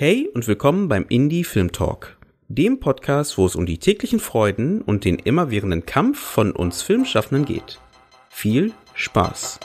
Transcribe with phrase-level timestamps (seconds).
[0.00, 4.80] Hey und willkommen beim Indie Film Talk, dem Podcast, wo es um die täglichen Freuden
[4.80, 7.80] und den immerwährenden Kampf von uns Filmschaffenden geht.
[8.28, 9.58] Viel Spaß!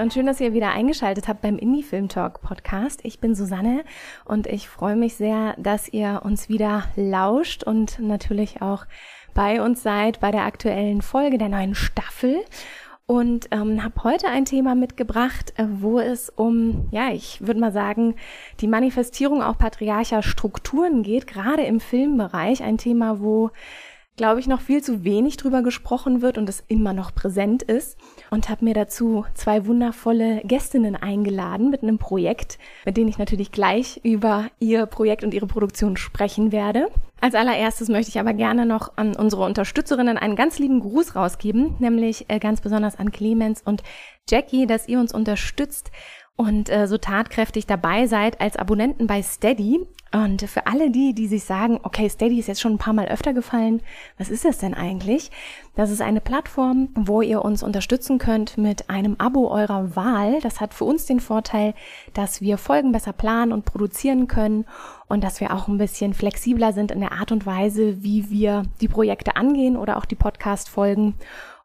[0.00, 3.00] Und schön, dass ihr wieder eingeschaltet habt beim Indie Film Talk Podcast.
[3.02, 3.84] Ich bin Susanne
[4.24, 8.86] und ich freue mich sehr, dass ihr uns wieder lauscht und natürlich auch
[9.34, 12.36] bei uns seid bei der aktuellen Folge der neuen Staffel.
[13.04, 17.72] Und ähm, habe heute ein Thema mitgebracht, äh, wo es um, ja, ich würde mal
[17.72, 18.14] sagen,
[18.60, 22.62] die Manifestierung auch patriarcher Strukturen geht, gerade im Filmbereich.
[22.62, 23.50] Ein Thema, wo
[24.20, 27.96] glaube ich, noch viel zu wenig drüber gesprochen wird und es immer noch präsent ist.
[28.28, 33.50] Und habe mir dazu zwei wundervolle Gästinnen eingeladen mit einem Projekt, mit denen ich natürlich
[33.50, 36.88] gleich über ihr Projekt und ihre Produktion sprechen werde.
[37.22, 41.76] Als allererstes möchte ich aber gerne noch an unsere Unterstützerinnen einen ganz lieben Gruß rausgeben,
[41.78, 43.82] nämlich äh, ganz besonders an Clemens und
[44.28, 45.90] Jackie, dass ihr uns unterstützt
[46.36, 49.80] und äh, so tatkräftig dabei seid als Abonnenten bei Steady.
[50.12, 53.06] Und für alle die, die sich sagen, okay, Steady ist jetzt schon ein paar Mal
[53.06, 53.80] öfter gefallen,
[54.18, 55.30] was ist das denn eigentlich?
[55.76, 60.40] Das ist eine Plattform, wo ihr uns unterstützen könnt mit einem Abo eurer Wahl.
[60.40, 61.74] Das hat für uns den Vorteil,
[62.12, 64.64] dass wir Folgen besser planen und produzieren können
[65.06, 68.64] und dass wir auch ein bisschen flexibler sind in der Art und Weise, wie wir
[68.80, 71.14] die Projekte angehen oder auch die Podcast-Folgen.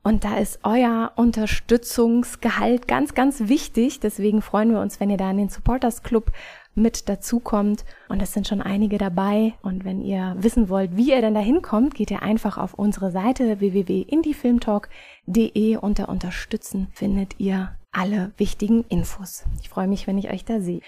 [0.04, 4.00] Und da ist euer Unterstützungsgehalt ganz, ganz wichtig.
[4.02, 6.32] Deswegen freuen wir uns, wenn ihr da in den Supporters Club
[6.76, 7.84] mit dazukommt.
[8.10, 9.54] Und es sind schon einige dabei.
[9.62, 13.12] Und wenn ihr wissen wollt, wie ihr denn da hinkommt, geht ihr einfach auf unsere
[13.12, 15.78] Seite www.indiefilmtalk.de.
[15.78, 19.46] Unter Unterstützen findet ihr alle wichtigen Infos.
[19.62, 20.82] Ich freue mich, wenn ich euch da sehe.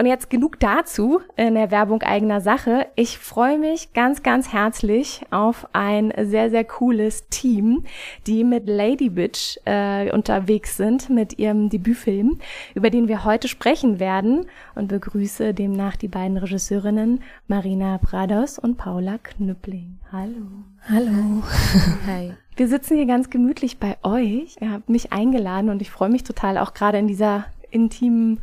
[0.00, 2.86] Und jetzt genug dazu in der Werbung eigener Sache.
[2.94, 7.84] Ich freue mich ganz, ganz herzlich auf ein sehr, sehr cooles Team,
[8.26, 12.38] die mit Lady Bitch äh, unterwegs sind mit ihrem Debütfilm,
[12.74, 18.78] über den wir heute sprechen werden und begrüße demnach die beiden Regisseurinnen Marina Prados und
[18.78, 19.98] Paula Knüppling.
[20.10, 20.46] Hallo.
[20.88, 21.42] Hallo.
[22.06, 22.32] Hi.
[22.56, 24.56] Wir sitzen hier ganz gemütlich bei euch.
[24.62, 28.40] Ihr habt mich eingeladen und ich freue mich total auch gerade in dieser intimen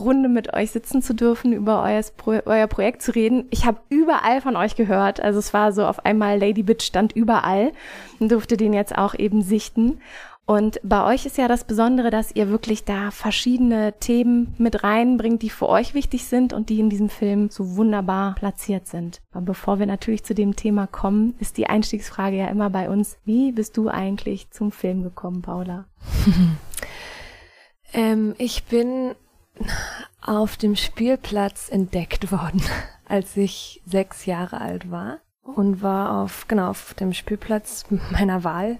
[0.00, 3.46] Runde mit euch sitzen zu dürfen, über euer, Pro euer Projekt zu reden.
[3.50, 5.20] Ich habe überall von euch gehört.
[5.20, 7.72] Also es war so auf einmal Lady Bitch stand überall
[8.18, 10.00] und durfte den jetzt auch eben sichten.
[10.48, 15.42] Und bei euch ist ja das Besondere, dass ihr wirklich da verschiedene Themen mit reinbringt,
[15.42, 19.20] die für euch wichtig sind und die in diesem Film so wunderbar platziert sind.
[19.32, 23.18] Aber bevor wir natürlich zu dem Thema kommen, ist die Einstiegsfrage ja immer bei uns,
[23.24, 25.86] wie bist du eigentlich zum Film gekommen, Paula?
[27.92, 29.16] ähm, ich bin
[30.20, 32.62] auf dem Spielplatz entdeckt worden,
[33.08, 38.78] als ich sechs Jahre alt war und war auf genau auf dem Spielplatz meiner Wahl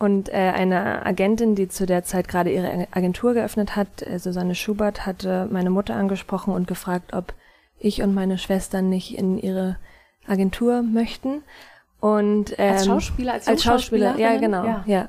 [0.00, 4.54] und äh, eine Agentin, die zu der Zeit gerade ihre Agentur geöffnet hat, äh, Susanne
[4.54, 7.34] Schubert, hatte meine Mutter angesprochen und gefragt, ob
[7.78, 9.76] ich und meine Schwestern nicht in ihre
[10.26, 11.42] Agentur möchten.
[12.00, 14.84] Und ähm, als Schauspieler, als, als Schauspieler, ja genau, ja.
[14.86, 15.08] ja.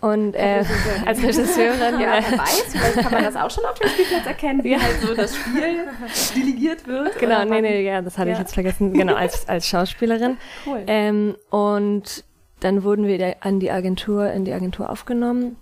[0.00, 0.62] Und äh,
[1.06, 4.62] als Regisseurin, ja, wer weiß, vielleicht kann man das auch schon auf dem Spielplatz erkennen,
[4.62, 5.88] wie halt so das Spiel
[6.36, 7.18] delegiert wird.
[7.18, 8.34] Genau, nee, nee, ja, das hatte ja.
[8.34, 8.92] ich jetzt vergessen.
[8.92, 10.36] Genau, als als Schauspielerin.
[10.66, 10.84] Cool.
[10.86, 12.24] Ähm, und
[12.60, 15.56] dann wurden wir an die Agentur, in die Agentur aufgenommen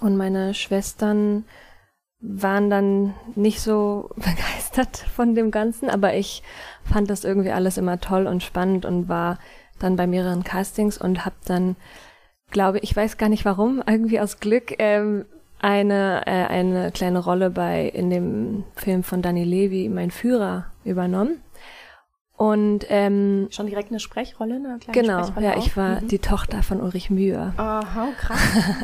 [0.00, 1.44] und meine Schwestern
[2.20, 6.42] waren dann nicht so begeistert von dem Ganzen, aber ich
[6.84, 9.38] fand das irgendwie alles immer toll und spannend und war
[9.84, 11.76] dann bei mehreren Castings und habe dann,
[12.50, 15.26] glaube ich, weiß gar nicht warum, irgendwie aus Glück ähm,
[15.60, 21.43] eine äh, eine kleine Rolle bei in dem Film von Danny Levy, mein Führer, übernommen.
[22.36, 25.66] Und ähm, schon direkt eine Sprechrolle, eine kleine genau, Sprechrolle ja, auch?
[25.66, 26.08] ich war mhm.
[26.08, 27.52] die Tochter von Ulrich Mühe.
[27.56, 28.40] Aha, krass.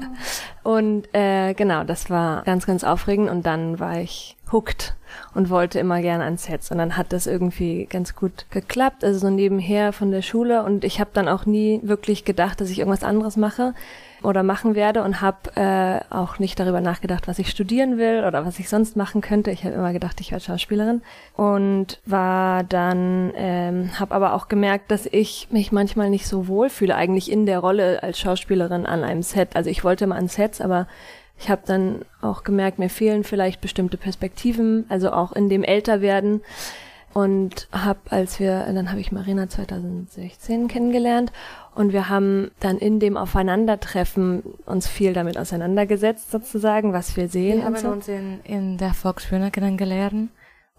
[0.63, 4.95] und äh, genau, das war ganz, ganz aufregend und dann war ich hooked
[5.35, 9.19] und wollte immer gerne ans Sets und dann hat das irgendwie ganz gut geklappt, also
[9.19, 12.79] so nebenher von der Schule und ich habe dann auch nie wirklich gedacht, dass ich
[12.79, 13.75] irgendwas anderes mache
[14.23, 18.45] oder machen werde und habe äh, auch nicht darüber nachgedacht, was ich studieren will oder
[18.45, 19.51] was ich sonst machen könnte.
[19.51, 21.03] Ich habe immer gedacht, ich werde Schauspielerin
[21.37, 26.69] und war dann, ähm, habe aber auch gemerkt, dass ich mich manchmal nicht so wohl
[26.71, 29.57] fühle eigentlich in der Rolle als Schauspielerin an einem Set.
[29.57, 30.87] Also ich wollte mal an Sets, aber
[31.39, 36.43] ich habe dann auch gemerkt, mir fehlen vielleicht bestimmte Perspektiven, also auch in dem Älterwerden
[37.13, 41.33] und habe, als wir, dann habe ich Marina 2016 kennengelernt
[41.75, 47.59] und wir haben dann in dem Aufeinandertreffen uns viel damit auseinandergesetzt sozusagen, was wir sehen.
[47.59, 47.89] Wir haben so.
[47.89, 50.31] uns in, in der Volksbühne kennengelernt.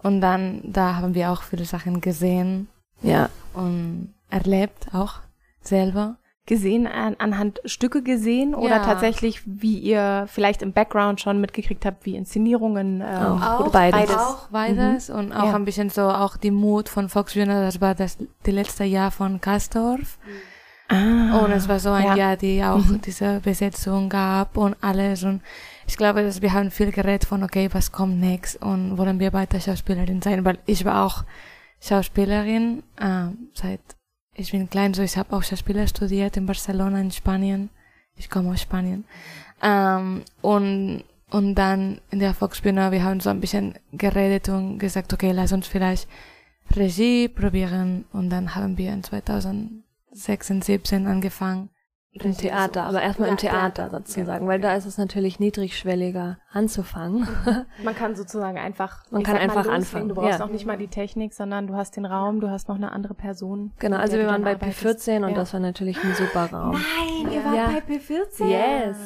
[0.02, 2.68] Und dann, da haben wir auch viele Sachen gesehen.
[3.02, 3.28] Ja.
[3.54, 5.20] Und erlebt auch
[5.60, 6.16] selber.
[6.46, 8.84] Gesehen, an, anhand Stücke gesehen oder Ja.
[8.84, 13.70] tatsächlich, wie ihr vielleicht im Background schon mitgekriegt habt, wie Inszenierungen ähm, Auch.
[13.70, 14.00] Beides.
[14.00, 14.16] beides.
[14.16, 15.54] Auch beides und auch Ja.
[15.54, 19.40] ein bisschen so auch die Mut von Volksbühne, das war das die letzte Jahr von
[19.40, 20.18] Kastorf.
[20.88, 21.38] Ah.
[21.44, 22.16] Und es war so ein Ja.
[22.16, 25.22] Jahr, die auch diese Besetzung gab und alles.
[25.22, 25.42] Und
[25.86, 29.32] ich glaube, dass wir haben viel geredet von, okay, was kommt next und wollen wir
[29.32, 31.22] weiter Schauspielerin sein, weil ich war auch
[31.80, 33.80] Schauspielerin äh, seit
[34.34, 37.70] ich bin klein, so ich habe auch Schauspieler studiert in Barcelona in Spanien.
[38.16, 39.04] Ich komme aus Spanien.
[39.62, 45.14] Ähm, und und dann in der Volksbühne, wir haben so ein bisschen geredet und gesagt,
[45.14, 46.06] okay, lass uns vielleicht
[46.76, 48.04] Regie probieren.
[48.12, 51.70] Und dann haben wir in 2016, 17 angefangen.
[52.14, 57.26] Im Theater, aber erstmal im Theater sozusagen, weil da ist es natürlich niedrigschwelliger anzufangen.
[57.82, 59.04] Man kann sozusagen einfach.
[59.10, 59.74] Man kann einfach loslegen.
[59.76, 60.44] anfangen, Du brauchst ja.
[60.44, 63.14] noch nicht mal die Technik, sondern du hast den Raum, du hast noch eine andere
[63.14, 63.72] Person.
[63.78, 65.08] Genau, also wir waren bei arbeitest.
[65.08, 65.34] P14 und Ja.
[65.36, 66.72] das war natürlich ein super Raum.
[66.72, 67.44] Nein, ihr Ja.
[67.46, 67.66] wart Ja.
[67.88, 68.46] bei P14?
[68.46, 68.96] Yes.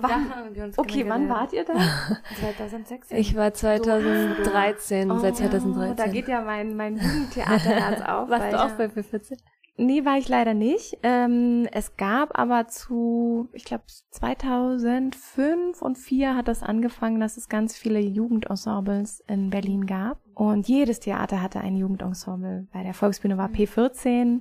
[0.00, 0.10] Wann?
[0.34, 1.74] haben wir uns Okay, wann wart ihr da?
[2.40, 3.16] 2016.
[3.18, 5.92] Ich war 2013, seit 2013.
[5.92, 8.28] Oh, da geht ja mein, mein Jugendtheaterherz auf.
[8.28, 9.38] Warst weil- du auch bei P14?
[9.80, 10.98] Nee, war ich leider nicht.
[11.04, 17.48] Ähm, es gab aber zu, ich glaube 2005 und 2004 hat das angefangen, dass es
[17.48, 20.18] ganz viele Jugendensembles in Berlin gab.
[20.34, 22.66] Und jedes Theater hatte ein Jugendensemble.
[22.72, 24.40] Bei der Volksbühne war P14,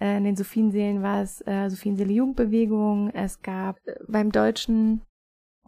[0.00, 3.10] äh, in den Sophienseelen war es äh, Sophienseele Jugendbewegung.
[3.10, 5.02] Es gab äh, beim deutschen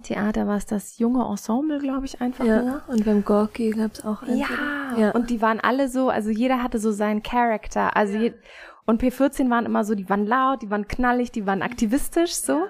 [0.03, 2.55] Theater war es das junge Ensemble, glaube ich, einfach nur.
[2.55, 5.11] Ja, und beim Gorki gab's auch eins, Ja, ja.
[5.11, 7.97] und die waren alle so, also jeder hatte so seinen Charakter.
[7.97, 8.33] Also je,
[8.87, 12.65] und P14 waren immer so, die waren laut, die waren knallig, die waren aktivistisch so.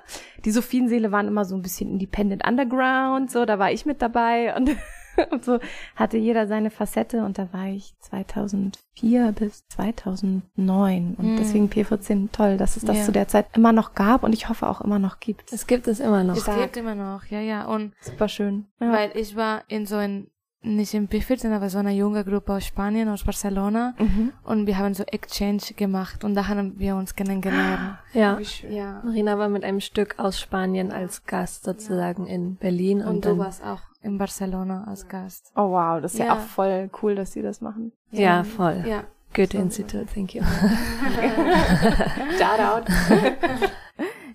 [0.45, 4.55] Die Sophienseele waren immer so ein bisschen Independent Underground, so, da war ich mit dabei
[4.57, 4.71] und,
[5.31, 5.59] und so
[5.97, 11.37] hatte jeder seine Facette und da war ich 2004 bis 2009 und Mhm.
[11.37, 13.05] deswegen P14 toll, dass es das Ja.
[13.05, 15.53] zu der Zeit immer noch gab und ich hoffe auch immer noch gibt.
[15.53, 16.37] Es gibt es immer noch.
[16.37, 17.67] Es gibt immer noch, ja, ja.
[17.67, 18.67] Und Super schön.
[18.81, 18.93] Ja.
[18.93, 20.29] weil ich war in so ein,
[20.63, 23.95] nicht in P14, aber so einer junge Gruppe aus Spanien, aus Barcelona.
[23.99, 24.33] Mhm.
[24.45, 27.99] Und wir haben so Exchange gemacht und da haben wir uns kennengelernt.
[28.13, 28.39] Ja.
[28.69, 29.01] Ja.
[29.03, 33.37] Marina war mit einem Stück aus Spanien als Gast sozusagen in Berlin und, Und dann
[33.39, 35.53] du warst auch in Barcelona als Gast.
[35.57, 36.27] Oh wow, das ist ja.
[36.27, 36.35] Ja.
[36.35, 37.93] auch voll cool, dass sie das machen.
[38.11, 38.85] ja voll.
[38.87, 39.05] Ja.
[39.33, 40.43] Goethe-Institut, thank you.
[42.39, 42.85] Shout out.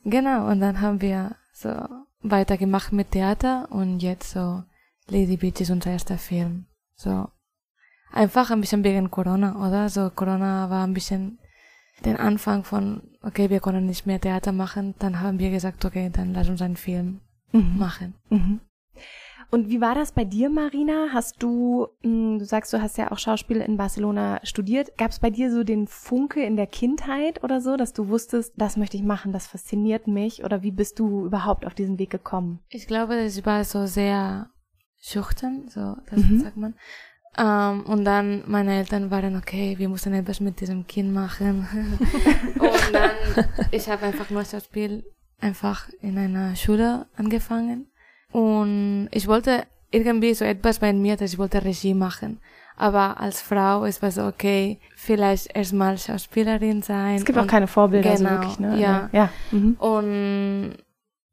[0.08, 1.72] Genau, und dann haben wir so
[2.22, 4.62] weitergemacht mit Theater und jetzt so
[5.10, 6.66] Lady Beach ist unser erster Film.
[6.96, 7.28] So
[8.12, 9.90] einfach ein bisschen wegen Corona, oder?
[9.90, 11.40] So Corona war ein bisschen
[12.04, 14.96] den Anfang von, okay, wir können nicht mehr Theater machen.
[15.00, 17.22] Dann haben wir gesagt, okay, dann lass uns einen Film
[17.52, 18.16] machen.
[18.30, 18.60] Mhm.
[19.52, 21.10] Und wie war das bei dir, Marina?
[21.14, 24.98] Hast du, mh, du sagst, du hast ja auch Schauspiel in Barcelona studiert.
[24.98, 28.54] Gab es bei dir so den Funke in der Kindheit oder so, dass du wusstest,
[28.58, 30.44] das möchte ich machen, das fasziniert mich?
[30.44, 32.60] Oder wie bist du überhaupt auf diesen Weg gekommen?
[32.70, 34.50] Ich glaube, ich war so sehr
[35.10, 36.40] schüchtern, so, das Mhm.
[36.42, 36.74] sagt man.
[37.38, 41.68] Ähm, und dann meine Eltern waren, okay, wir müssen etwas mit diesem Kind machen.
[42.60, 45.04] und dann, ich habe einfach nur Schauspiel
[45.42, 47.88] einfach in einer Schule angefangen.
[48.32, 52.40] Und ich wollte irgendwie so etwas bei mir, dass ich wollte Regie machen.
[52.78, 57.16] Aber als Frau, es war so, okay, vielleicht erstmal Schauspielerin sein.
[57.16, 58.80] Es gibt auch keine Vorbilder so Genau, wirklich, ne?
[58.80, 59.10] ja.
[59.14, 59.30] Ja.
[59.52, 59.76] Mhm.
[59.80, 60.74] und,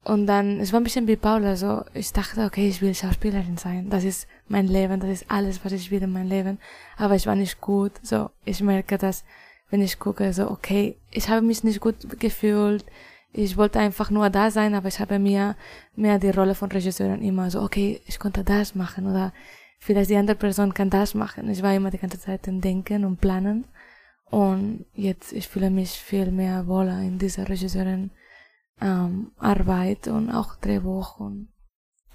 [0.04, 3.56] und dann, es war ein bisschen wie Paula, so, ich dachte, okay, ich will Schauspielerin
[3.56, 3.88] sein.
[3.88, 6.58] Das ist mein Leben, das ist alles, was ich will in meinem Leben.
[6.96, 9.24] Aber ich war nicht gut, so, ich merke, dass,
[9.70, 12.84] wenn ich gucke, so, okay, ich habe mich nicht gut gefühlt.
[13.32, 15.56] Ich wollte einfach nur da sein, aber ich habe mir
[15.94, 19.32] mehr die Rolle von Regisseurin immer so, okay, ich konnte das machen oder
[19.78, 21.48] vielleicht die andere Person kann das machen.
[21.48, 23.66] Ich war immer die ganze Zeit im Denken und Planen.
[24.30, 28.10] Und jetzt, ich fühle mich viel mehr wohler in dieser Regisseurin
[28.82, 31.48] ähm, Arbeit und auch Drehbuch und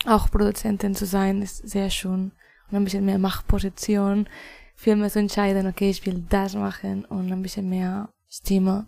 [0.06, 2.32] auch Produzentin zu sein, ist sehr schön.
[2.70, 4.28] Und ein bisschen mehr Machtposition,
[4.76, 8.88] viel mehr zu entscheiden, okay, ich will das machen und ein bisschen mehr Stimme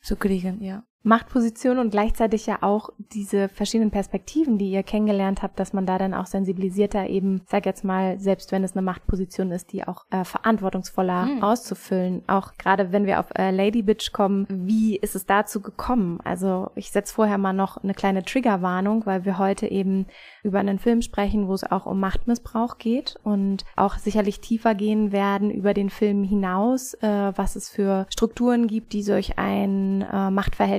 [0.00, 0.87] zu kriegen, ja.
[1.02, 5.98] Machtposition und gleichzeitig ja auch diese verschiedenen Perspektiven, die ihr kennengelernt habt, dass man da
[5.98, 10.04] dann auch sensibilisierter eben, sag jetzt mal, selbst wenn es eine Machtposition ist, die auch
[10.10, 11.42] äh, verantwortungsvoller Hm.
[11.42, 12.22] auszufüllen.
[12.26, 16.20] Auch gerade wenn wir auf äh, Lady Bitch kommen, wie ist es dazu gekommen?
[16.24, 20.06] Also ich setze vorher mal noch eine kleine Triggerwarnung, weil wir heute eben
[20.42, 25.12] über einen Film sprechen, wo es auch um Machtmissbrauch geht und auch sicherlich tiefer gehen
[25.12, 30.30] werden über den Film hinaus, äh, was es für Strukturen gibt, die solch ein äh,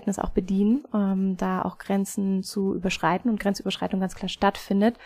[0.10, 4.98] Machtverhältnis auch bedienen, ähm, da auch Grenzen zu überschreiten und Grenzüberschreitung ganz klar stattfindet.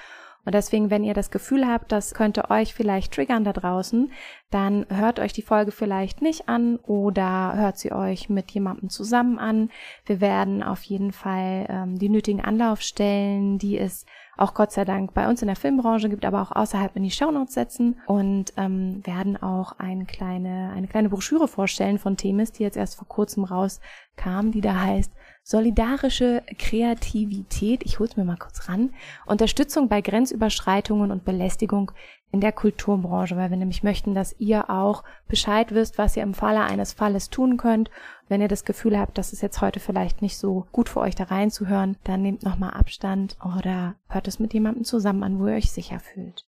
[0.46, 4.12] Und deswegen, wenn ihr das Gefühl habt, das könnte euch vielleicht triggern da draußen,
[4.52, 9.40] dann hört euch die Folge vielleicht nicht an oder hört sie euch mit jemandem zusammen
[9.40, 9.70] an.
[10.06, 14.06] Wir werden auf jeden Fall ähm, die nötigen Anlaufstellen, die es
[14.38, 17.12] auch Gott sei Dank bei uns in der Filmbranche gibt, aber auch außerhalb in die
[17.12, 18.00] Shownotes setzen.
[18.08, 22.96] Und ähm, werden auch eine kleine, eine kleine Broschüre vorstellen von Themis, die jetzt erst
[22.96, 25.12] vor kurzem rauskam, die da heißt
[25.46, 28.94] Solidarische Kreativität, ich hol's mir mal kurz ran,
[29.25, 31.92] Unterstützung bei Grenzüberschreitungen und Belästigung
[32.34, 36.34] in der Kulturbranche, weil wir nämlich möchten, dass ihr auch Bescheid wisst, was ihr im
[36.34, 37.92] Falle eines Falles tun könnt.
[38.28, 41.13] Wenn ihr das Gefühl habt, dass es jetzt heute vielleicht nicht so gut für euch
[41.13, 45.54] da reinzuhören, dann nehmt nochmal Abstand oder hört es mit jemandem zusammen an, wo ihr
[45.54, 46.48] euch sicher fühlt.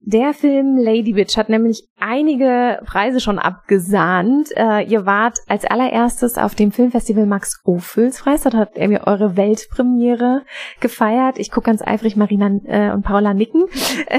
[0.00, 4.50] Der Film Lady Bitch hat nämlich einige Preise schon abgesahnt.
[4.56, 8.42] Äh, ihr wart als allererstes auf dem Filmfestival Max Ophüls Preis.
[8.42, 10.42] Dort habt ihr eure Weltpremiere
[10.80, 11.38] gefeiert.
[11.38, 13.64] Ich gucke ganz eifrig Marina äh, und Paula nicken.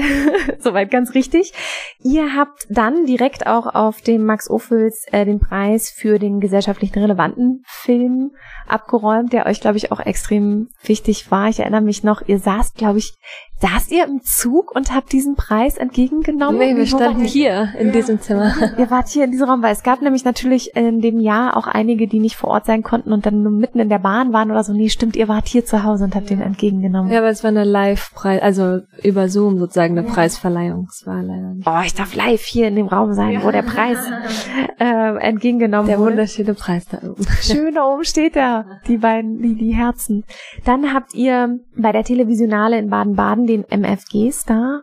[0.58, 1.54] Soweit ganz richtig.
[2.02, 6.98] Ihr habt dann direkt auch auf dem Max Ophüls äh, den Preis für den gesellschaftlichen
[6.98, 8.32] relevanten Film
[8.66, 11.48] abgeräumt, der euch, glaube ich, auch extrem wichtig war.
[11.48, 13.14] Ich erinnere mich noch, ihr saßt, glaube ich,
[13.60, 16.58] saßt ihr im Zug und habt diesen Preis entgegengenommen?
[16.58, 17.92] Nee, wir standen hier in ja.
[17.92, 18.54] diesem Zimmer.
[18.78, 21.66] Ihr wart hier in diesem Raum, weil es gab nämlich natürlich in dem Jahr auch
[21.66, 24.50] einige, die nicht vor Ort sein konnten und dann nur mitten in der Bahn waren
[24.50, 24.72] oder so.
[24.72, 26.36] Nee, stimmt, ihr wart hier zu Hause und habt ja.
[26.36, 27.10] den entgegengenommen.
[27.10, 30.14] Ja, aber es war eine Live-Preis, also über Zoom sozusagen eine ja.
[30.14, 30.86] Preisverleihung.
[30.90, 31.66] Es war leider nicht.
[31.66, 33.98] Oh, ich darf live hier in dem Raum sein, wo der Preis
[34.78, 36.10] äh, entgegengenommen der wurde.
[36.10, 37.26] Der wunderschöne Preis da oben.
[37.40, 40.24] Schön da oben steht er, die beiden, die, die Herzen.
[40.64, 44.82] Dann habt ihr bei der Televisionale in Baden-Baden den MFG-Star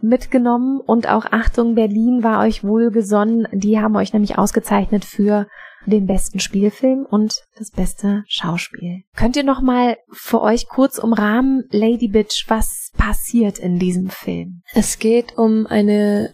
[0.00, 3.46] mitgenommen und auch Achtung, Berlin war euch wohlgesonnen.
[3.52, 5.46] Die haben euch nämlich ausgezeichnet für
[5.86, 9.02] den besten Spielfilm und das beste Schauspiel.
[9.16, 14.62] Könnt ihr noch mal für euch kurz umrahmen, Lady Bitch, was passiert in diesem Film?
[14.72, 16.32] Es geht um eine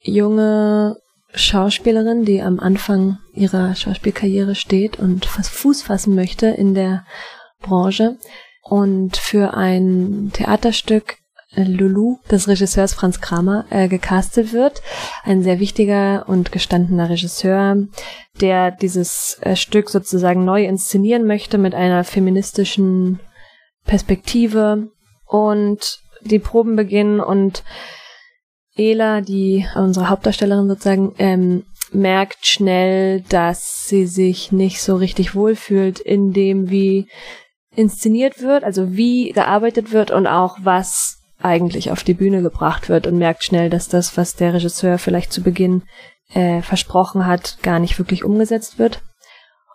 [0.00, 0.96] junge
[1.34, 7.04] Schauspielerin, die am Anfang ihrer Schauspielkarriere steht und Fuß fassen möchte in der
[7.60, 8.18] Branche
[8.68, 11.18] und für ein Theaterstück
[11.54, 14.82] äh, Lulu des Regisseurs Franz Kramer äh, gecastet wird.
[15.24, 17.76] Ein sehr wichtiger und gestandener Regisseur,
[18.40, 23.20] der dieses äh, Stück sozusagen neu inszenieren möchte mit einer feministischen
[23.84, 24.88] Perspektive.
[25.24, 27.64] Und die Proben beginnen und
[28.76, 36.00] Ela, die unsere Hauptdarstellerin sozusagen, ähm, merkt schnell, dass sie sich nicht so richtig wohlfühlt
[36.00, 37.08] in dem, wie
[37.74, 43.06] inszeniert wird, also wie gearbeitet wird und auch was eigentlich auf die Bühne gebracht wird
[43.06, 45.82] und merkt schnell, dass das, was der Regisseur vielleicht zu Beginn
[46.34, 49.02] äh, versprochen hat, gar nicht wirklich umgesetzt wird.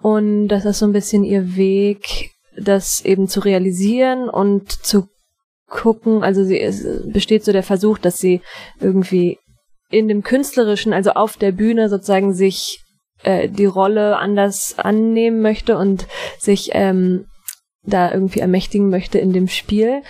[0.01, 5.07] Und das ist so ein bisschen ihr Weg, das eben zu realisieren und zu
[5.69, 8.41] gucken, also sie es besteht so der Versuch, dass sie
[8.79, 9.39] irgendwie
[9.89, 12.83] in dem künstlerischen, also auf der Bühne sozusagen sich
[13.23, 16.07] äh, die Rolle anders annehmen möchte und
[16.37, 17.25] sich ähm,
[17.83, 20.01] da irgendwie ermächtigen möchte in dem Spiel.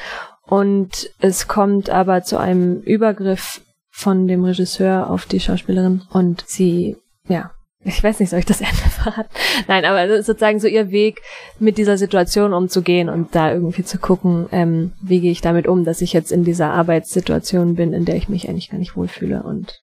[0.45, 6.97] Und es kommt aber zu einem Übergriff von dem Regisseur auf die Schauspielerin und sie,
[7.27, 7.51] ja,
[7.85, 9.29] ich weiß nicht, soll ich das Ende verraten?
[9.67, 11.21] Nein, aber sozusagen so ihr Weg,
[11.59, 15.85] mit dieser Situation umzugehen und da irgendwie zu gucken, ähm, wie gehe ich damit um,
[15.85, 19.43] dass ich jetzt in dieser Arbeitssituation bin, in der ich mich eigentlich gar nicht wohlfühle
[19.43, 19.81] und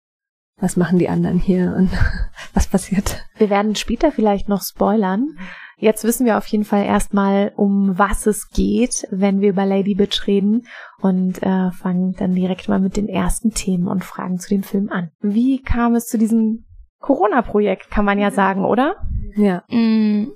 [0.60, 1.92] was machen die anderen hier und
[2.54, 3.24] was passiert.
[3.38, 5.38] Wir werden später vielleicht noch spoilern,
[5.80, 9.94] Jetzt wissen wir auf jeden Fall erstmal, um was es geht, wenn wir über Lady
[9.94, 10.66] Bitch reden
[11.02, 14.90] und äh, fangen dann direkt mal mit den ersten Themen und Fragen zu dem Film
[14.92, 15.12] an.
[15.22, 16.66] Wie kam es zu diesem
[17.00, 18.96] Corona-Projekt, kann man ja sagen, oder?
[19.36, 19.64] Ja.
[19.70, 20.32] Mm,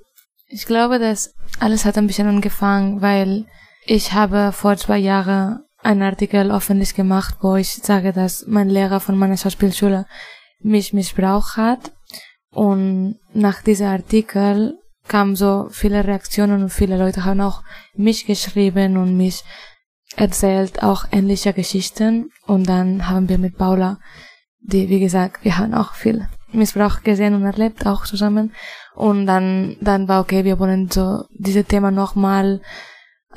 [0.46, 3.46] ich glaube, dass alles hat ein bisschen angefangen, weil
[3.84, 9.00] ich habe vor zwei Jahren einen Artikel öffentlich gemacht, wo ich sage, dass mein Lehrer
[9.00, 10.06] von meiner Schauspielschule
[10.60, 11.92] mich missbraucht hat.
[12.52, 14.78] Und nach diesem Artikel
[15.08, 17.62] kamen so viele Reaktionen und viele Leute haben auch
[17.94, 19.44] mich geschrieben und mich
[20.16, 23.98] erzählt auch ähnliche Geschichten und dann haben wir mit Paula,
[24.60, 28.52] die wie gesagt, wir haben auch viel Missbrauch gesehen und erlebt auch zusammen
[28.94, 32.60] und dann dann war okay, wir wollen so diese Thema nochmal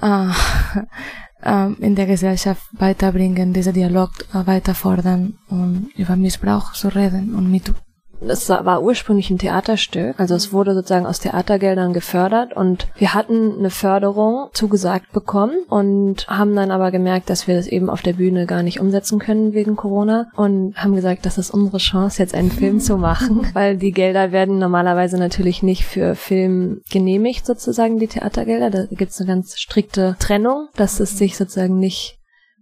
[0.01, 0.27] äh,
[1.41, 7.36] äh, in der Gesellschaft weiterbringen, diese Dialog äh, weiter fordern und über Missbrauch zu reden
[7.36, 7.84] und MeToo.
[8.22, 13.57] Das war ursprünglich ein Theaterstück, also es wurde sozusagen aus Theatergeldern gefördert und wir hatten
[13.60, 18.13] eine Förderung zugesagt bekommen und haben dann aber gemerkt, dass wir das eben auf der
[18.13, 22.36] Bühne gar nicht umsetzen können wegen Corona und haben gesagt, das ist unsere Chance, jetzt
[22.36, 28.00] einen Film zu machen, weil die Gelder werden normalerweise natürlich nicht für Film genehmigt, sozusagen
[28.00, 28.69] die Theatergelder.
[28.69, 32.19] Da gibt es eine ganz strikte Trennung, dass es sich sozusagen nicht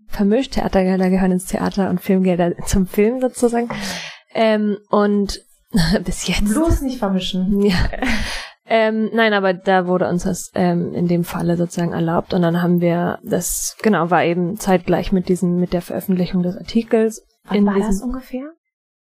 [0.08, 0.54] vermischt.
[0.54, 3.70] Theatergelder gehören ins Theater und Filmgelder zum Film sozusagen.
[4.34, 5.42] Ähm, und
[6.04, 6.46] bis jetzt.
[6.46, 7.62] Bloß nicht vermischen.
[7.62, 7.76] Ja.
[8.66, 12.62] Ähm, nein, aber da wurde uns das ähm, in dem Falle sozusagen erlaubt und dann
[12.62, 17.26] haben wir das, genau, war eben zeitgleich mit diesem, mit der Veröffentlichung des Artikels.
[17.44, 18.54] Wann in war das ungefähr?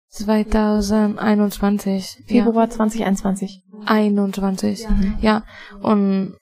[0.09, 2.25] 2021.
[2.27, 3.63] Februar 2021.
[3.71, 3.79] Ja.
[3.85, 4.87] 21.
[5.21, 5.43] Ja.
[5.81, 6.35] Und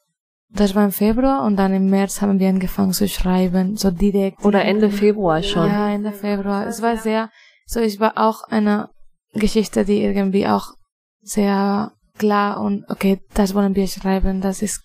[0.50, 4.46] das war im Februar und dann im März haben wir angefangen zu schreiben, so direkt.
[4.46, 5.68] Oder Ende Februar schon.
[5.68, 6.68] Ja, Ende Februar.
[6.68, 7.30] Es war sehr,
[7.66, 8.90] so es war auch eine
[9.34, 10.74] Geschichte, die irgendwie auch
[11.22, 14.82] sehr klar und okay, das wollen wir schreiben, das ist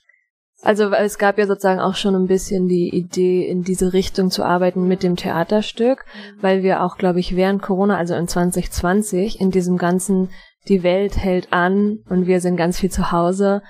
[0.63, 4.45] Also es gab ja sozusagen auch schon ein bisschen die Idee, in diese Richtung zu
[4.45, 6.05] arbeiten mit dem Theaterstück,
[6.41, 10.31] weil wir auch, glaube ich, während Corona, also in 2020, in diesem ganzen,
[10.69, 13.63] die Welt hält an und wir sind ganz viel zu Hause.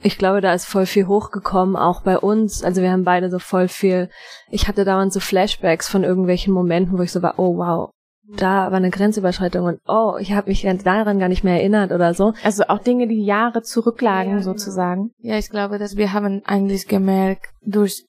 [0.00, 2.62] Ich glaube, da ist voll viel hochgekommen, auch bei uns.
[2.62, 4.08] Also wir haben beide so voll viel,
[4.48, 7.90] ich hatte dauernd so Flashbacks von irgendwelchen Momenten, wo ich so war, oh wow,
[8.36, 12.12] da war eine Grenzüberschreitung und oh, ich habe mich daran gar nicht mehr erinnert oder
[12.14, 12.34] so.
[12.44, 14.44] Also auch Dinge, die Jahre zurücklagen, Ja, genau.
[14.44, 15.10] sozusagen.
[15.18, 18.04] Ja, ich glaube, dass wir haben eigentlich gemerkt durch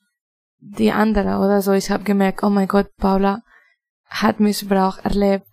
[0.60, 1.72] die andere oder so.
[1.72, 3.42] Ich habe gemerkt, oh mein Gott, Paula
[4.06, 5.46] hat Missbrauch erlebt.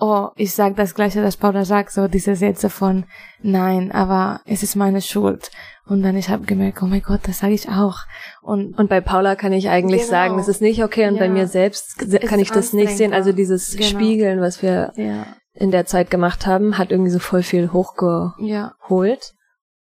[0.00, 3.04] Oh, ich sag das gleiche, das Paula sagt, so diese Sätze von
[3.42, 5.50] nein, aber es ist meine Schuld.
[5.86, 7.96] Und dann ich habe gemerkt, oh mein Gott, das sage ich auch.
[8.42, 10.10] Und Und bei Paula kann ich eigentlich Genau.
[10.10, 11.32] sagen, das ist nicht okay und bei Ja.
[11.32, 13.12] mir selbst se- kann ich das nicht sehen.
[13.14, 13.88] Also dieses Genau.
[13.88, 18.34] Spiegeln, was wir ja, in der Zeit gemacht haben, hat irgendwie so voll viel hochgeholt.
[18.38, 18.74] ja.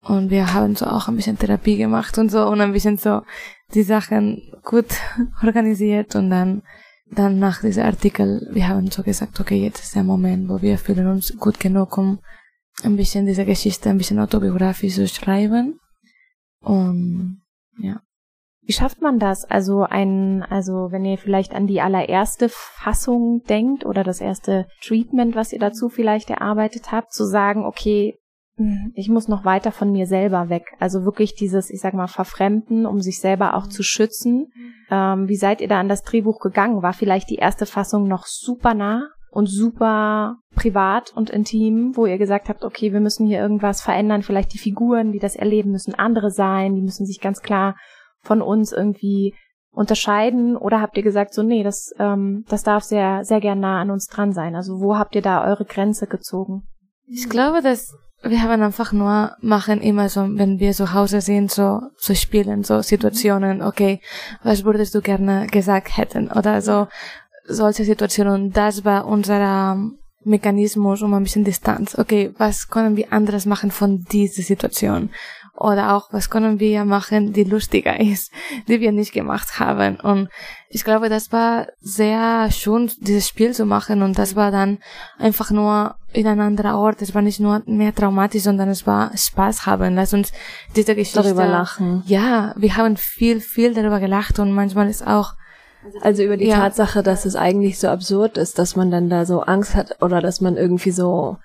[0.03, 3.23] Und wir haben so auch ein bisschen Therapie gemacht und so und ein bisschen so
[3.75, 4.87] die Sachen gut
[5.45, 6.63] organisiert und dann,
[7.11, 10.79] dann nach diesem Artikel, wir haben so gesagt, okay, jetzt ist der Moment, wo wir
[10.79, 12.19] fühlen uns gut genug, um
[12.83, 15.79] ein bisschen diese Geschichte, ein bisschen autobiografisch zu schreiben.
[16.61, 17.43] Und
[17.79, 18.01] ja.
[18.63, 19.45] Wie schafft man das?
[19.45, 25.37] Also ein, also wenn ihr vielleicht an die allererste Fassung denkt oder das erste Treatment,
[25.37, 28.19] was ihr dazu vielleicht erarbeitet habt, zu sagen, okay,
[28.95, 30.65] ich muss noch weiter von mir selber weg.
[30.78, 34.50] Also wirklich dieses, ich sag mal, Verfremden, um sich selber auch zu schützen.
[34.91, 36.83] Ähm, wie seid ihr da an das Drehbuch gegangen?
[36.83, 42.17] War vielleicht die erste Fassung noch super nah und super privat und intim, wo ihr
[42.17, 45.95] gesagt habt, okay, wir müssen hier irgendwas verändern, vielleicht die Figuren, die das erleben, müssen
[45.95, 47.76] andere sein, die müssen sich ganz klar
[48.23, 49.35] von uns irgendwie
[49.71, 53.83] unterscheiden oder habt ihr gesagt, so nee, das, ähm, das darf sehr, sehr gern nah
[53.83, 54.57] an uns dran sein?
[54.57, 56.63] Also wo habt ihr da eure Grenze gezogen?
[57.07, 61.50] Ich glaube, dass wir haben einfach nur machen immer so, wenn wir zu Hause sind,
[61.50, 64.00] so, so spielen, so Situationen, okay,
[64.43, 66.89] was würdest du gerne gesagt hätten oder so,
[67.49, 68.52] solche Situationen.
[68.52, 71.97] Das war unser ähm, Mechanismus um ein bisschen Distanz.
[71.97, 75.11] Okay, was können wir anderes machen von dieser Situation?
[75.58, 78.30] Oder auch, was können wir machen, die lustiger ist,
[78.69, 79.99] die wir nicht gemacht haben.
[80.00, 80.28] Und
[80.69, 84.02] ich glaube, das war sehr schön, dieses Spiel zu machen.
[84.02, 84.78] Und das war dann
[85.19, 87.02] einfach nur in ein anderer Ort.
[87.02, 89.95] Es war nicht nur mehr traumatisch, sondern es war Spaß haben.
[89.95, 90.32] Lass uns
[90.75, 91.23] diese Geschichte...
[91.23, 92.02] Darüber lachen.
[92.06, 95.32] Ja, wir haben viel, viel darüber gelacht und manchmal ist auch
[96.02, 96.56] Also über die Ja.
[96.56, 100.21] Tatsache, dass es eigentlich so absurd ist, dass man dann da so Angst hat oder
[100.21, 101.38] dass man irgendwie so,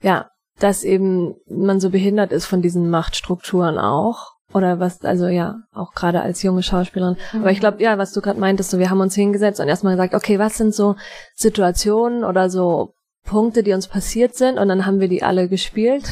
[0.00, 0.28] ja,
[0.62, 4.32] dass eben man so behindert ist von diesen Machtstrukturen auch.
[4.54, 7.16] Oder was, also ja, auch gerade als junge Schauspielerin.
[7.32, 9.94] Aber ich glaube, ja, was du gerade meintest, so wir haben uns hingesetzt und erstmal
[9.94, 10.96] gesagt, okay, was sind so
[11.34, 12.94] Situationen oder so
[13.24, 16.04] Punkte, die uns passiert sind und dann haben wir die alle gespielt.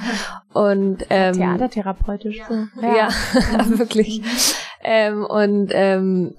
[0.52, 2.42] und ähm, Theatertherapeutisch.
[2.48, 2.54] So.
[2.82, 3.08] ja,
[3.78, 4.22] wirklich.
[4.82, 6.34] ähm, und ähm,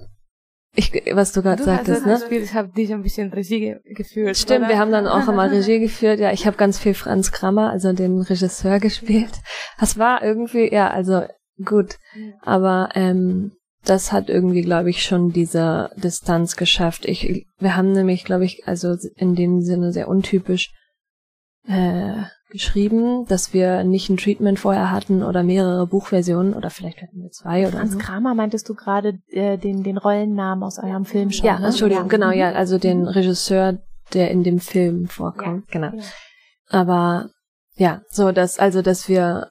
[0.76, 2.12] ich, was du gerade sagtest, ne?
[2.12, 4.36] das Spiel, ich habe dich ein bisschen Regie ge gefühlt.
[4.36, 4.68] Stimmt, oder?
[4.68, 6.20] wir haben dann auch immer Regie geführt.
[6.20, 9.32] Ja, ich habe ganz viel Franz Krammer, also den Regisseur, gespielt.
[9.80, 11.22] Das war irgendwie, ja, also
[11.64, 11.96] gut.
[12.42, 13.52] Aber ähm,
[13.84, 17.06] das hat irgendwie, glaube ich, schon diese Distanz geschafft.
[17.06, 20.72] Ich, wir haben nämlich, glaube ich, also in dem Sinne sehr untypisch
[21.66, 22.22] äh,
[22.56, 27.30] geschrieben, dass wir nicht ein Treatment vorher hatten oder mehrere Buchversionen oder vielleicht hatten wir
[27.30, 27.98] zwei oder Franz so.
[27.98, 31.46] Kramer meintest du gerade äh, den, den Rollennamen aus eurem Film schon.
[31.46, 31.66] Ja, ne?
[31.66, 32.56] Entschuldigung, genau, ja, Mhm.
[32.56, 33.78] also den Regisseur,
[34.14, 35.92] der in dem Film vorkommt, genau.
[35.94, 36.02] Ja.
[36.68, 37.28] Aber
[37.76, 39.50] ja, so dass also dass wir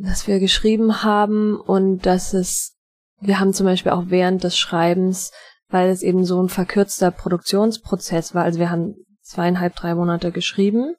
[0.00, 2.76] dass wir geschrieben haben und dass es
[3.20, 5.32] wir haben zum Beispiel auch während des Schreibens,
[5.68, 10.94] weil es eben so ein verkürzter Produktionsprozess war, also wir haben zweieinhalb, drei Monate geschrieben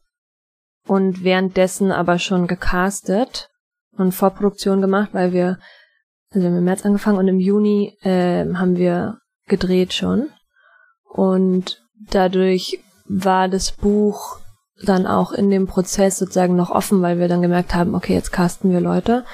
[0.87, 3.49] und währenddessen aber schon gecastet
[3.97, 5.59] und Vorproduktion gemacht, weil wir
[6.33, 9.17] also wir haben im März angefangen und im Juni ähm, haben wir
[9.47, 10.29] gedreht schon
[11.03, 14.39] und dadurch war das Buch
[14.83, 18.31] dann auch in dem Prozess sozusagen noch offen, weil wir dann gemerkt haben, okay, jetzt
[18.31, 19.25] casten wir Leute.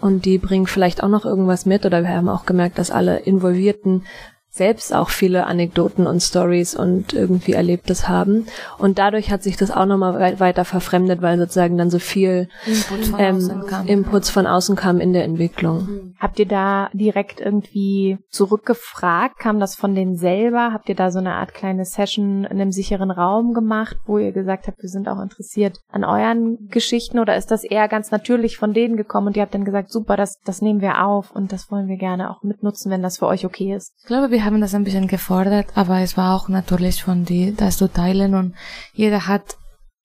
[0.00, 3.18] und die bringen vielleicht auch noch irgendwas mit oder wir haben auch gemerkt, dass alle
[3.18, 4.04] Involvierten
[4.52, 8.46] selbst auch viele Anekdoten und Stories und irgendwie Erlebtes haben.
[8.78, 13.04] Und dadurch hat sich das auch nochmal weiter verfremdet, weil sozusagen dann so viel Input
[13.06, 13.86] von, ähm, außen kam.
[13.86, 15.86] Inputs von außen kam in der Entwicklung.
[15.86, 16.14] Mhm.
[16.18, 19.38] Habt ihr da direkt irgendwie zurückgefragt?
[19.38, 20.72] Kam das von denen selber?
[20.72, 24.32] Habt ihr da so eine Art kleine Session in einem sicheren Raum gemacht, wo ihr
[24.32, 27.20] gesagt habt, wir sind auch interessiert an euren Geschichten?
[27.20, 30.16] Oder ist das eher ganz natürlich von denen gekommen und ihr habt dann gesagt, super,
[30.16, 33.26] das, das nehmen wir auf und das wollen wir gerne auch mitnutzen, wenn das für
[33.26, 33.92] euch okay ist?
[34.00, 37.26] Ich glaube, wir wir haben das ein bisschen gefordert, aber es war auch natürlich von
[37.26, 38.54] die, das zu teilen und
[38.94, 39.58] jeder hat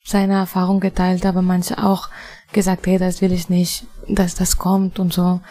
[0.03, 2.09] seine Erfahrung geteilt, aber manche auch
[2.51, 5.23] gesagt, hey, das will ich nicht, dass das kommt und so.
[5.23, 5.41] Mhm.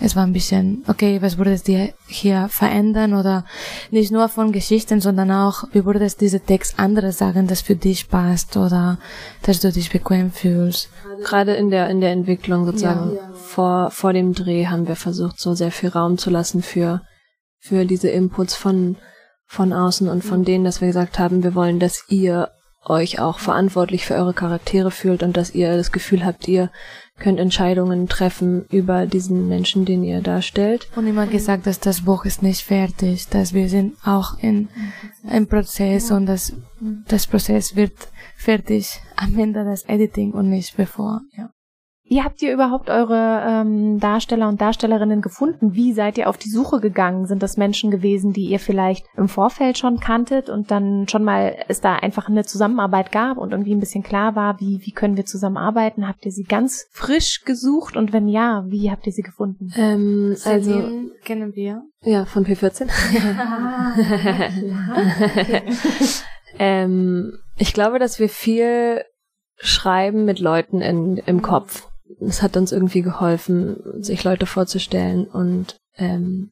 [0.00, 3.46] Es war ein bisschen, okay, was würdest du hier verändern oder
[3.90, 8.10] nicht nur von Geschichten, sondern auch, wie würdest dieser Text anderes sagen, das für dich
[8.10, 8.98] passt oder
[9.44, 10.90] dass du dich bequem fühlst.
[11.24, 13.32] Gerade in der, in der Entwicklung sozusagen ja.
[13.32, 17.00] vor, vor dem Dreh haben wir versucht, so sehr viel Raum zu lassen für
[17.66, 18.96] für diese Inputs von,
[19.46, 22.50] von außen und von denen, dass wir gesagt haben, wir wollen, dass ihr
[22.88, 26.70] euch auch verantwortlich für eure Charaktere fühlt und dass ihr das Gefühl habt, ihr
[27.18, 30.88] könnt Entscheidungen treffen über diesen Menschen, den ihr darstellt.
[30.94, 34.68] Und immer gesagt, dass das Buch ist nicht fertig, dass wir sind auch in
[35.26, 36.52] einem Prozess und dass
[37.08, 37.94] das Prozess wird
[38.36, 41.22] fertig am Ende das Editing und nicht bevor.
[41.36, 41.50] Ja.
[42.08, 45.74] Wie habt ihr überhaupt eure ähm, Darsteller und Darstellerinnen gefunden?
[45.74, 47.26] Wie seid ihr auf die Suche gegangen?
[47.26, 51.56] Sind das Menschen gewesen, die ihr vielleicht im Vorfeld schon kanntet und dann schon mal
[51.66, 55.16] es da einfach eine Zusammenarbeit gab und irgendwie ein bisschen klar war, wie, wie können
[55.16, 56.06] wir zusammenarbeiten?
[56.06, 59.72] Habt ihr sie ganz frisch gesucht und wenn ja, wie habt ihr sie gefunden?
[59.76, 61.82] Ähm, also kennen wir.
[62.02, 62.88] Ja, von P14.
[66.60, 69.02] ähm, ich glaube, dass wir viel
[69.56, 71.88] schreiben mit Leuten in, im Kopf
[72.20, 76.50] es hat uns irgendwie geholfen, sich Leute vorzustellen und ähm,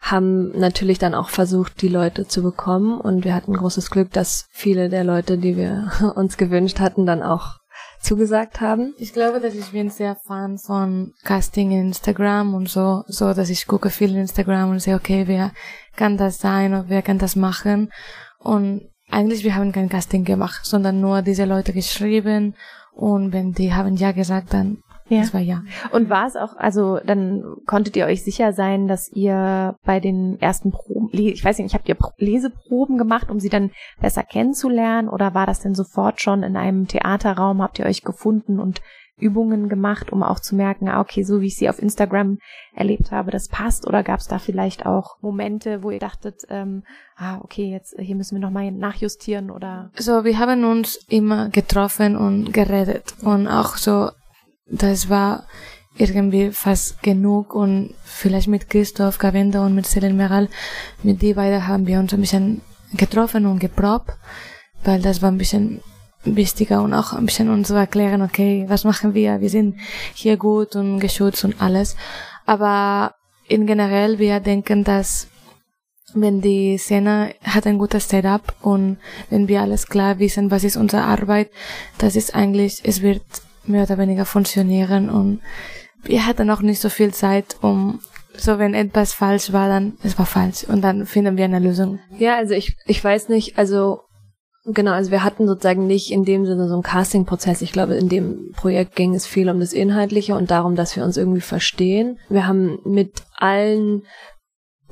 [0.00, 4.46] haben natürlich dann auch versucht, die Leute zu bekommen und wir hatten großes Glück, dass
[4.50, 7.58] viele der Leute, die wir uns gewünscht hatten, dann auch
[8.00, 8.94] zugesagt haben.
[8.98, 13.48] Ich glaube, dass ich bin sehr Fan von Casting in Instagram und so, so dass
[13.48, 15.52] ich gucke viel in Instagram und sehe, okay, wer
[15.94, 17.92] kann das sein und wer kann das machen
[18.38, 22.56] und eigentlich wir haben kein Casting gemacht, sondern nur diese Leute geschrieben
[22.94, 24.78] und wenn die haben ja gesagt, dann
[25.08, 25.20] ja.
[25.20, 25.62] Das war ja.
[25.90, 30.40] Und war es auch, also dann konntet ihr euch sicher sein, dass ihr bei den
[30.40, 35.10] ersten Proben, ich weiß nicht, habt ihr Leseproben gemacht, um sie dann besser kennenzulernen?
[35.10, 37.60] Oder war das denn sofort schon in einem Theaterraum?
[37.60, 38.80] Habt ihr euch gefunden und
[39.18, 42.38] Übungen gemacht, um auch zu merken, ah, okay, so wie ich sie auf Instagram
[42.74, 43.86] erlebt habe, das passt?
[43.86, 46.82] Oder gab es da vielleicht auch Momente, wo ihr dachtet, ähm,
[47.16, 49.90] ah, okay, jetzt hier müssen wir nochmal nachjustieren oder?
[49.96, 54.10] So, wir haben uns immer getroffen und geredet und auch so,
[54.66, 55.46] das war
[55.96, 60.48] irgendwie fast genug und vielleicht mit Christoph Gavenda und mit Selin Meral,
[61.02, 62.62] mit die beiden haben wir uns ein bisschen
[62.94, 64.12] getroffen und geprobt,
[64.84, 65.82] weil das war ein bisschen
[66.24, 69.40] wichtiger und auch ein bisschen uns zu erklären, okay, was machen wir?
[69.40, 69.76] Wir sind
[70.14, 71.96] hier gut und geschützt und alles.
[72.46, 73.14] Aber
[73.48, 75.28] in generell, wir denken, dass
[76.14, 78.98] wenn die Szene hat ein gutes Setup und
[79.30, 81.50] wenn wir alles klar wissen, was ist unsere Arbeit,
[81.98, 83.22] das ist eigentlich, es wird
[83.64, 85.40] mehr oder weniger funktionieren und
[86.02, 88.00] wir hatten auch nicht so viel Zeit, um
[88.36, 92.00] so wenn etwas falsch war, dann es war falsch und dann finden wir eine Lösung.
[92.18, 94.00] Ja, also ich ich weiß nicht, also
[94.64, 97.62] Genau, also wir hatten sozusagen nicht in dem Sinne so einen Casting-Prozess.
[97.62, 101.02] Ich glaube, in dem Projekt ging es viel um das Inhaltliche und darum, dass wir
[101.04, 102.20] uns irgendwie verstehen.
[102.28, 104.04] Wir haben mit allen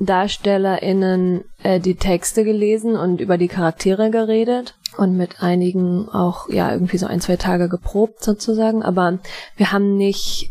[0.01, 6.73] DarstellerInnen äh, die Texte gelesen und über die Charaktere geredet und mit einigen auch ja
[6.73, 8.83] irgendwie so ein, zwei Tage geprobt sozusagen.
[8.83, 9.19] Aber
[9.57, 10.51] wir haben nicht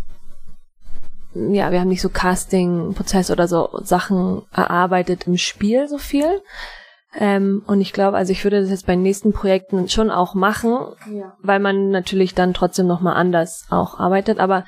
[1.35, 6.41] ja, wir haben nicht so Casting-Prozess oder so Sachen erarbeitet im Spiel so viel,
[7.17, 10.77] ähm, und ich glaube, also ich würde das jetzt bei nächsten Projekten schon auch machen,
[11.11, 11.35] ja.
[11.41, 14.39] weil man natürlich dann trotzdem nochmal anders auch arbeitet.
[14.39, 14.63] Aber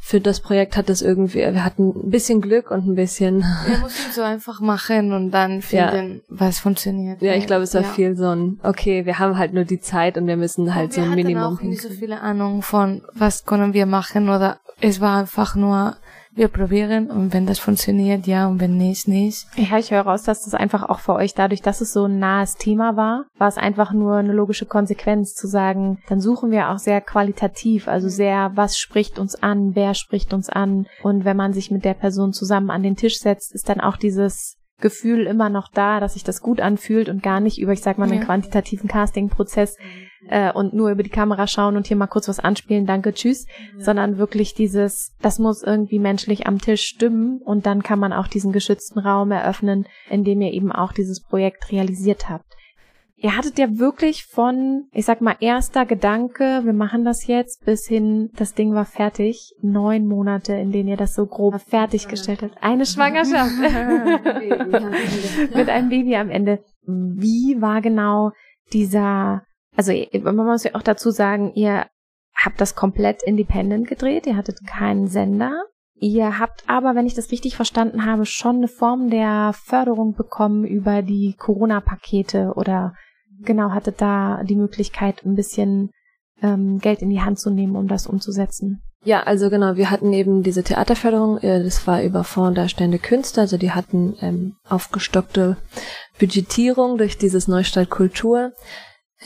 [0.00, 3.44] für das Projekt hat es irgendwie, wir hatten ein bisschen Glück und ein bisschen.
[3.66, 6.22] Wir mussten so einfach machen und dann finden, ja.
[6.28, 7.22] was funktioniert.
[7.22, 7.88] Ja, ich glaube, es war ja.
[7.88, 10.92] viel so ein, okay, wir haben halt nur die Zeit und wir müssen halt und
[10.92, 11.34] so ein Minimum.
[11.34, 15.20] Wir hatten auch nicht so viele Ahnung von, was können wir machen oder es war
[15.20, 15.96] einfach nur,
[16.36, 19.46] wir probieren und wenn das funktioniert, ja, und wenn nicht, nicht.
[19.56, 22.18] Ja, ich höre raus, dass das einfach auch für euch, dadurch, dass es so ein
[22.18, 26.70] nahes Thema war, war es einfach nur eine logische Konsequenz zu sagen, dann suchen wir
[26.70, 31.36] auch sehr qualitativ, also sehr, was spricht uns an, wer spricht uns an und wenn
[31.36, 35.26] man sich mit der Person zusammen an den Tisch setzt, ist dann auch dieses Gefühl
[35.26, 38.04] immer noch da, dass sich das gut anfühlt und gar nicht über, ich sag mal,
[38.04, 38.24] einen ja.
[38.24, 39.76] quantitativen Casting-Prozess
[40.28, 43.46] äh, und nur über die Kamera schauen und hier mal kurz was anspielen, danke, tschüss,
[43.46, 43.84] ja.
[43.84, 48.28] sondern wirklich dieses, das muss irgendwie menschlich am Tisch stimmen und dann kann man auch
[48.28, 52.56] diesen geschützten Raum eröffnen, in dem ihr eben auch dieses Projekt realisiert habt.
[53.18, 57.86] Ihr hattet ja wirklich von, ich sag mal, erster Gedanke, wir machen das jetzt, bis
[57.86, 62.62] hin, das Ding war fertig, neun Monate, in denen ihr das so grob fertiggestellt habt.
[62.62, 63.52] Eine Schwangerschaft.
[65.54, 66.62] Mit einem Baby am Ende.
[66.84, 68.32] Wie war genau
[68.74, 69.44] dieser,
[69.76, 71.86] also man muss ja auch dazu sagen, ihr
[72.34, 75.64] habt das komplett independent gedreht, ihr hattet keinen Sender.
[75.98, 80.64] Ihr habt aber, wenn ich das richtig verstanden habe, schon eine Form der Förderung bekommen
[80.64, 82.94] über die Corona-Pakete oder
[83.42, 85.90] genau hattet da die Möglichkeit, ein bisschen
[86.42, 88.82] ähm, Geld in die Hand zu nehmen, um das umzusetzen.
[89.04, 93.40] Ja, also genau, wir hatten eben diese Theaterförderung, äh, das war über Fonds darstellende Künste,
[93.40, 95.56] also die hatten ähm, aufgestockte
[96.18, 98.52] Budgetierung durch dieses Neustart Kultur.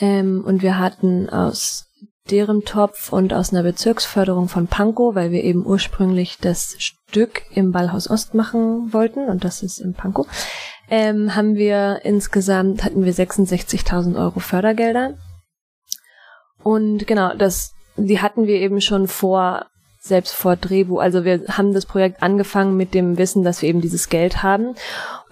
[0.00, 1.86] Ähm, und wir hatten aus
[2.30, 7.72] deren Topf und aus einer Bezirksförderung von Pankow, weil wir eben ursprünglich das Stück im
[7.72, 10.26] Ballhaus Ost machen wollten und das ist in Pankow,
[10.90, 15.14] ähm, haben wir insgesamt hatten wir 66.000 Euro Fördergelder.
[16.62, 19.66] Und genau, das, die hatten wir eben schon vor,
[20.00, 21.00] selbst vor Drehbuch.
[21.00, 24.74] Also wir haben das Projekt angefangen mit dem Wissen, dass wir eben dieses Geld haben.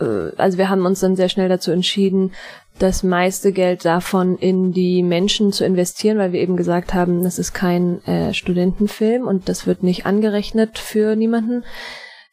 [0.01, 2.33] Äh, also wir haben uns dann sehr schnell dazu entschieden,
[2.79, 7.39] das meiste Geld davon in die Menschen zu investieren, weil wir eben gesagt haben, das
[7.39, 11.65] ist kein äh, Studentenfilm und das wird nicht angerechnet für niemanden.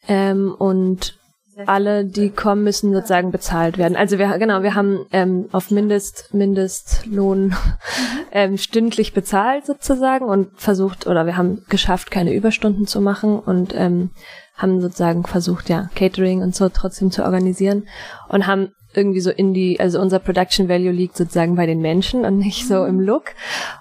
[0.08, 1.18] Ähm, und
[1.64, 3.96] alle, die kommen, müssen sozusagen bezahlt werden.
[3.96, 7.56] Also wir genau, wir haben ähm, auf Mindest Mindestlohn
[8.32, 13.74] ähm, stündlich bezahlt sozusagen und versucht oder wir haben geschafft, keine Überstunden zu machen und
[13.74, 14.10] ähm,
[14.54, 17.88] haben sozusagen versucht, ja Catering und so trotzdem zu organisieren
[18.28, 22.24] und haben irgendwie so in die, also unser Production Value liegt sozusagen bei den Menschen
[22.24, 23.34] und nicht so im Look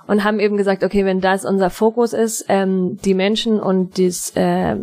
[0.08, 4.32] und haben eben gesagt, okay, wenn das unser Fokus ist, ähm, die Menschen und dies,
[4.36, 4.75] äh,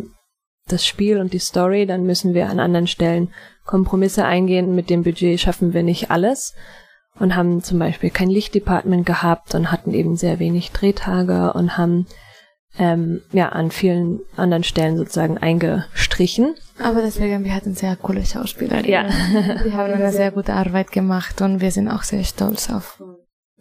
[0.67, 3.29] das Spiel und die Story, dann müssen wir an anderen Stellen
[3.65, 4.75] Kompromisse eingehen.
[4.75, 6.55] Mit dem Budget schaffen wir nicht alles
[7.19, 12.07] und haben zum Beispiel kein Lichtdepartment gehabt und hatten eben sehr wenig Drehtage und haben
[12.79, 16.55] ähm, ja an vielen anderen Stellen sozusagen eingestrichen.
[16.81, 18.85] Aber deswegen, wir hatten sehr coole Schauspieler.
[18.85, 19.03] Ja.
[19.65, 23.01] Die haben eine sehr gute Arbeit gemacht und wir sind auch sehr stolz auf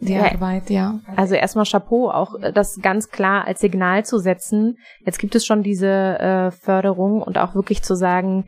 [0.03, 0.99] die ja, Arbeit, ja.
[1.15, 4.79] Also erstmal Chapeau, auch äh, das ganz klar als Signal zu setzen.
[5.07, 8.47] Jetzt gibt es schon diese äh, Förderung und auch wirklich zu sagen,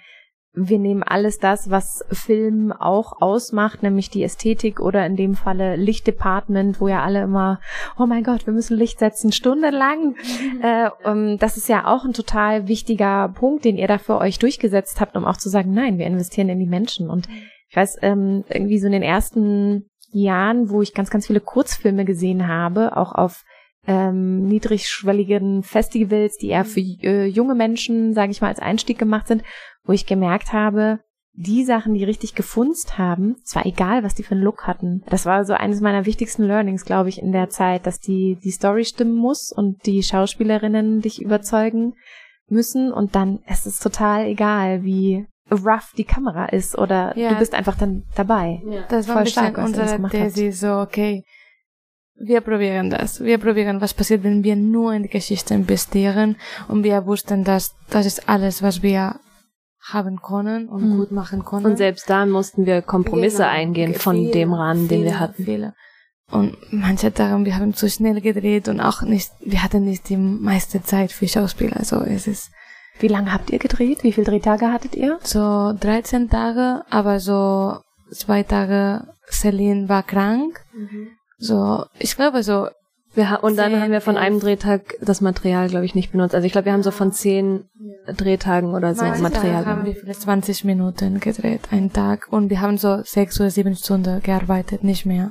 [0.57, 5.75] wir nehmen alles das, was Film auch ausmacht, nämlich die Ästhetik oder in dem Falle
[5.75, 7.61] Lichtdepartment, wo ja alle immer,
[7.99, 10.11] oh mein Gott, wir müssen Licht setzen, stundenlang.
[10.11, 10.62] Mhm.
[10.62, 14.38] Äh, um, das ist ja auch ein total wichtiger Punkt, den ihr da für euch
[14.38, 17.11] durchgesetzt habt, um auch zu sagen, nein, wir investieren in die Menschen.
[17.11, 17.29] Und
[17.69, 22.05] ich weiß, ähm, irgendwie so in den ersten Jahren, wo ich ganz, ganz viele Kurzfilme
[22.05, 23.45] gesehen habe, auch auf
[23.87, 29.29] ähm, niedrigschwelligen Festivals, die eher für äh, junge Menschen, sage ich mal, als Einstieg gemacht
[29.29, 29.42] sind,
[29.85, 31.01] wo ich gemerkt habe,
[31.37, 35.03] die Sachen, die richtig gefunzt haben, es war egal, was die für einen Look hatten.
[35.11, 38.53] Das war so eines meiner wichtigsten Learnings, glaube ich, in der Zeit, dass die, die
[38.53, 41.94] Story stimmen muss und die Schauspielerinnen dich überzeugen
[42.49, 47.31] müssen und dann ist es total egal, wie rough die Kamera ist oder ja.
[47.31, 48.62] du bist einfach dann dabei.
[48.66, 48.83] Ja.
[48.88, 51.25] Das war Voll ein bisschen stark, unsere These, so okay,
[52.16, 53.20] wir probieren das.
[53.20, 56.37] Wir probieren, was passiert, wenn wir nur in die Geschichte investieren
[56.68, 59.20] und wir wussten, dass das ist alles, was wir
[59.81, 60.96] haben können und mhm.
[60.96, 61.66] gut machen können.
[61.66, 63.48] Und selbst da mussten wir Kompromisse genau.
[63.50, 65.44] eingehen von viele, dem Rahmen, den wir hatten.
[65.44, 65.74] Viele.
[66.31, 70.16] Und manche Tage, wir haben zu schnell gedreht und auch nicht, wir hatten nicht die
[70.16, 71.77] meiste Zeit für Schauspieler.
[71.77, 72.50] Also es ist,
[72.98, 74.03] wie lange habt ihr gedreht?
[74.05, 75.18] Wie viele Drehtage hattet ihr?
[75.22, 77.79] So 13 Tage, aber so
[78.11, 80.64] zwei Tage Celine war krank.
[80.72, 81.09] Mhm.
[81.38, 82.68] So, ich glaube so.
[83.16, 86.35] Wir und dann haben wir von einem Drehtag das Material, glaube ich, nicht benutzt.
[86.35, 87.64] Also ich glaube, wir haben so von zehn
[88.09, 89.62] Drehtagen oder so Material.
[89.62, 92.27] Tage haben wir vielleicht 20 Minuten gedreht, einen Tag.
[92.33, 95.31] Und wir haben so sechs oder sieben Stunden gearbeitet, nicht mehr.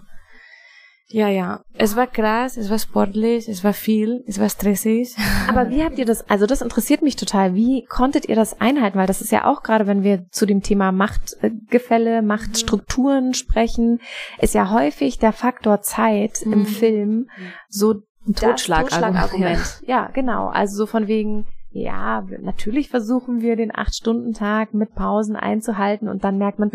[1.08, 1.62] Ja, ja.
[1.76, 5.16] Es war krass, es war sportlich, es war viel, es war stressig.
[5.48, 7.54] Aber wie habt ihr das, also das interessiert mich total.
[7.56, 8.98] Wie konntet ihr das einhalten?
[8.98, 14.00] Weil das ist ja auch gerade, wenn wir zu dem Thema Machtgefälle, Machtstrukturen sprechen,
[14.40, 16.54] ist ja häufig der Faktor Zeit mhm.
[16.54, 17.30] im Film
[17.70, 18.92] so ein Totschlagargument.
[18.92, 19.82] Totschlagargument.
[19.86, 20.48] Ja, genau.
[20.48, 26.38] Also so von wegen, ja, natürlich versuchen wir den Acht-Stunden-Tag mit Pausen einzuhalten und dann
[26.38, 26.70] merkt man,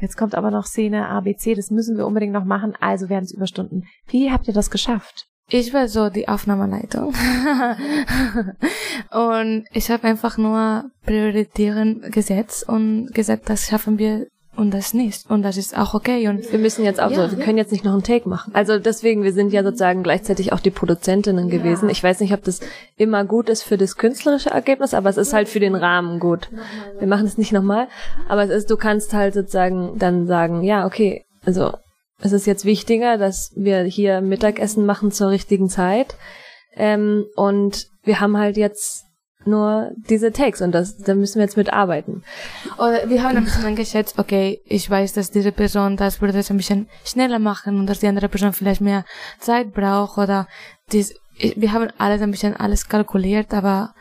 [0.00, 3.32] jetzt kommt aber noch Szene ABC, das müssen wir unbedingt noch machen, also werden es
[3.32, 3.84] Überstunden.
[4.06, 5.26] Wie habt ihr das geschafft?
[5.50, 7.08] Ich war so die Aufnahmeleitung.
[9.10, 15.28] und ich habe einfach nur Prioritären gesetzt und gesagt, das schaffen wir und das nicht.
[15.30, 16.28] Und das ist auch okay.
[16.28, 18.54] Und wir müssen jetzt auch ja, so, wir können jetzt nicht noch einen Take machen.
[18.54, 21.88] Also deswegen, wir sind ja sozusagen gleichzeitig auch die Produzentinnen gewesen.
[21.90, 22.60] Ich weiß nicht, ob das
[22.96, 26.48] immer gut ist für das künstlerische Ergebnis, aber es ist halt für den Rahmen gut.
[26.98, 27.88] Wir machen es nicht nochmal,
[28.28, 31.72] aber es ist, du kannst halt sozusagen dann sagen, ja, okay, also
[32.20, 36.16] es ist jetzt wichtiger, dass wir hier Mittagessen machen zur richtigen Zeit.
[36.76, 39.04] Ähm, und wir haben halt jetzt
[39.46, 42.22] nur diese Takes und das, da müssen wir jetzt mitarbeiten.
[42.78, 46.50] Oder wir haben ein bisschen eingeschätzt, okay, ich weiß, dass diese Person das würde es
[46.50, 49.04] ein bisschen schneller machen und dass die andere Person vielleicht mehr
[49.38, 50.46] Zeit braucht oder
[50.92, 53.94] dies, wir haben alles ein bisschen alles kalkuliert, aber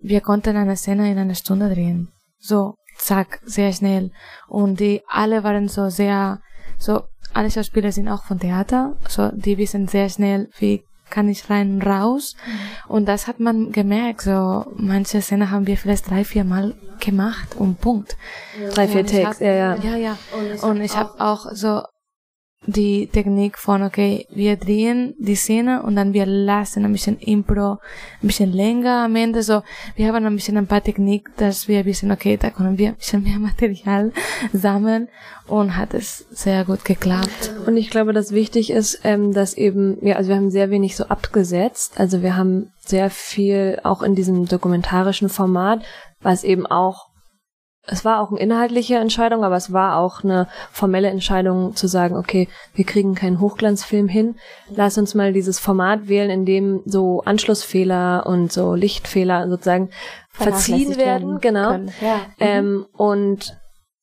[0.00, 2.08] wir konnten eine Szene in einer Stunde drehen.
[2.38, 4.10] So, zack, sehr schnell.
[4.48, 6.40] Und die alle waren so sehr,
[6.78, 7.02] so,
[7.34, 11.80] alle Schauspieler sind auch von Theater, so, die wissen sehr schnell, wie kann ich rein
[11.82, 12.34] raus.
[12.46, 12.92] Mhm.
[12.92, 14.22] Und das hat man gemerkt.
[14.22, 18.16] So, manche Szenen haben wir vielleicht drei, vier Mal gemacht und Punkt.
[18.60, 18.70] Ja.
[18.70, 19.76] Drei, vier Takes, ja, ja.
[19.76, 20.18] Ja, ja.
[20.62, 21.82] Und ich habe auch so
[22.66, 27.78] die Technik von, okay, wir drehen die Szene und dann wir lassen ein bisschen Impro,
[28.22, 29.62] ein bisschen länger am Ende, so,
[29.96, 32.96] wir haben ein bisschen ein paar Technik, dass wir wissen, okay, da können wir ein
[32.96, 34.12] bisschen mehr Material
[34.52, 35.08] sammeln
[35.46, 37.52] und hat es sehr gut geklappt.
[37.66, 40.96] Und ich glaube, dass wichtig ist, ähm, dass eben, ja, also wir haben sehr wenig
[40.96, 45.82] so abgesetzt, also wir haben sehr viel auch in diesem dokumentarischen Format,
[46.20, 47.07] was eben auch
[47.90, 52.16] es war auch eine inhaltliche Entscheidung, aber es war auch eine formelle Entscheidung zu sagen,
[52.16, 54.36] okay, wir kriegen keinen Hochglanzfilm hin.
[54.70, 59.90] Lass uns mal dieses Format wählen, in dem so Anschlussfehler und so Lichtfehler sozusagen
[60.30, 61.72] verziehen werden, genau.
[62.00, 62.20] Ja.
[62.38, 63.58] Ähm, und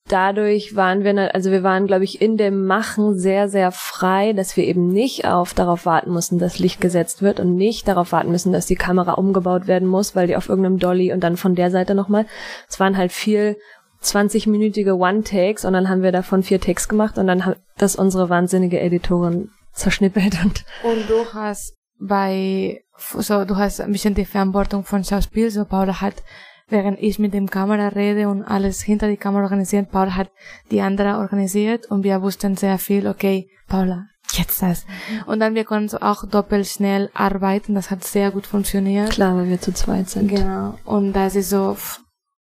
[0.08, 4.56] dadurch waren wir, also wir waren, glaube ich, in dem Machen sehr, sehr frei, dass
[4.56, 8.32] wir eben nicht auf darauf warten mussten, dass Licht gesetzt wird und nicht darauf warten
[8.32, 11.56] müssen, dass die Kamera umgebaut werden muss, weil die auf irgendeinem Dolly und dann von
[11.56, 12.26] der Seite nochmal.
[12.70, 13.58] Es waren halt viel
[14.06, 18.30] 20-minütige One-Takes und dann haben wir davon vier Takes gemacht und dann hat das unsere
[18.30, 20.66] wahnsinnige Editorin zerschnippelt und.
[20.84, 26.02] Und du hast bei, so, du hast ein bisschen die Verantwortung von Schauspiel, so Paula
[26.02, 26.24] hat,
[26.68, 30.32] während ich mit dem Kamera rede und alles hinter die Kamera organisiert, Paula hat
[30.72, 34.86] die andere organisiert und wir wussten sehr viel, okay, Paula, jetzt das.
[35.26, 39.12] Und dann wir konnten so auch doppelt schnell arbeiten, das hat sehr gut funktioniert.
[39.12, 40.30] Klar, weil wir zu zweit sind.
[40.30, 40.78] Genau.
[40.86, 41.78] Und das ist so,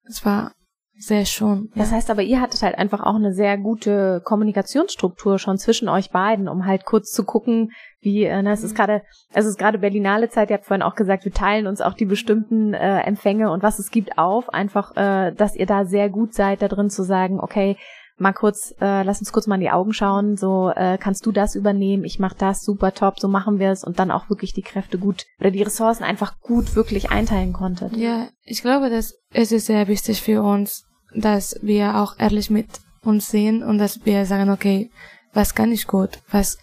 [0.05, 0.53] es war
[0.97, 1.71] sehr schon.
[1.75, 6.11] Das heißt aber, ihr hattet halt einfach auch eine sehr gute Kommunikationsstruktur schon zwischen euch
[6.11, 8.77] beiden, um halt kurz zu gucken, wie, äh, es ist mhm.
[8.77, 8.93] gerade,
[9.33, 11.95] also es ist gerade Berlinale Zeit, ihr habt vorhin auch gesagt, wir teilen uns auch
[11.95, 16.11] die bestimmten äh, Empfänge und was es gibt auf, einfach, äh, dass ihr da sehr
[16.11, 17.77] gut seid, da drin zu sagen, okay,
[18.17, 21.33] mal kurz, äh, lass uns kurz mal in die Augen schauen, so äh, kannst du
[21.33, 24.53] das übernehmen, ich mach das, super top, so machen wir es und dann auch wirklich
[24.53, 27.97] die Kräfte gut oder die Ressourcen einfach gut wirklich einteilen konntet.
[27.97, 32.69] Ja, ich glaube, dass es ist sehr wichtig für uns, dass wir auch ehrlich mit
[33.03, 34.91] uns sehen und dass wir sagen, okay,
[35.33, 36.59] was kann ich gut, was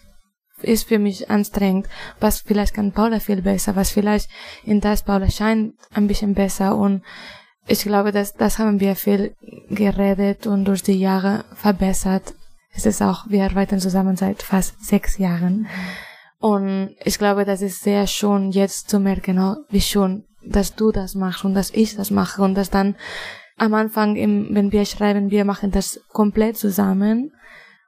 [0.62, 1.88] ist für mich anstrengend,
[2.20, 4.30] was vielleicht kann Paula viel besser, was vielleicht
[4.64, 6.76] in das Paula scheint ein bisschen besser?
[6.76, 7.04] Und
[7.68, 9.36] ich glaube, dass das haben wir viel
[9.70, 12.34] geredet und durch die Jahre verbessert.
[12.74, 15.68] Es ist auch, wir arbeiten zusammen seit fast sechs Jahren.
[16.40, 20.92] Und ich glaube, das ist sehr schön, jetzt zu merken, oh, wie schön, dass du
[20.92, 22.96] das machst und dass ich das mache und dass dann
[23.58, 27.32] am Anfang, im, wenn wir schreiben, wir machen das komplett zusammen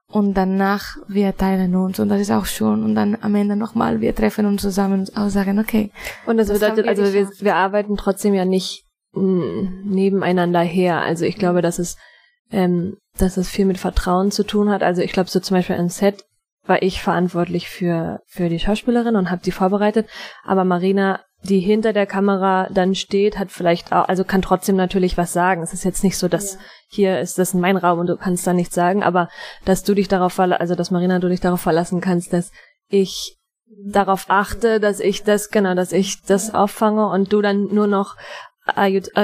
[0.08, 4.02] und danach wir teilen uns und das ist auch schon und dann am Ende nochmal,
[4.02, 5.90] wir treffen uns zusammen und auch sagen, okay.
[6.28, 11.02] Und das, das bedeutet, also wir, wir arbeiten trotzdem ja nicht nebeneinander her.
[11.02, 11.98] Also ich glaube, dass es,
[12.52, 14.84] ähm, dass es viel mit Vertrauen zu tun hat.
[14.84, 16.26] Also ich glaube, so zum Beispiel im Set
[16.66, 20.08] war ich verantwortlich für, für die Schauspielerin und habe die vorbereitet.
[20.46, 25.18] Aber Marina, die hinter der Kamera dann steht, hat vielleicht auch, also kann trotzdem natürlich
[25.18, 25.62] was sagen.
[25.62, 26.60] Es ist jetzt nicht so, dass ja.
[26.88, 29.28] hier ist das mein Raum und du kannst da nichts sagen, aber
[29.66, 32.52] dass du dich darauf, also dass Marina, du dich darauf verlassen kannst, dass
[32.88, 33.38] ich
[33.86, 38.16] darauf achte, dass ich das, genau, dass ich das auffange und du dann nur noch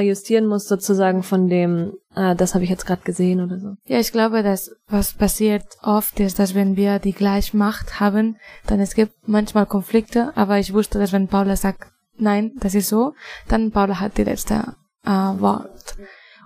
[0.02, 3.76] justieren muss sozusagen von dem, ah, das habe ich jetzt gerade gesehen oder so.
[3.86, 8.38] Ja, ich glaube, dass was passiert oft ist, dass wenn wir die gleiche Macht haben,
[8.68, 12.90] dann es gibt manchmal Konflikte, aber ich wusste, dass wenn Paula sagt, nein, das ist
[12.90, 13.14] so,
[13.48, 14.76] dann Paula hat die letzte
[15.06, 15.98] äh, Wort.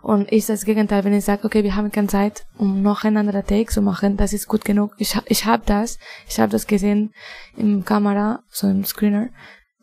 [0.03, 3.15] Und ist das Gegenteil, wenn ich sage, okay, wir haben keine Zeit, um noch ein
[3.15, 4.93] anderer Take zu machen, das ist gut genug.
[4.97, 7.13] Ich, ich habe das, ich habe das gesehen
[7.55, 9.29] im Kamera, so im Screener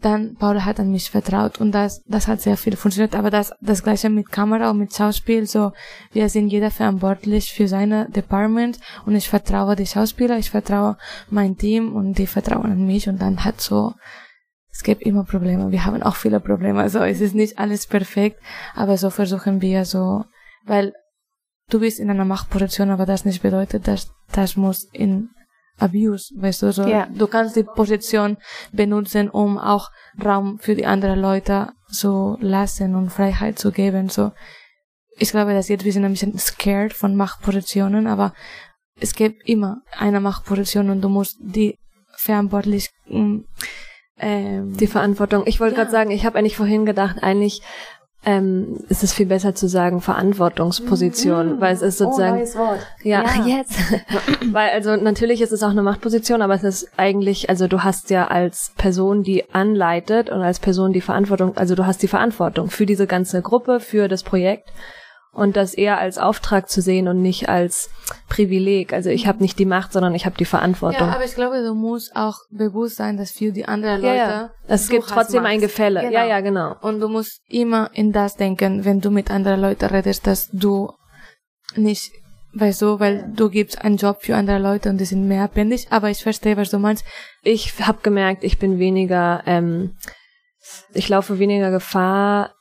[0.00, 3.14] dann Paula hat an mich vertraut und das, das hat sehr viel funktioniert.
[3.14, 5.72] Aber das, das gleiche mit Kamera und mit Schauspiel, so,
[6.12, 10.96] wir sind jeder verantwortlich für seine Department und ich vertraue die Schauspieler, ich vertraue
[11.28, 13.92] mein Team und die vertrauen an mich und dann hat so,
[14.72, 15.70] es gibt immer Probleme.
[15.70, 18.40] Wir haben auch viele Probleme, also es ist nicht alles perfekt,
[18.74, 20.24] aber so versuchen wir so,
[20.64, 20.94] weil
[21.68, 25.30] du bist in einer Machtposition, aber das nicht bedeutet, dass das muss in
[25.80, 26.82] Abuse, weißt du, so.
[26.86, 27.06] Ja.
[27.06, 28.36] Du kannst die Position
[28.72, 29.90] benutzen, um auch
[30.24, 34.32] Raum für die anderen Leute zu lassen und Freiheit zu geben, so.
[35.18, 38.32] Ich glaube, dass jetzt wir sind ein bisschen scared von Machtpositionen, aber
[39.00, 41.78] es gibt immer eine Machtposition und du musst die
[42.16, 43.44] verantwortlich, ähm,
[44.76, 45.44] Die Verantwortung.
[45.46, 45.80] Ich wollte Ja.
[45.80, 47.62] gerade sagen, ich habe eigentlich vorhin gedacht, eigentlich
[48.24, 52.80] ähm, ist es viel besser zu sagen Verantwortungsposition, weil es ist sozusagen Wort.
[53.02, 53.46] ja, Ja.
[53.46, 53.78] jetzt.
[54.52, 58.10] weil also natürlich ist es auch eine Machtposition, aber es ist eigentlich, also du hast
[58.10, 62.68] ja als Person, die anleitet und als Person die Verantwortung, also du hast die Verantwortung
[62.68, 64.70] für diese ganze Gruppe, für das Projekt
[65.32, 67.88] und das eher als Auftrag zu sehen und nicht als
[68.28, 68.92] Privileg.
[68.92, 71.06] Also ich habe nicht die Macht, sondern ich habe die Verantwortung.
[71.08, 74.18] Ja, aber ich glaube, du musst auch bewusst sein, dass für die anderen Ja, Leute.
[74.32, 74.50] ja.
[74.66, 75.52] Es du gibt trotzdem Macht.
[75.52, 76.00] ein Gefälle.
[76.00, 76.12] Genau.
[76.12, 76.74] Ja, ja, genau.
[76.80, 80.92] Und du musst immer in das denken, wenn du mit anderen Leuten redest, dass du
[81.76, 82.10] nicht,
[82.54, 85.86] weißt du, weil du gibst einen Job für andere Leute und die sind mehr abhängig,
[85.90, 87.04] aber ich verstehe, was du meinst.
[87.44, 89.96] ich habe gemerkt, ich bin weniger, ähm,
[90.92, 92.54] ich laufe weniger Gefahr,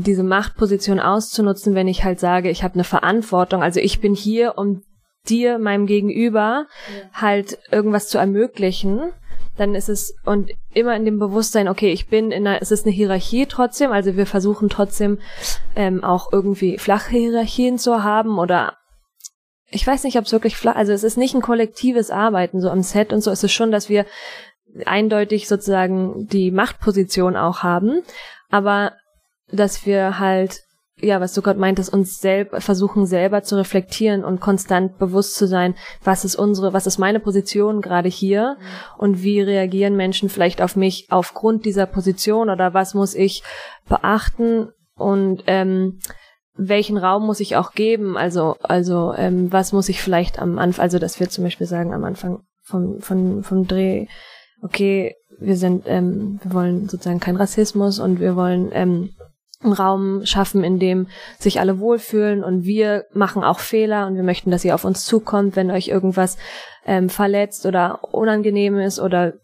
[0.00, 3.62] diese Machtposition auszunutzen, wenn ich halt sage, ich habe eine Verantwortung.
[3.62, 4.82] Also ich bin hier, um
[5.28, 6.66] dir, meinem Gegenüber,
[7.12, 9.12] halt irgendwas zu ermöglichen.
[9.58, 12.86] Dann ist es und immer in dem Bewusstsein, okay, ich bin in einer, es ist
[12.86, 15.18] eine Hierarchie trotzdem, also wir versuchen trotzdem
[15.76, 18.78] ähm, auch irgendwie flache Hierarchien zu haben oder
[19.70, 22.70] ich weiß nicht, ob es wirklich flach, also es ist nicht ein kollektives Arbeiten so
[22.70, 23.30] am Set und so.
[23.30, 24.06] Es ist schon, dass wir
[24.86, 28.02] eindeutig sozusagen die Machtposition auch haben,
[28.50, 28.92] aber
[29.52, 30.62] dass wir halt,
[31.00, 35.46] ja, was du gerade meintest, uns selber versuchen selber zu reflektieren und konstant bewusst zu
[35.46, 38.56] sein, was ist unsere, was ist meine Position gerade hier
[38.98, 43.42] und wie reagieren Menschen vielleicht auf mich aufgrund dieser Position oder was muss ich
[43.88, 45.98] beachten und ähm,
[46.54, 48.16] welchen Raum muss ich auch geben?
[48.16, 51.94] Also, also ähm, was muss ich vielleicht am Anfang, also dass wir zum Beispiel sagen
[51.94, 54.06] am Anfang vom, vom, vom Dreh,
[54.62, 59.10] okay, wir sind, ähm, wir wollen sozusagen keinen Rassismus und wir wollen ähm,
[59.64, 61.08] einen Raum schaffen, in dem
[61.38, 65.04] sich alle wohlfühlen und wir machen auch Fehler und wir möchten, dass ihr auf uns
[65.04, 66.36] zukommt, wenn euch irgendwas
[66.86, 69.34] ähm, verletzt oder unangenehm ist oder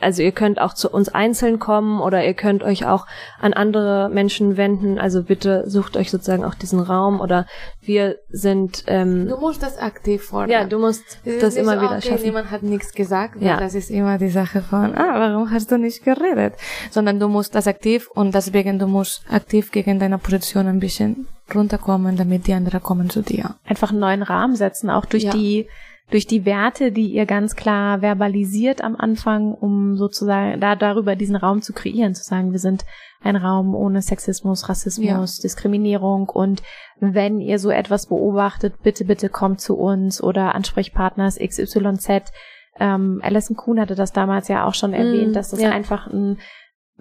[0.00, 3.06] also ihr könnt auch zu uns einzeln kommen oder ihr könnt euch auch
[3.40, 4.98] an andere Menschen wenden.
[4.98, 7.46] Also bitte sucht euch sozusagen auch diesen Raum oder
[7.80, 10.50] wir sind ähm, Du musst das aktiv fordern.
[10.50, 12.24] ja, du musst das immer so, wieder okay, schaffen.
[12.24, 13.40] Niemand hat nichts gesagt.
[13.40, 13.58] Ja.
[13.58, 16.54] Das ist immer die Sache von, ah, warum hast du nicht geredet?
[16.90, 21.26] Sondern du musst das aktiv und deswegen du musst aktiv gegen deine Position ein bisschen
[21.54, 23.56] runterkommen, damit die anderen kommen zu dir.
[23.66, 25.32] einfach einen neuen Rahmen setzen, auch durch Ja.
[25.32, 25.68] die
[26.10, 31.36] durch die Werte, die ihr ganz klar verbalisiert am Anfang, um sozusagen da darüber diesen
[31.36, 32.84] Raum zu kreieren, zu sagen, wir sind
[33.22, 36.62] ein Raum ohne Sexismus, Rassismus, Diskriminierung und
[37.00, 42.32] wenn ihr so etwas beobachtet, bitte, bitte kommt zu uns oder Ansprechpartners XYZ.
[42.78, 45.70] Ähm, Alison Kuhn hatte das damals ja auch schon erwähnt, Mm, dass das ja.
[45.70, 46.38] einfach ein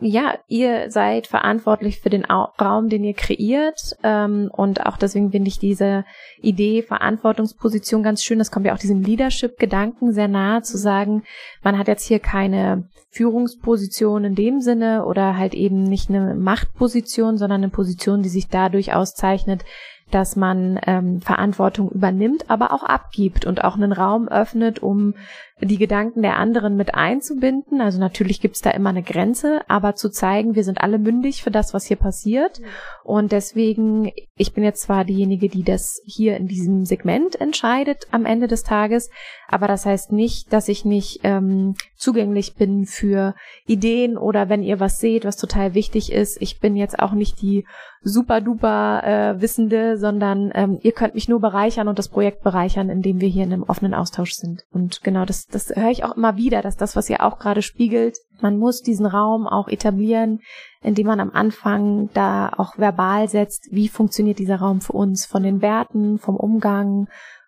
[0.02, 3.96] ja, ihr seid verantwortlich für den Au Raum, den ihr kreiert.
[4.04, 6.06] Ähm, und auch deswegen finde ich diese
[6.42, 8.40] Idee, Verantwortungsposition ganz schön.
[8.40, 11.24] Das kommt ja auch diesem Leadership-Gedanken sehr nahe, zu sagen,
[11.64, 17.38] man hat jetzt hier keine Führungsposition in dem Sinne oder halt eben nicht eine Machtposition,
[17.38, 19.64] sondern eine Position, die sich dadurch auszeichnet,
[20.12, 25.14] dass man ähm, Verantwortung übernimmt, aber auch abgibt und auch einen Raum öffnet, um
[25.62, 27.82] die Gedanken der anderen mit einzubinden.
[27.82, 31.52] Also natürlich gibt's da immer eine Grenze, aber zu zeigen, wir sind alle mündig für
[31.52, 32.62] das, was hier passiert.
[33.04, 38.26] Und deswegen, ich bin jetzt zwar diejenige, die das hier in diesem Segment entscheidet am
[38.26, 39.10] Ende des Tages,
[39.48, 43.36] aber das heißt nicht, dass ich nicht ähm, zugänglich bin für
[43.66, 46.42] Ideen oder wenn ihr was seht, was total wichtig ist.
[46.42, 47.66] Ich bin jetzt auch nicht die
[48.02, 52.90] super duper äh, Wissende, sondern ähm, ihr könnt mich nur bereichern und das Projekt bereichern,
[52.90, 54.64] indem wir hier in einem offenen Austausch sind.
[54.72, 57.62] Und genau das, das höre ich auch immer wieder, dass das, was ihr auch gerade
[57.62, 60.40] spiegelt, man muss diesen Raum auch etablieren,
[60.82, 65.44] indem man am Anfang da auch verbal setzt, wie funktioniert dieser Raum für uns, von
[65.44, 67.08] den Werten, vom Umgang.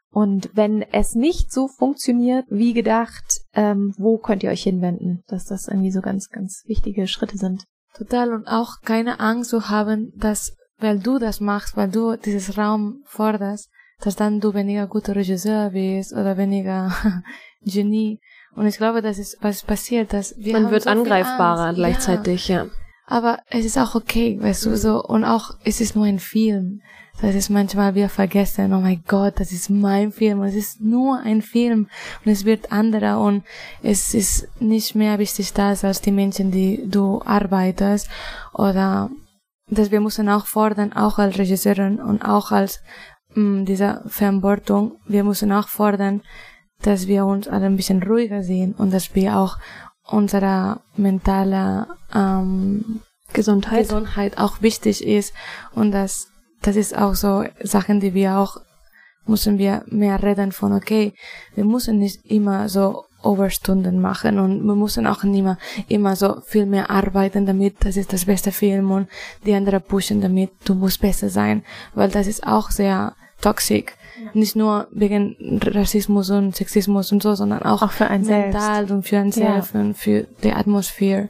[0.10, 5.24] Und wenn es nicht so funktioniert, wie gedacht, ähm, wo könnt ihr euch hinwenden?
[5.28, 7.64] Dass das irgendwie so ganz, ganz wichtige Schritte sind.
[7.94, 12.58] Total und auch keine Angst zu haben, dass, weil du das machst, weil du dieses
[12.58, 13.70] Raum forderst,
[14.02, 16.92] dass dann du weniger guter Regisseur bist oder weniger
[17.64, 18.20] Genie.
[18.56, 22.68] Und ich glaube, das ist was passiert, dass wir Man wird so angreifbarer gleichzeitig, ja.
[23.08, 26.82] Aber es ist auch okay, weißt du, so, und auch, es ist nur ein Film.
[27.22, 30.82] Das ist manchmal, wir vergessen, oh mein Gott, das ist mein Film, und es ist
[30.82, 31.88] nur ein Film,
[32.26, 33.44] und es wird anderer, und
[33.84, 38.10] es ist nicht mehr wichtig das als die Menschen, die du arbeitest,
[38.54, 39.10] oder,
[39.68, 42.82] dass wir müssen auch fordern, auch als Regisseurin und auch als
[43.36, 46.22] mh, dieser Verantwortung, wir müssen auch fordern,
[46.82, 49.58] dass wir uns alle ein bisschen ruhiger sehen und dass wir auch
[50.08, 53.02] unsere mentale ähm,
[53.34, 53.88] Gesundheit.
[53.88, 55.34] Gesundheit auch wichtig ist
[55.74, 56.28] und dass
[56.62, 58.58] das ist auch so Sachen, die wir auch
[59.26, 61.14] müssen wir mehr reden von okay,
[61.56, 65.58] wir müssen nicht immer so Overstunden machen und wir müssen auch nicht mehr
[65.88, 69.08] immer so viel mehr arbeiten damit, das ist das beste Film und
[69.46, 71.64] die anderen pushen damit, du musst besser sein,
[71.94, 73.94] weil das ist auch sehr toxisch.
[74.24, 74.30] Ja.
[74.34, 78.92] Nicht nur wegen Rassismus und Sexismus und so, sondern auch, auch für ein mental selbst.
[78.92, 79.32] und für ein Ja.
[79.32, 81.30] selbst und für die Atmosphäre.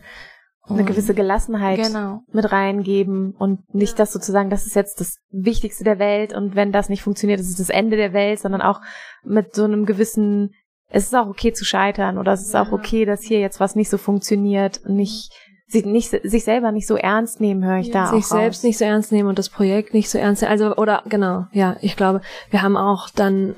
[0.68, 2.22] eine Und- gewisse Gelassenheit Genau.
[2.32, 6.72] mit reingeben und nicht das sozusagen, das ist jetzt das Wichtigste der Welt und wenn
[6.72, 8.80] das nicht funktioniert, ist es das Ende der Welt, sondern auch
[9.24, 10.54] mit so einem gewissen,
[10.88, 13.76] es ist auch okay zu scheitern oder es ist auch okay, dass hier jetzt was
[13.76, 15.34] nicht so funktioniert und nicht,
[15.72, 18.63] sich, nicht, sich selber nicht so ernst nehmen, höre ich da auch sich selbst raus.
[18.63, 20.51] nicht so ernst nehmen und das Projekt nicht so ernst nehmen.
[20.51, 23.55] Also, oder genau, ja, ich glaube, wir haben auch dann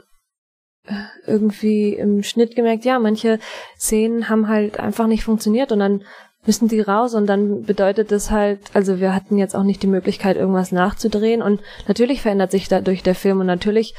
[0.86, 0.94] äh,
[1.26, 3.40] irgendwie im Schnitt gemerkt, ja, manche
[3.78, 6.04] Szenen haben halt einfach nicht funktioniert und dann
[6.46, 9.88] müssen die raus und dann bedeutet das halt, also wir hatten jetzt auch nicht die
[9.88, 13.96] Möglichkeit, irgendwas nachzudrehen und natürlich verändert sich dadurch der Film und natürlich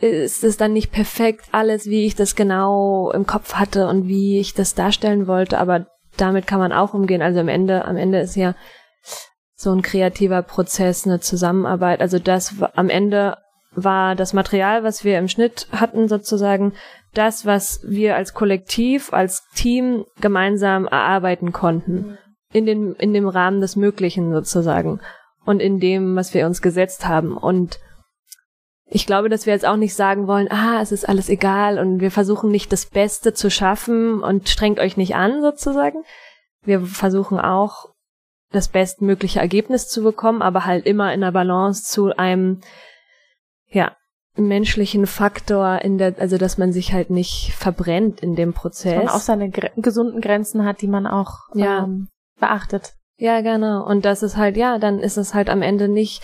[0.00, 4.40] ist es dann nicht perfekt alles, wie ich das genau im Kopf hatte und wie
[4.40, 5.86] ich das darstellen wollte, aber
[6.20, 7.22] damit kann man auch umgehen.
[7.22, 8.54] Also am Ende, am Ende ist ja
[9.54, 12.00] so ein kreativer Prozess, eine Zusammenarbeit.
[12.00, 13.36] Also das am Ende
[13.72, 16.72] war das Material, was wir im Schnitt hatten, sozusagen
[17.14, 22.18] das, was wir als Kollektiv, als Team gemeinsam erarbeiten konnten.
[22.52, 25.00] In, den, in dem Rahmen des Möglichen sozusagen.
[25.44, 27.36] Und in dem, was wir uns gesetzt haben.
[27.36, 27.78] Und
[28.90, 32.00] ich glaube, dass wir jetzt auch nicht sagen wollen, ah, es ist alles egal und
[32.00, 36.02] wir versuchen nicht das Beste zu schaffen und strengt euch nicht an, sozusagen.
[36.62, 37.86] Wir versuchen auch,
[38.52, 42.60] das bestmögliche Ergebnis zu bekommen, aber halt immer in der Balance zu einem,
[43.68, 43.96] ja,
[44.36, 48.96] menschlichen Faktor in der, also dass man sich halt nicht verbrennt in dem Dass Prozess.
[48.96, 51.84] man auch seine gre gesunden Grenzen hat, die man auch Ja.
[51.84, 52.08] ähm,
[52.40, 52.94] beachtet.
[53.18, 53.84] Ja, genau.
[53.86, 56.22] Und das ist halt, ja, dann ist es halt am Ende nicht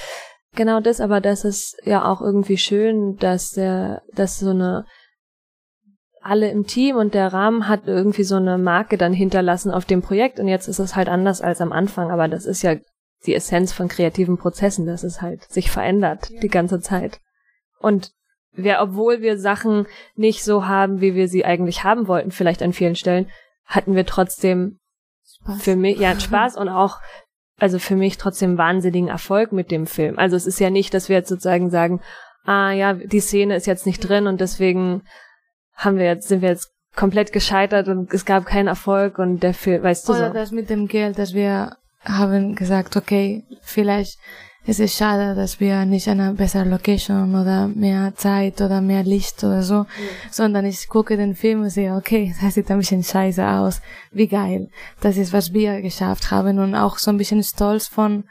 [0.56, 4.84] genau das, aber das ist ja auch irgendwie schön, dass der, dass so eine
[6.20, 10.02] alle im Team und der Rahmen hat irgendwie so eine Marke dann hinterlassen auf dem
[10.02, 12.74] Projekt und jetzt ist es halt anders als am Anfang, aber das ist ja
[13.26, 17.20] die Essenz von kreativen Prozessen, dass es halt sich verändert die ganze Zeit.
[17.78, 18.12] Und
[18.52, 22.72] wir, obwohl wir Sachen nicht so haben, wie wir sie eigentlich haben wollten, vielleicht an
[22.72, 23.30] vielen Stellen,
[23.64, 24.78] hatten wir trotzdem
[25.58, 26.98] für mich, ja, Spaß und auch,
[27.58, 30.18] also für mich trotzdem wahnsinnigen Erfolg mit dem Film.
[30.18, 32.00] Also es ist ja nicht, dass wir jetzt sozusagen sagen,
[32.44, 35.02] ah ja, die Szene ist jetzt nicht drin und deswegen
[35.74, 39.54] haben wir jetzt, sind wir jetzt komplett gescheitert und es gab keinen Erfolg und der
[39.54, 40.34] Film, weißt du Oder so.
[40.34, 44.18] das mit dem Geld, dass wir haben gesagt, okay, vielleicht
[44.66, 49.42] ist es schade, dass wir nicht eine bessere Location oder mehr Zeit oder mehr Licht
[49.44, 49.86] oder so,
[50.30, 53.80] sondern ich gucke den Film und sehe, okay, das sieht ein bisschen scheiße aus.
[54.10, 54.68] Wie geil.
[55.00, 58.24] Das ist, was wir geschafft haben und auch so ein bisschen stolz von,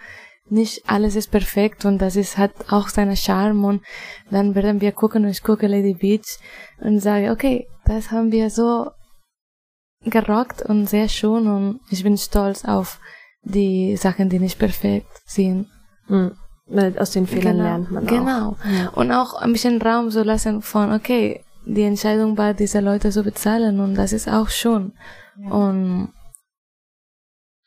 [0.47, 3.81] nicht alles ist perfekt und das ist, hat auch seinen Charme und
[4.29, 6.37] dann werden wir gucken und ich gucke Lady Beach
[6.79, 8.91] und sage, okay, das haben wir so
[10.01, 12.99] gerockt und sehr schön und ich bin stolz auf
[13.41, 15.67] die Sachen, die nicht perfekt sind.
[16.07, 16.31] Mhm.
[16.67, 18.09] Weil Aus den Fehlern lernt man auch.
[18.09, 18.55] Genau.
[18.95, 23.23] Und auch ein bisschen Raum zu lassen von, okay, die Entscheidung war, diese Leute zu
[23.23, 24.93] bezahlen und das ist auch schön.
[25.49, 26.09] Und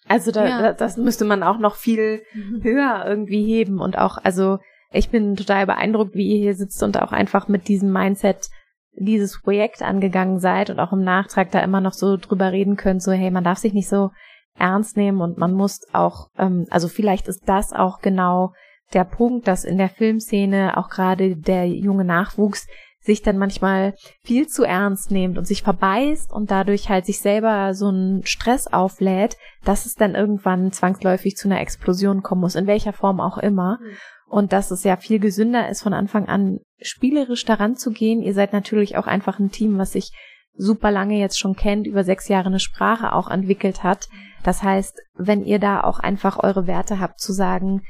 [0.08, 0.62] Also da, Ja.
[0.62, 2.22] da, das müsste man auch noch viel
[2.62, 4.58] höher irgendwie heben und auch, also
[4.90, 8.48] ich bin total beeindruckt, wie ihr hier sitzt und auch einfach mit diesem Mindset
[8.92, 13.02] dieses Projekt angegangen seid und auch im Nachtrag da immer noch so drüber reden könnt,
[13.02, 14.10] so hey, man darf sich nicht so
[14.58, 18.52] ernst nehmen und man muss auch, ähm, also vielleicht ist das auch genau
[18.92, 22.66] der Punkt, dass in der Filmszene auch gerade der junge Nachwuchs
[23.00, 27.74] sich dann manchmal viel zu ernst nimmt und sich verbeißt und dadurch halt sich selber
[27.74, 32.66] so einen Stress auflädt, dass es dann irgendwann zwangsläufig zu einer Explosion kommen muss, in
[32.66, 33.78] welcher Form auch immer.
[34.26, 38.20] Und dass es ja viel gesünder ist, von Anfang an spielerisch daran zu gehen.
[38.20, 40.12] Ihr seid natürlich auch einfach ein Team, was sich
[40.54, 44.08] super lange jetzt schon kennt, über sechs Jahre eine Sprache auch entwickelt hat.
[44.42, 47.82] Das heißt, wenn ihr da auch einfach eure Werte habt, zu sagen,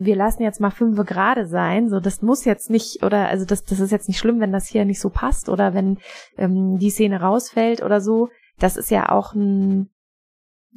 [0.00, 3.64] wir lassen jetzt mal fünfe gerade sein, so das muss jetzt nicht oder also das
[3.64, 5.98] das ist jetzt nicht schlimm, wenn das hier nicht so passt oder wenn
[6.36, 8.28] ähm, die Szene rausfällt oder so.
[8.58, 9.90] Das ist ja auch ein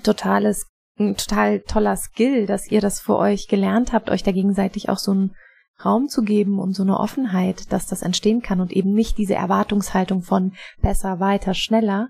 [0.04, 4.90] totales, ein total toller Skill, dass ihr das für euch gelernt habt, euch da gegenseitig
[4.90, 5.36] auch so einen
[5.84, 9.36] Raum zu geben und so eine Offenheit, dass das entstehen kann und eben nicht diese
[9.36, 12.10] Erwartungshaltung von besser, weiter, schneller.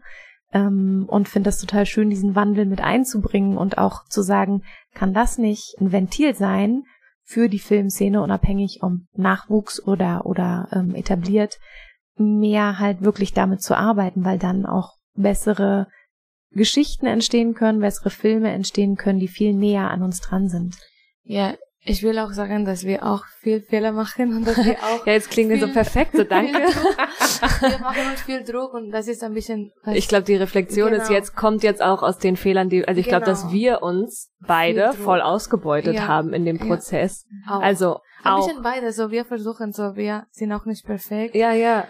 [0.53, 5.13] Ähm, und finde das total schön, diesen Wandel mit einzubringen und auch zu sagen, kann
[5.13, 6.83] das nicht ein Ventil sein
[7.23, 11.59] für die Filmszene, unabhängig ob Nachwuchs oder, oder ähm, etabliert,
[12.17, 15.87] mehr halt wirklich damit zu arbeiten, weil dann auch bessere
[16.51, 20.75] Geschichten entstehen können, bessere Filme entstehen können, die viel näher an uns dran sind.
[21.23, 25.05] Ja, ich will auch sagen, dass wir auch viel Fehler machen und dass wir auch.
[25.05, 26.53] ja, jetzt klingt wir so perfekt, so danke.
[26.59, 29.71] wir machen uns viel Druck und das ist ein bisschen.
[29.93, 31.01] Ich glaube, die Reflexion genau.
[31.01, 33.17] ist jetzt, kommt jetzt auch aus den Fehlern, die, also ich genau.
[33.17, 36.07] glaube, dass wir uns beide voll ausgebeutet ja.
[36.07, 37.25] haben in dem Prozess.
[37.47, 37.59] Ja.
[37.59, 38.45] Also, ein auch.
[38.45, 41.33] bisschen beide, so wir versuchen so, wir sind auch nicht perfekt.
[41.33, 41.87] Ja, ja.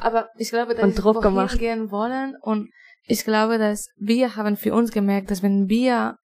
[0.00, 2.70] Aber ich glaube, dass und Druck wir gehen wollen und
[3.06, 6.16] ich glaube, dass wir haben für uns gemerkt, dass wenn wir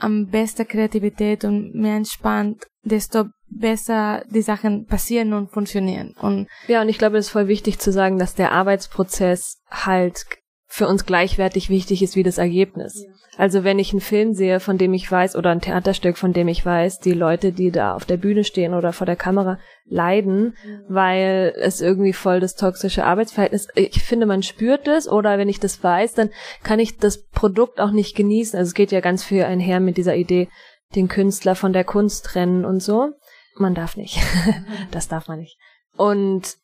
[0.00, 6.14] am besten Kreativität und mehr entspannt, desto besser die Sachen passieren und funktionieren.
[6.20, 10.24] Und ja, und ich glaube, es ist voll wichtig zu sagen, dass der Arbeitsprozess halt
[10.72, 13.04] für uns gleichwertig wichtig ist wie das Ergebnis.
[13.36, 16.46] Also wenn ich einen Film sehe, von dem ich weiß, oder ein Theaterstück, von dem
[16.46, 20.56] ich weiß, die Leute, die da auf der Bühne stehen oder vor der Kamera, leiden,
[20.88, 25.58] weil es irgendwie voll das toxische Arbeitsverhältnis, ich finde, man spürt es, oder wenn ich
[25.58, 26.30] das weiß, dann
[26.62, 28.56] kann ich das Produkt auch nicht genießen.
[28.56, 30.48] Also es geht ja ganz viel einher mit dieser Idee,
[30.94, 33.10] den Künstler von der Kunst trennen und so.
[33.56, 34.20] Man darf nicht.
[34.92, 35.58] das darf man nicht.
[35.96, 36.59] Und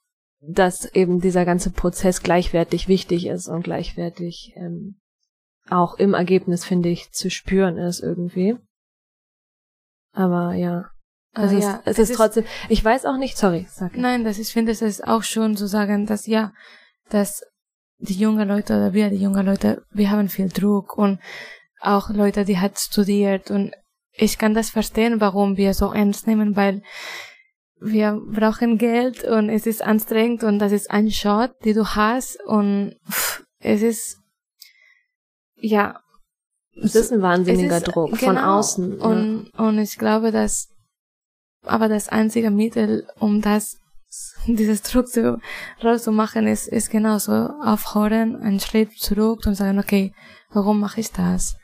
[0.49, 5.01] dass eben dieser ganze Prozess gleichwertig wichtig ist und gleichwertig ähm,
[5.69, 8.57] auch im Ergebnis, finde ich, zu spüren ist irgendwie.
[10.13, 10.91] Aber ja.
[11.33, 14.01] Also ja, es, es, es ist trotzdem, ich weiß auch nicht, sorry, sag ich.
[14.01, 16.53] Nein, das ich finde, es ist auch schon zu sagen, dass ja,
[17.11, 17.43] dass
[17.99, 21.21] die jungen Leute oder wir, die jungen Leute, wir haben viel Druck und
[21.81, 23.73] auch Leute, die hat studiert und
[24.13, 26.83] ich kann das verstehen, warum wir so ernst nehmen, weil
[27.81, 32.43] wir brauchen Geld und es ist anstrengend und das ist ein Shot, die du hast
[32.45, 34.19] und pff, es ist
[35.57, 36.01] ja
[36.83, 39.65] es ist ein wahnsinniger ist, Druck genau, von außen und ja.
[39.65, 40.69] und ich glaube, dass
[41.63, 43.79] aber das einzige Mittel, um das
[44.47, 45.41] dieses Druck zu,
[45.83, 50.13] rauszumachen, ist, ist genauso aufhören, einen Schritt zurück und sagen, okay,
[50.51, 51.57] warum mache ich das?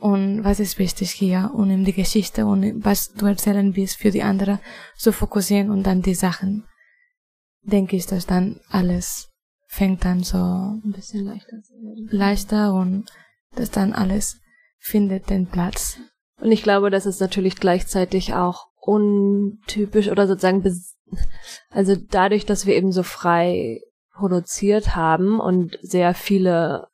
[0.00, 4.10] Und was ist wichtig hier und in die Geschichte und was du erzählen willst für
[4.10, 4.58] die anderen
[4.96, 6.64] zu fokussieren und dann die Sachen.
[7.62, 9.28] Denke ich, dass dann alles
[9.68, 11.56] fängt dann so ein bisschen leichter,
[12.10, 13.10] leichter und
[13.54, 14.40] dass dann alles
[14.78, 15.98] findet den Platz.
[16.40, 20.64] Und ich glaube, das ist natürlich gleichzeitig auch untypisch oder sozusagen,
[21.70, 23.80] also dadurch, dass wir eben so frei
[24.12, 26.89] produziert haben und sehr viele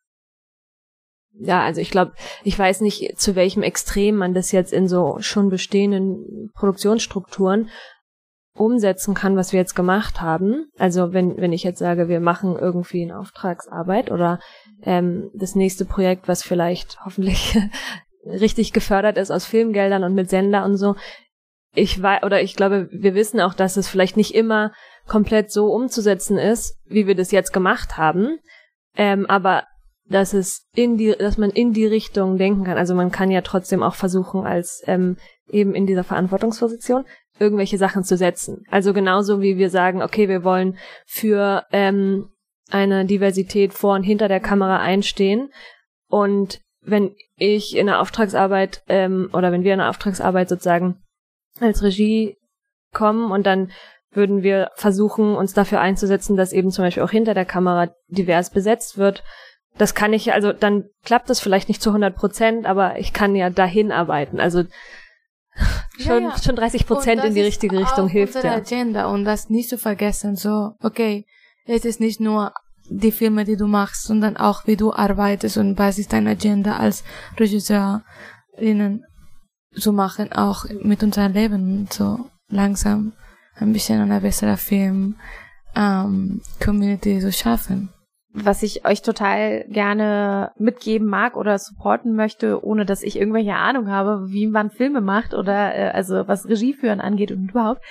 [1.39, 2.12] ja, also ich glaube,
[2.45, 7.68] ich weiß nicht, zu welchem Extrem man das jetzt in so schon bestehenden Produktionsstrukturen
[8.55, 10.66] umsetzen kann, was wir jetzt gemacht haben.
[10.78, 14.41] Also wenn, wenn ich jetzt sage, wir machen irgendwie eine Auftragsarbeit oder
[14.82, 17.59] ähm, das nächste Projekt, was vielleicht hoffentlich
[18.24, 20.97] richtig gefördert ist aus Filmgeldern und mit Sender und so.
[21.74, 24.72] Ich weiß, oder ich glaube, wir wissen auch, dass es vielleicht nicht immer
[25.07, 28.39] komplett so umzusetzen ist, wie wir das jetzt gemacht haben.
[28.97, 29.64] Ähm, aber
[30.09, 32.79] dass es in die, dass man in die Richtung denken kann.
[32.79, 35.17] Also man kann ja trotzdem auch versuchen, als ähm,
[35.49, 37.05] eben in dieser Verantwortungsposition
[37.39, 38.65] irgendwelche Sachen zu setzen.
[38.71, 42.31] Also genauso wie wir sagen, okay, wir wollen für ähm,
[42.71, 45.51] eine Diversität vor und hinter der Kamera einstehen.
[46.09, 51.03] Und wenn ich in der Auftragsarbeit ähm, oder wenn wir in der Auftragsarbeit sozusagen
[51.61, 52.37] als Regie
[52.93, 53.71] kommen und dann
[54.13, 58.51] würden wir versuchen, uns dafür einzusetzen, dass eben zum Beispiel auch hinter der Kamera divers
[58.51, 59.23] besetzt wird,
[59.79, 63.35] das kann ich, also dann klappt das vielleicht nicht zu 100 Prozent, aber ich kann
[63.35, 64.41] ja dahin arbeiten.
[64.41, 64.64] Also
[65.99, 66.39] schon, ja, ja.
[66.43, 68.55] schon 30 Prozent in die richtige Richtung hilft ja.
[68.55, 71.27] Agenda und das nicht zu vergessen, so, okay,
[71.66, 72.53] es ist nicht nur
[72.89, 76.77] die Filme, die du machst, sondern auch wie du arbeitest und was ist deine Agenda
[76.77, 77.05] als
[77.39, 79.05] Regisseurinnen
[79.74, 83.12] zu machen, auch mit unserem Leben so langsam
[83.57, 85.16] ein bisschen eine bessere Film
[85.74, 87.91] ähm, Community zu schaffen
[88.45, 93.89] was ich euch total gerne mitgeben mag oder supporten möchte, ohne dass ich irgendwelche Ahnung
[93.89, 97.82] habe, wie man Filme macht oder äh, also was Regie führen angeht und überhaupt,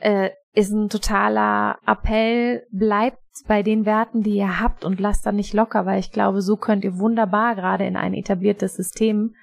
[0.00, 5.36] äh, ist ein totaler Appell, bleibt bei den Werten, die ihr habt und lasst dann
[5.36, 9.34] nicht locker, weil ich glaube, so könnt ihr wunderbar gerade in ein etabliertes System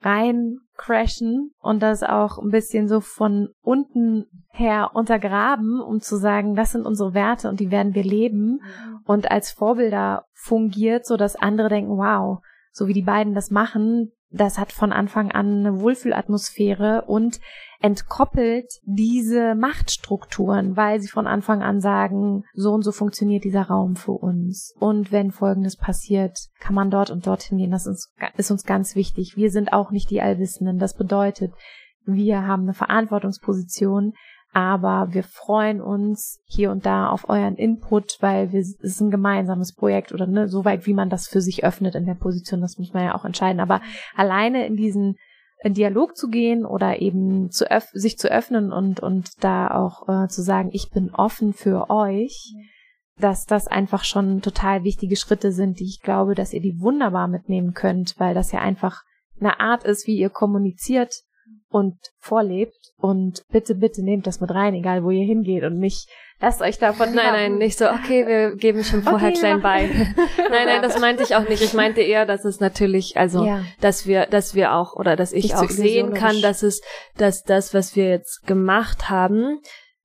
[0.00, 6.54] rein crashen und das auch ein bisschen so von unten her untergraben, um zu sagen,
[6.54, 8.97] das sind unsere Werte und die werden wir leben mhm.
[9.08, 12.40] Und als Vorbilder fungiert, so dass andere denken, wow,
[12.72, 17.40] so wie die beiden das machen, das hat von Anfang an eine Wohlfühlatmosphäre und
[17.80, 23.96] entkoppelt diese Machtstrukturen, weil sie von Anfang an sagen, so und so funktioniert dieser Raum
[23.96, 24.74] für uns.
[24.78, 27.70] Und wenn Folgendes passiert, kann man dort und dorthin gehen.
[27.70, 29.38] Das ist, ist uns ganz wichtig.
[29.38, 30.78] Wir sind auch nicht die Allwissenden.
[30.78, 31.54] Das bedeutet,
[32.04, 34.12] wir haben eine Verantwortungsposition,
[34.52, 39.10] aber wir freuen uns hier und da auf euren Input, weil wir, es ist ein
[39.10, 42.78] gemeinsames Projekt oder ne, soweit wie man das für sich öffnet in der Position, das
[42.78, 43.60] muss man ja auch entscheiden.
[43.60, 43.80] Aber
[44.16, 45.16] alleine in diesen
[45.62, 50.08] in Dialog zu gehen oder eben zu öff sich zu öffnen und und da auch
[50.08, 52.54] äh, zu sagen, ich bin offen für euch,
[53.18, 57.26] dass das einfach schon total wichtige Schritte sind, die ich glaube, dass ihr die wunderbar
[57.26, 59.02] mitnehmen könnt, weil das ja einfach
[59.40, 61.22] eine Art ist, wie ihr kommuniziert
[61.70, 62.76] und vorlebt.
[62.96, 66.08] Und bitte, bitte nehmt das mit rein, egal wo ihr hingeht und nicht
[66.40, 67.14] lasst euch davon.
[67.14, 69.86] Nein, nein, nicht so, okay, wir geben schon vorher okay, klein bei.
[70.50, 71.62] nein, nein, das meinte ich auch nicht.
[71.62, 73.62] Ich meinte eher, dass es natürlich, also, ja.
[73.80, 76.80] dass wir, dass wir auch, oder dass ich auch sehen kann, dass es,
[77.16, 79.60] dass das, was wir jetzt gemacht haben,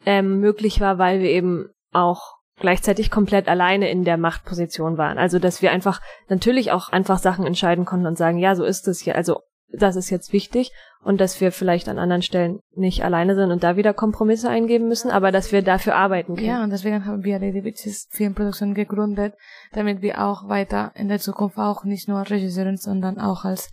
[0.05, 5.17] ähm, möglich war, weil wir eben auch gleichzeitig komplett alleine in der Machtposition waren.
[5.17, 8.87] Also, dass wir einfach natürlich auch einfach Sachen entscheiden konnten und sagen, ja, so ist
[8.87, 9.15] es hier.
[9.15, 9.39] Also,
[9.73, 10.71] das ist jetzt wichtig
[11.03, 14.87] und dass wir vielleicht an anderen Stellen nicht alleine sind und da wieder Kompromisse eingeben
[14.87, 16.47] müssen, aber dass wir dafür arbeiten können.
[16.47, 19.33] Ja, und deswegen haben wir Lady Witches Filmproduktion gegründet,
[19.73, 23.71] damit wir auch weiter in der Zukunft auch nicht nur Regisseurin, sondern auch als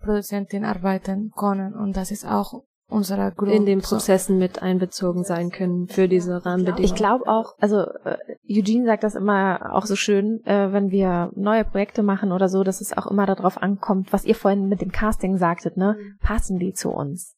[0.00, 1.74] Produzentin arbeiten können.
[1.74, 3.52] Und das ist auch unserer Grund.
[3.52, 6.84] In den Prozessen mit einbezogen sein können für diese Rahmenbedingungen.
[6.84, 8.16] Ich glaube auch, also äh,
[8.48, 12.62] Eugene sagt das immer auch so schön, äh, wenn wir neue Projekte machen oder so,
[12.62, 15.96] dass es auch immer darauf ankommt, was ihr vorhin mit dem Casting sagtet, ne?
[15.98, 16.18] Mhm.
[16.20, 17.34] Passen die zu uns?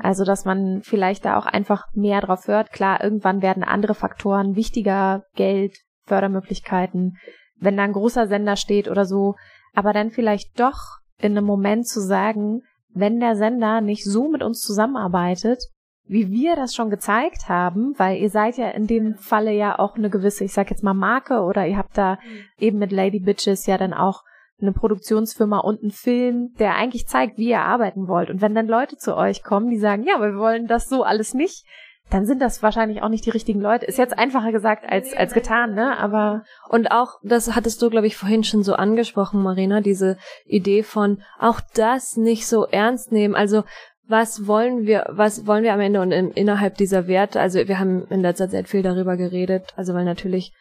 [0.00, 2.72] Also, dass man vielleicht da auch einfach mehr drauf hört.
[2.72, 7.16] Klar, irgendwann werden andere Faktoren wichtiger, Geld, Fördermöglichkeiten,
[7.56, 9.36] wenn da ein großer Sender steht oder so,
[9.72, 12.62] aber dann vielleicht doch in einem Moment zu sagen,
[12.94, 15.64] wenn der Sender nicht so mit uns zusammenarbeitet,
[16.06, 19.96] wie wir das schon gezeigt haben, weil ihr seid ja in dem Falle ja auch
[19.96, 22.18] eine gewisse, ich sag jetzt mal Marke oder ihr habt da
[22.58, 24.22] eben mit Lady Bitches ja dann auch
[24.60, 28.30] eine Produktionsfirma und einen Film, der eigentlich zeigt, wie ihr arbeiten wollt.
[28.30, 31.02] Und wenn dann Leute zu euch kommen, die sagen, ja, aber wir wollen das so
[31.02, 31.66] alles nicht,
[32.10, 33.86] dann sind das wahrscheinlich auch nicht die richtigen Leute.
[33.86, 35.98] Ist jetzt einfacher gesagt als, als getan, ne?
[35.98, 36.44] Aber.
[36.68, 41.22] Und auch, das hattest du, glaube ich, vorhin schon so angesprochen, Marina, diese Idee von
[41.38, 43.34] auch das nicht so ernst nehmen.
[43.34, 43.64] Also,
[44.06, 47.40] was wollen wir, was wollen wir am Ende und in, innerhalb dieser Werte?
[47.40, 49.72] Also, wir haben in letzter Zeit viel darüber geredet.
[49.76, 50.52] Also, weil natürlich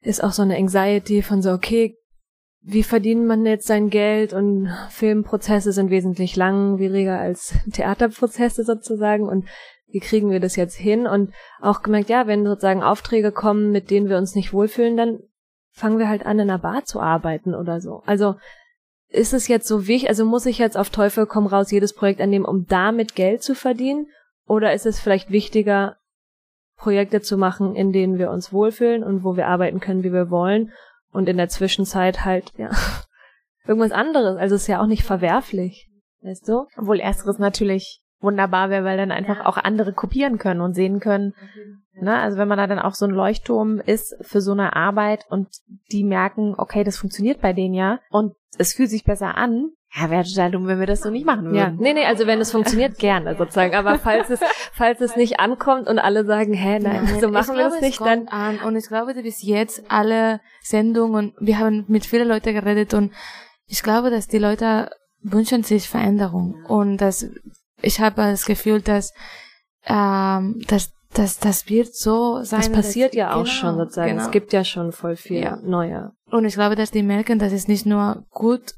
[0.00, 1.96] ist auch so eine Anxiety von so, okay,
[2.66, 9.46] wie verdient man jetzt sein Geld und Filmprozesse sind wesentlich langwieriger als Theaterprozesse sozusagen und
[9.94, 11.06] wie kriegen wir das jetzt hin?
[11.06, 15.20] Und auch gemerkt, ja, wenn sozusagen Aufträge kommen, mit denen wir uns nicht wohlfühlen, dann
[15.70, 18.02] fangen wir halt an, in einer Bar zu arbeiten oder so.
[18.04, 18.34] Also
[19.08, 22.20] ist es jetzt so wichtig, also muss ich jetzt auf Teufel komm raus jedes Projekt
[22.20, 24.08] annehmen, um damit Geld zu verdienen?
[24.48, 25.96] Oder ist es vielleicht wichtiger,
[26.76, 30.28] Projekte zu machen, in denen wir uns wohlfühlen und wo wir arbeiten können, wie wir
[30.28, 30.72] wollen
[31.12, 32.70] und in der Zwischenzeit halt, ja,
[33.64, 34.36] irgendwas anderes.
[34.38, 35.88] Also ist ja auch nicht verwerflich.
[36.20, 36.66] Weißt du?
[36.76, 39.46] Obwohl ersteres natürlich wunderbar wäre, weil dann einfach ja.
[39.46, 41.34] auch andere kopieren können und sehen können.
[42.00, 42.18] Ne?
[42.18, 45.48] Also wenn man da dann auch so ein Leuchtturm ist für so eine Arbeit und
[45.92, 50.10] die merken, okay, das funktioniert bei denen ja und es fühlt sich besser an, ja,
[50.10, 51.56] wäre total dumm, wenn wir das so nicht machen würden.
[51.56, 53.76] Ja, nee, nee, also wenn es funktioniert, gerne sozusagen.
[53.76, 54.40] Aber falls es,
[54.72, 58.26] falls es nicht ankommt und alle sagen, hä, nein, so machen wir es nicht, dann.
[58.26, 58.58] An.
[58.58, 63.12] Und ich glaube, bis jetzt alle Sendungen, wir haben mit vielen Leuten geredet und
[63.66, 64.90] ich glaube, dass die Leute
[65.22, 67.30] wünschen sich Veränderung und dass
[67.84, 69.12] ich habe das Gefühl, dass,
[69.86, 72.60] ähm, dass das, das wird so sein.
[72.60, 74.10] Das passiert ja auch genau, schon sozusagen.
[74.12, 74.24] Genau.
[74.24, 75.56] Es gibt ja schon voll viel ja.
[75.62, 76.12] neue.
[76.30, 78.74] Und ich glaube, dass die merken, dass es nicht nur gut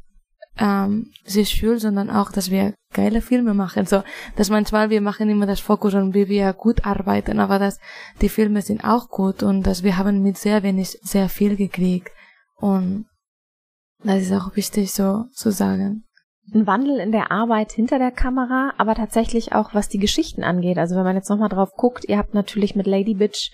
[0.58, 3.86] ähm, sich fühlt, sondern auch, dass wir geile Filme machen.
[3.86, 4.02] So,
[4.36, 7.78] dass manchmal wir machen immer das Fokus und wie wir gut arbeiten, aber dass
[8.20, 12.10] die Filme sind auch gut und dass wir haben mit sehr wenig sehr viel gekriegt.
[12.56, 13.06] Und
[14.02, 16.05] das ist auch wichtig so zu sagen
[16.54, 20.78] ein Wandel in der Arbeit hinter der Kamera, aber tatsächlich auch was die Geschichten angeht.
[20.78, 23.50] Also wenn man jetzt nochmal drauf guckt, ihr habt natürlich mit Lady Bitch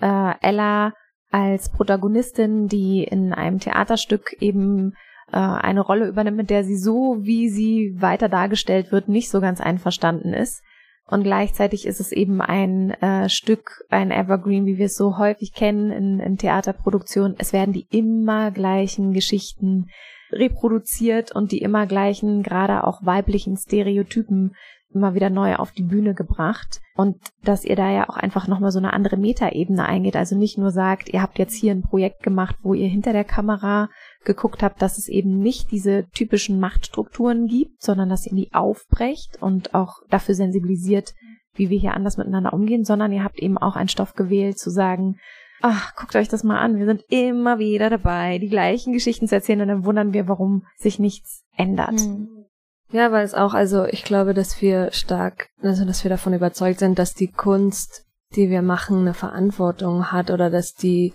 [0.00, 0.94] äh, Ella
[1.30, 4.92] als Protagonistin, die in einem Theaterstück eben
[5.32, 9.40] äh, eine Rolle übernimmt, mit der sie so, wie sie weiter dargestellt wird, nicht so
[9.40, 10.62] ganz einverstanden ist.
[11.06, 15.52] Und gleichzeitig ist es eben ein äh, Stück, ein Evergreen, wie wir es so häufig
[15.52, 17.36] kennen in, in Theaterproduktionen.
[17.38, 19.88] Es werden die immer gleichen Geschichten
[20.32, 24.54] reproduziert und die immer gleichen, gerade auch weiblichen Stereotypen
[24.94, 28.70] immer wieder neu auf die Bühne gebracht und dass ihr da ja auch einfach nochmal
[28.70, 30.16] so eine andere Metaebene eingeht.
[30.16, 33.24] Also nicht nur sagt, ihr habt jetzt hier ein Projekt gemacht, wo ihr hinter der
[33.24, 33.88] Kamera
[34.24, 39.40] geguckt habt, dass es eben nicht diese typischen Machtstrukturen gibt, sondern dass ihr die aufbrecht
[39.40, 41.14] und auch dafür sensibilisiert,
[41.54, 44.70] wie wir hier anders miteinander umgehen, sondern ihr habt eben auch einen Stoff gewählt zu
[44.70, 45.16] sagen,
[45.62, 46.78] ach, guckt euch das mal an.
[46.78, 50.66] Wir sind immer wieder dabei, die gleichen Geschichten zu erzählen und dann wundern wir, warum
[50.76, 51.92] sich nichts ändert.
[51.92, 52.46] Mhm.
[52.90, 56.78] Ja, weil es auch, also ich glaube, dass wir stark, also dass wir davon überzeugt
[56.78, 58.04] sind, dass die Kunst,
[58.34, 61.14] die wir machen, eine Verantwortung hat oder dass die,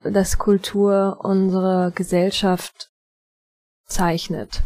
[0.00, 2.90] dass Kultur unsere Gesellschaft
[3.86, 4.62] zeichnet.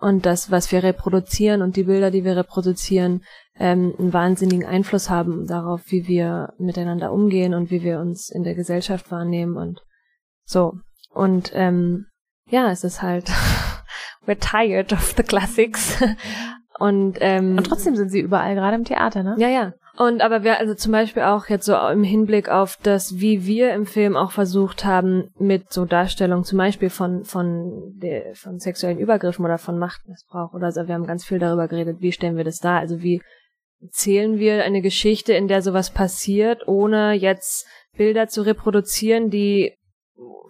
[0.00, 3.22] Und das, was wir reproduzieren und die Bilder, die wir reproduzieren,
[3.58, 8.42] ähm, einen wahnsinnigen Einfluss haben darauf, wie wir miteinander umgehen und wie wir uns in
[8.42, 9.82] der Gesellschaft wahrnehmen und
[10.44, 10.74] so.
[11.12, 12.06] Und ähm,
[12.48, 13.30] ja, es ist halt
[14.26, 16.02] we're tired of the classics.
[16.80, 19.36] Und, ähm, und trotzdem sind sie überall, gerade im Theater, ne?
[19.36, 19.74] Ja, ja.
[19.96, 23.74] Und aber wir, also zum Beispiel auch jetzt so im Hinblick auf das, wie wir
[23.74, 28.98] im Film auch versucht haben, mit so Darstellung zum Beispiel von, von, der, von sexuellen
[28.98, 32.44] Übergriffen oder von Machtmissbrauch oder so, wir haben ganz viel darüber geredet, wie stellen wir
[32.44, 33.20] das da, also wie
[33.82, 37.66] erzählen wir eine Geschichte, in der sowas passiert, ohne jetzt
[37.96, 39.74] Bilder zu reproduzieren, die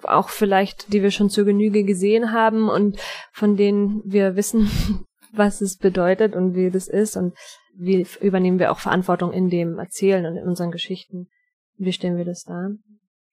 [0.03, 2.99] auch vielleicht, die wir schon zur Genüge gesehen haben und
[3.33, 4.71] von denen wir wissen,
[5.33, 7.17] was es bedeutet und wie das ist.
[7.17, 7.35] Und
[7.81, 11.29] wie übernehmen wir auch Verantwortung in dem Erzählen und in unseren Geschichten.
[11.77, 12.69] Wie stellen wir das da?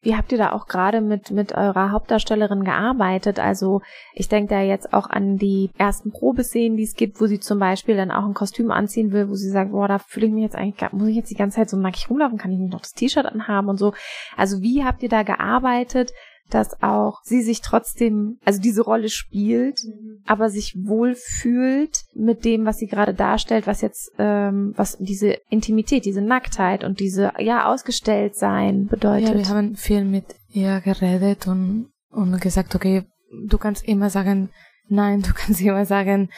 [0.01, 3.39] Wie habt ihr da auch gerade mit, mit eurer Hauptdarstellerin gearbeitet?
[3.39, 3.81] Also
[4.13, 7.59] ich denke da jetzt auch an die ersten Probeszenen, die es gibt, wo sie zum
[7.59, 10.43] Beispiel dann auch ein Kostüm anziehen will, wo sie sagt, boah, da fühle ich mich
[10.43, 12.81] jetzt eigentlich, muss ich jetzt die ganze Zeit so nackig rumlaufen, kann ich nicht noch
[12.81, 13.93] das T-Shirt anhaben und so.
[14.37, 16.13] Also wie habt ihr da gearbeitet,
[16.49, 20.21] dass auch sie sich trotzdem, also diese Rolle spielt, mhm.
[20.25, 26.05] aber sich wohlfühlt mit dem, was sie gerade darstellt, was jetzt, ähm, was diese Intimität,
[26.05, 29.29] diese Nacktheit und diese, ja, ausgestellt sein bedeutet.
[29.29, 33.03] Ja, wir haben viel mit ihr geredet und, und gesagt, okay,
[33.47, 34.49] du kannst immer sagen,
[34.87, 36.29] nein, du kannst immer sagen,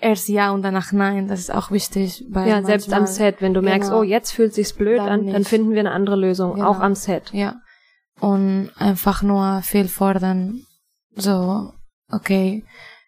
[0.00, 2.24] erst ja und danach nein, das ist auch wichtig.
[2.30, 5.08] Weil ja, selbst am Set, wenn du merkst, genau, oh, jetzt fühlt sich's blöd dann
[5.08, 6.68] an, dann finden wir eine andere Lösung, genau.
[6.68, 7.32] auch am Set.
[7.32, 7.56] Ja
[8.20, 10.66] und einfach nur viel fordern.
[11.16, 11.72] So,
[12.10, 12.64] okay,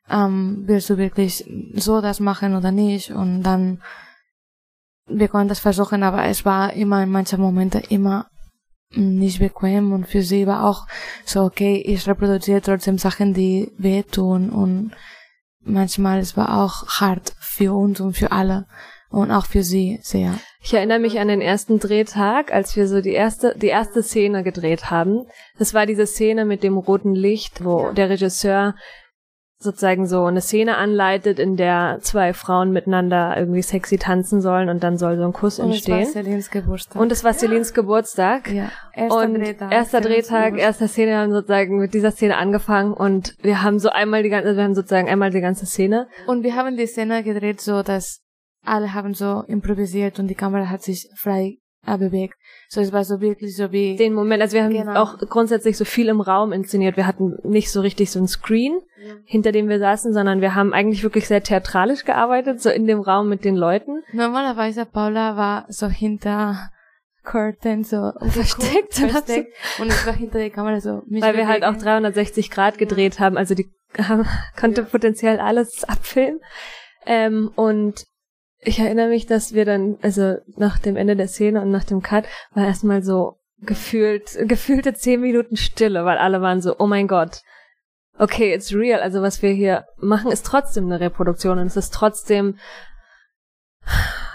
[0.09, 1.45] ähm, willst du wirklich
[1.75, 3.11] so das machen oder nicht?
[3.11, 3.83] Und dann,
[5.07, 8.29] wir konnten das versuchen, aber es war immer in manchen Momenten immer
[8.95, 10.87] nicht bequem und für sie war auch
[11.25, 14.93] so, okay, ich reproduziere trotzdem Sachen, die wehtun und
[15.61, 18.67] manchmal es war auch hart für uns und für alle
[19.11, 20.35] und auch für sie sehr.
[20.61, 24.43] Ich erinnere mich an den ersten Drehtag, als wir so die erste, die erste Szene
[24.43, 25.27] gedreht haben.
[25.59, 28.75] Das war diese Szene mit dem roten Licht, wo der Regisseur
[29.59, 34.83] sozusagen so eine Szene anleitet, in der zwei Frauen miteinander irgendwie sexy tanzen sollen und
[34.83, 35.95] dann soll so ein Kuss und entstehen.
[35.95, 37.01] Und es war Celines Geburtstag.
[37.01, 38.53] Und es war Celines Geburtstag.
[38.53, 38.71] Ja.
[38.93, 39.73] Erster und Drehtag.
[39.73, 44.23] Erster Drehtag, erster Szene haben sozusagen mit dieser Szene angefangen und wir haben so einmal
[44.23, 46.09] die ganze, wir haben sozusagen einmal die ganze Szene.
[46.27, 48.26] Und wir haben die Szene gedreht so, dass
[48.67, 52.35] alle haben so improvisiert und die Kamera hat sich frei äh, bewegt.
[52.69, 53.97] So, es war so wirklich so wie...
[53.97, 55.01] Den Moment, also wir haben genau.
[55.01, 56.97] auch grundsätzlich so viel im Raum inszeniert.
[56.97, 59.15] Wir hatten nicht so richtig so ein Screen, ja.
[59.25, 63.01] hinter dem wir saßen, sondern wir haben eigentlich wirklich sehr theatralisch gearbeitet, so in dem
[63.01, 64.03] Raum mit den Leuten.
[64.13, 66.71] Normalerweise Paula war so hinter
[67.23, 71.37] Curtain so versteckt, versteckt und ich war hinter der Kamera so weil bewegen.
[71.37, 73.21] wir halt auch 360 Grad gedreht ja.
[73.21, 74.27] haben also die haben,
[74.59, 74.87] konnte ja.
[74.87, 76.41] potenziell alles abfilmen
[77.05, 78.05] ähm, und
[78.67, 82.03] ich erinnere mich, dass wir dann, also nach dem Ende der Szene und nach dem
[82.03, 87.07] Cut, war erstmal so gefühlt, gefühlte zehn Minuten Stille, weil alle waren so, oh mein
[87.07, 87.43] Gott,
[88.19, 89.01] okay, it's real.
[89.01, 92.59] Also was wir hier machen, ist trotzdem eine Reproduktion und es ist trotzdem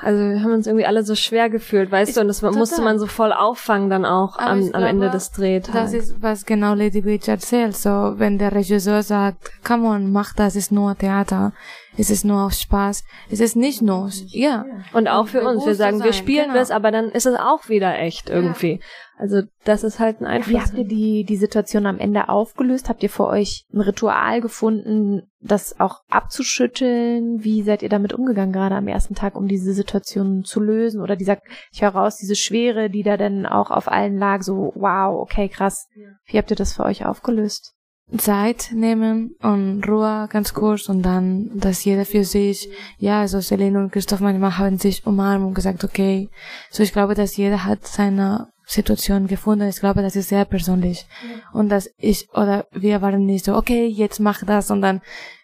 [0.02, 2.58] also wir haben uns irgendwie alle so schwer gefühlt, weißt ich, du, und das total.
[2.58, 5.74] musste man so voll auffangen dann auch am, am Ende des Drehtags.
[5.74, 10.34] Das ist, was genau Lady Beach erzählt, so, wenn der Regisseur sagt, come on, mach
[10.34, 11.52] das, ist nur Theater,
[11.98, 14.66] es ist nur auf Spaß, es ist nicht nur, ja.
[14.94, 16.56] Und auch für uns, wir sagen, wir spielen genau.
[16.56, 18.74] das, aber dann ist es auch wieder echt irgendwie.
[18.74, 18.80] Ja.
[19.18, 20.54] Also das ist halt ein Einfluss.
[20.54, 22.90] Wie habt ihr die, die Situation am Ende aufgelöst?
[22.90, 27.44] Habt ihr für euch ein Ritual gefunden, das auch abzuschütteln?
[27.44, 31.02] Wie seid ihr damit umgegangen, gerade am ersten Tag, um diese Situation zu lösen?
[31.02, 31.38] Oder dieser,
[31.72, 35.50] ich höre raus, diese Schwere, die da dann auch auf allen lag, so wow, okay,
[35.50, 35.88] krass.
[36.26, 37.76] Wie habt ihr das für euch aufgelöst?
[38.18, 43.80] Zeit nehmen und Ruhe ganz kurz und dann, dass jeder für sich, ja, also Selene
[43.80, 46.30] und Christoph manchmal haben sich umarmt und gesagt, okay.
[46.70, 49.68] So ich glaube, dass jeder hat seine Situation gefunden.
[49.68, 51.06] Ich glaube, das ist sehr persönlich.
[51.24, 51.60] Ja.
[51.60, 55.02] Und dass ich oder wir waren nicht so, okay, jetzt mach das und dann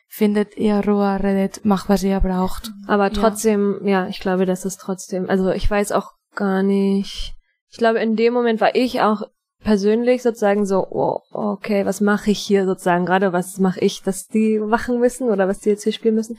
[0.08, 2.72] findet ihr Ruhe, redet, macht, was ihr braucht.
[2.88, 4.04] Aber trotzdem, ja.
[4.04, 7.34] ja, ich glaube, das ist trotzdem, also ich weiß auch gar nicht.
[7.70, 9.24] Ich glaube, in dem Moment war ich auch
[9.64, 14.28] persönlich sozusagen so, oh, okay, was mache ich hier sozusagen gerade, was mache ich, dass
[14.28, 16.38] die machen müssen oder was die jetzt hier spielen müssen.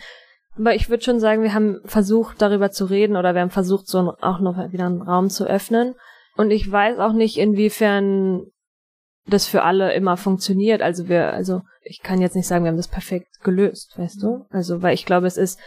[0.56, 3.86] Aber ich würde schon sagen, wir haben versucht, darüber zu reden oder wir haben versucht,
[3.86, 5.94] so auch noch wieder einen Raum zu öffnen.
[6.36, 8.46] Und ich weiß auch nicht, inwiefern
[9.26, 10.82] das für alle immer funktioniert.
[10.82, 14.46] Also wir, also ich kann jetzt nicht sagen, wir haben das perfekt gelöst, weißt du?
[14.50, 15.58] Also, weil ich glaube, es ist,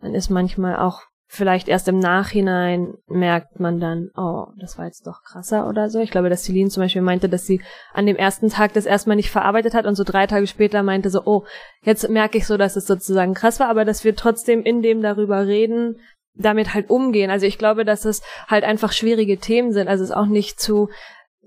[0.00, 5.06] man ist manchmal auch vielleicht erst im Nachhinein merkt man dann, oh, das war jetzt
[5.06, 6.00] doch krasser oder so.
[6.00, 7.60] Ich glaube, dass Celine zum Beispiel meinte, dass sie
[7.92, 11.10] an dem ersten Tag das erstmal nicht verarbeitet hat und so drei Tage später meinte
[11.10, 11.44] so, oh,
[11.82, 15.02] jetzt merke ich so, dass es sozusagen krass war, aber dass wir trotzdem in dem
[15.02, 15.98] darüber reden,
[16.34, 17.30] damit halt umgehen.
[17.30, 19.88] Also ich glaube, dass es halt einfach schwierige Themen sind.
[19.88, 20.90] Also es ist auch nicht zu,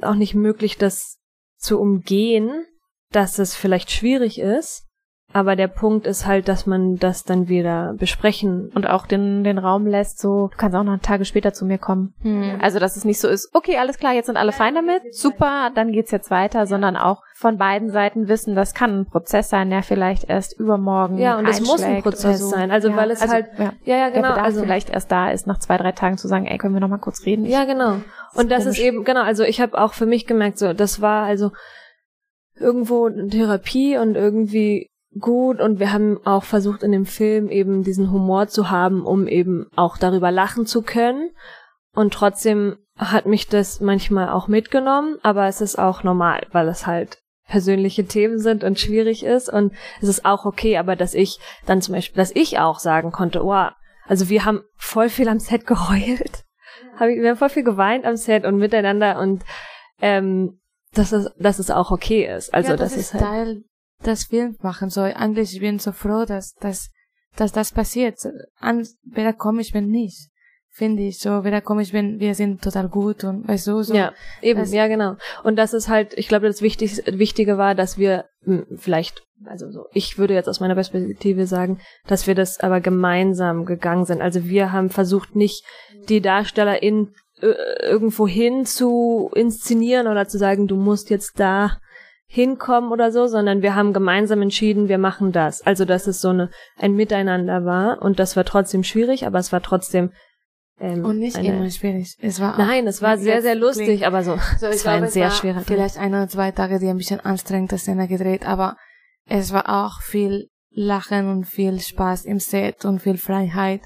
[0.01, 1.19] auch nicht möglich, das
[1.57, 2.65] zu umgehen,
[3.11, 4.88] dass es vielleicht schwierig ist.
[5.31, 9.59] Aber der Punkt ist halt, dass man das dann wieder besprechen und auch den, den
[9.59, 12.15] Raum lässt, so, du kannst auch noch Tage später zu mir kommen.
[12.21, 12.57] Hm.
[12.61, 15.69] Also, dass es nicht so ist, okay, alles klar, jetzt sind alle fein damit, super,
[15.75, 19.69] dann geht's jetzt weiter, sondern auch von beiden Seiten wissen, das kann ein Prozess sein,
[19.69, 22.47] der vielleicht erst übermorgen Ja, und es muss ein Prozess so.
[22.47, 25.29] sein, also ja, weil es also, halt, ja, ja, ja genau, also vielleicht erst da
[25.29, 27.45] ist, nach zwei, drei Tagen zu sagen, ey, können wir noch mal kurz reden?
[27.45, 27.97] Ich, ja, genau.
[28.33, 28.79] Und das komisch.
[28.79, 31.51] ist eben, genau, also ich habe auch für mich gemerkt, so, das war also
[32.59, 34.89] irgendwo Therapie und irgendwie
[35.19, 39.27] gut und wir haben auch versucht in dem Film eben diesen Humor zu haben, um
[39.27, 41.31] eben auch darüber lachen zu können.
[41.93, 46.85] Und trotzdem hat mich das manchmal auch mitgenommen, aber es ist auch normal, weil es
[46.85, 51.39] halt persönliche Themen sind und schwierig ist und es ist auch okay, aber dass ich
[51.65, 53.71] dann zum Beispiel, dass ich auch sagen konnte, wow,
[54.07, 56.43] also wir haben voll viel am Set geheult,
[56.99, 59.43] wir haben voll viel geweint am Set und miteinander und
[60.01, 60.59] ähm,
[60.93, 62.53] dass es, dass es auch okay ist.
[62.53, 63.63] Also ja, das, das ist halt Teil
[64.03, 65.13] das Film machen soll.
[65.13, 66.89] Eigentlich ich bin so froh, dass, dass,
[67.35, 68.19] dass das passiert.
[68.59, 70.29] An, weder komisch, wenn nicht.
[70.71, 73.93] Finde ich so, weder komisch, wenn wir sind total gut und weißt du, so.
[73.93, 75.15] Ja, eben, ja, genau.
[75.43, 79.69] Und das ist halt, ich glaube, das Wichtigste, Wichtige war, dass wir mh, vielleicht, also
[79.71, 84.21] so, ich würde jetzt aus meiner Perspektive sagen, dass wir das aber gemeinsam gegangen sind.
[84.21, 85.65] Also wir haben versucht, nicht
[86.07, 91.79] die DarstellerInnen äh, irgendwo hin zu inszenieren oder zu sagen, du musst jetzt da
[92.31, 95.65] hinkommen oder so, sondern wir haben gemeinsam entschieden, wir machen das.
[95.65, 99.51] Also dass es so eine ein Miteinander war und das war trotzdem schwierig, aber es
[99.51, 100.11] war trotzdem
[100.79, 102.15] ähm, und nicht eine, immer schwierig.
[102.21, 105.07] Es war nein, es war sehr sehr lustig, klingt, aber so, so es war glaube,
[105.07, 105.61] ein sehr war schwerer.
[105.61, 108.77] Vielleicht ein oder zwei Tage, die ein bisschen anstrengend Szene gedreht, aber
[109.25, 113.81] es war auch viel Lachen und viel Spaß im Set und viel Freiheit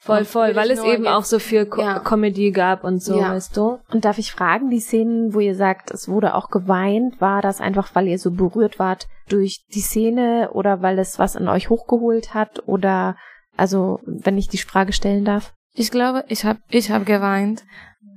[0.00, 1.98] Voll, voll, weil es eben auch so viel Co ja.
[1.98, 3.32] Comedy gab und so, ja.
[3.32, 3.80] weißt du?
[3.90, 7.60] Und darf ich fragen, die Szenen, wo ihr sagt, es wurde auch geweint, war das
[7.60, 11.68] einfach, weil ihr so berührt wart durch die Szene oder weil es was in euch
[11.68, 13.16] hochgeholt hat oder,
[13.56, 15.52] also, wenn ich die Frage stellen darf?
[15.74, 17.64] Ich glaube, ich habe ich hab geweint.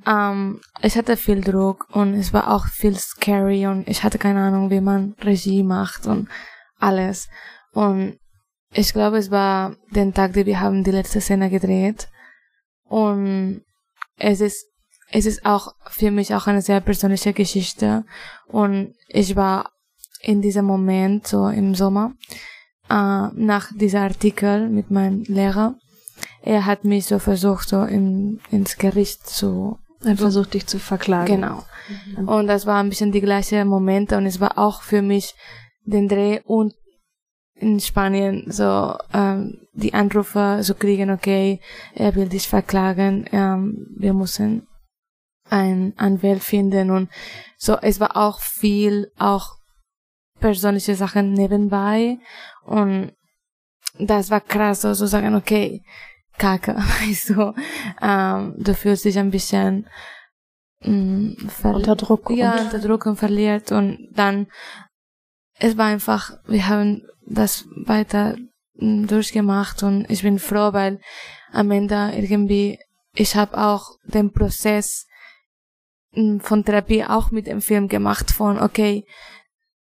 [0.06, 4.42] Ähm, ich hatte viel Druck und es war auch viel scary und ich hatte keine
[4.42, 6.30] Ahnung, wie man Regie macht und
[6.80, 7.28] alles.
[7.74, 8.18] Und
[8.74, 12.08] ich glaube, es war den Tag, den wir haben die letzte Szene gedreht.
[12.86, 13.64] Und
[14.18, 14.66] es ist,
[15.12, 18.06] es ist auch für mich auch eine sehr persönliche Geschichte.
[18.48, 19.72] Und ich war
[20.22, 22.14] in diesem Moment, so im Sommer,
[22.90, 25.76] äh, nach dieser Artikel mit meinem Lehrer.
[26.44, 31.36] Er hat mich so versucht, so im, ins Gericht zu er versucht dich zu verklagen.
[31.36, 31.64] Genau.
[32.18, 32.28] Mhm.
[32.28, 35.36] Und das war ein bisschen die gleiche Momente und es war auch für mich
[35.84, 36.74] den Dreh und
[37.62, 41.60] in Spanien so ähm, die Anrufe so kriegen, okay,
[41.94, 44.68] er will dich verklagen, ähm, wir müssen
[45.50, 47.10] ein Anwalt finden und
[47.58, 49.58] so, es war auch viel, auch
[50.40, 52.18] persönliche Sachen nebenbei
[52.66, 53.14] und
[54.00, 55.84] das war krass, so zu sagen, okay,
[56.38, 57.54] Kacke, weißt du,
[58.02, 59.88] ähm, du fühlst dich ein bisschen
[60.80, 62.32] mh, mm, unter Druck.
[62.32, 64.48] Ja, unter Druck und verliert und dann,
[65.60, 67.04] es war einfach, wir haben
[67.34, 68.36] das weiter
[68.76, 71.00] mm, durchgemacht und ich bin froh, weil
[71.52, 72.80] am Ende irgendwie,
[73.14, 75.08] ich habe auch den Prozess
[76.14, 79.06] mm, von Therapie auch mit dem Film gemacht, von okay,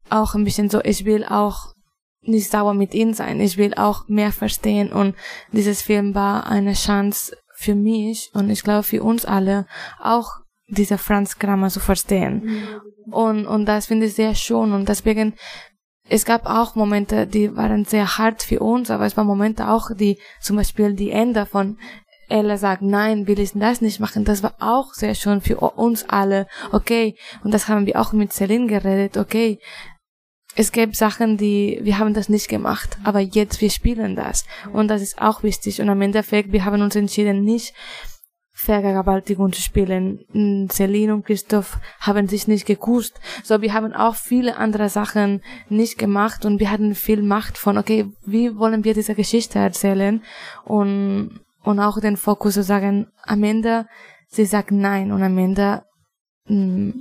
[0.09, 1.73] auch ein bisschen so, ich will auch
[2.21, 5.15] nicht sauer mit ihm sein, ich will auch mehr verstehen und
[5.51, 9.65] dieses Film war eine Chance für mich und ich glaube für uns alle
[9.99, 10.31] auch
[10.67, 12.43] diese Franz Kramer zu verstehen.
[12.43, 13.13] Mhm.
[13.13, 15.35] Und, und das finde ich sehr schön und deswegen
[16.07, 19.89] es gab auch Momente, die waren sehr hart für uns, aber es waren Momente auch,
[19.95, 21.77] die zum Beispiel die Ende von
[22.27, 24.25] Ella sagt, nein, will ich das nicht machen.
[24.25, 26.47] Das war auch sehr schön für uns alle.
[26.71, 27.15] Okay.
[27.43, 29.17] Und das haben wir auch mit Celine geredet.
[29.17, 29.59] Okay.
[30.55, 34.45] Es gab Sachen, die, wir haben das nicht gemacht, aber jetzt wir spielen das.
[34.71, 35.81] Und das ist auch wichtig.
[35.81, 37.73] Und am Endeffekt, wir haben uns entschieden, nicht
[38.57, 40.67] Vergewaltigung zu spielen.
[40.71, 43.19] Celine und Christoph haben sich nicht geküsst.
[43.43, 47.77] So, wir haben auch viele andere Sachen nicht gemacht und wir hatten viel Macht von,
[47.77, 50.23] okay, wie wollen wir diese Geschichte erzählen?
[50.63, 53.87] Und, und auch den Fokus zu sagen, am Ende,
[54.29, 55.83] sie sagt nein und am Ende,
[56.47, 56.93] mh,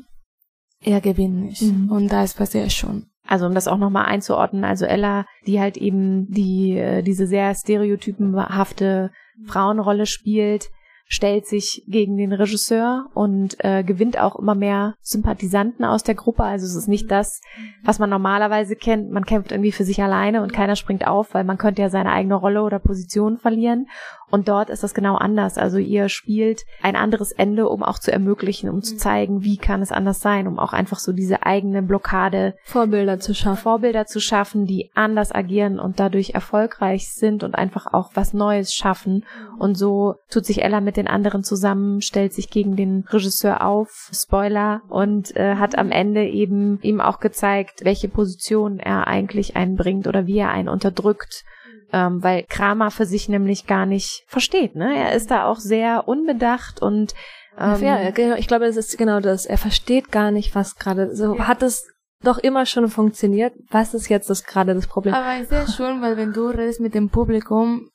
[0.80, 1.62] er gewinnt nicht.
[1.62, 1.88] Mhm.
[1.88, 3.06] Und das passiert schon.
[3.28, 7.54] Also um das auch nochmal einzuordnen, also Ella, die halt eben die, äh, diese sehr
[7.54, 9.12] stereotypenhafte
[9.46, 10.68] Frauenrolle spielt,
[11.06, 16.44] stellt sich gegen den Regisseur und äh, gewinnt auch immer mehr Sympathisanten aus der Gruppe.
[16.44, 17.40] Also es ist nicht das,
[17.82, 19.10] was man normalerweise kennt.
[19.10, 22.12] Man kämpft irgendwie für sich alleine und keiner springt auf, weil man könnte ja seine
[22.12, 23.86] eigene Rolle oder Position verlieren.
[24.30, 25.58] Und dort ist das genau anders.
[25.58, 29.82] Also ihr spielt ein anderes Ende, um auch zu ermöglichen, um zu zeigen, wie kann
[29.82, 33.62] es anders sein, um auch einfach so diese eigene Blockade Vorbilder zu schaffen.
[33.62, 38.74] Vorbilder zu schaffen, die anders agieren und dadurch erfolgreich sind und einfach auch was Neues
[38.74, 39.24] schaffen.
[39.58, 44.10] Und so tut sich Ella mit den anderen zusammen, stellt sich gegen den Regisseur auf,
[44.12, 50.06] Spoiler, und äh, hat am Ende eben ihm auch gezeigt, welche Position er eigentlich einbringt
[50.06, 51.44] oder wie er einen unterdrückt
[51.94, 54.74] ähm, weil Kramer für sich nämlich gar nicht versteht.
[54.74, 54.96] Ne?
[54.96, 57.14] Er ist da auch sehr unbedacht und
[57.56, 59.46] ähm, ja, genau, ich glaube, es ist genau das.
[59.46, 61.46] Er versteht gar nicht, was gerade so ja.
[61.46, 61.86] hat es
[62.24, 63.54] doch immer schon funktioniert.
[63.70, 65.14] Was ist jetzt das gerade das Problem?
[65.14, 67.90] Aber es ist sehr schön, weil wenn du redest mit dem Publikum,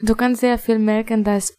[0.00, 1.56] du kannst sehr viel merken, dass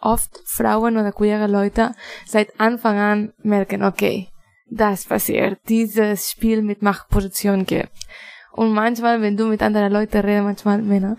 [0.00, 4.28] oft Frauen oder queere Leute seit Anfang an merken, okay,
[4.70, 7.90] das passiert, dieses Spiel mit Machtposition gibt.
[8.54, 11.16] Und manchmal, wenn du mit anderen Leuten redest, manchmal Männer,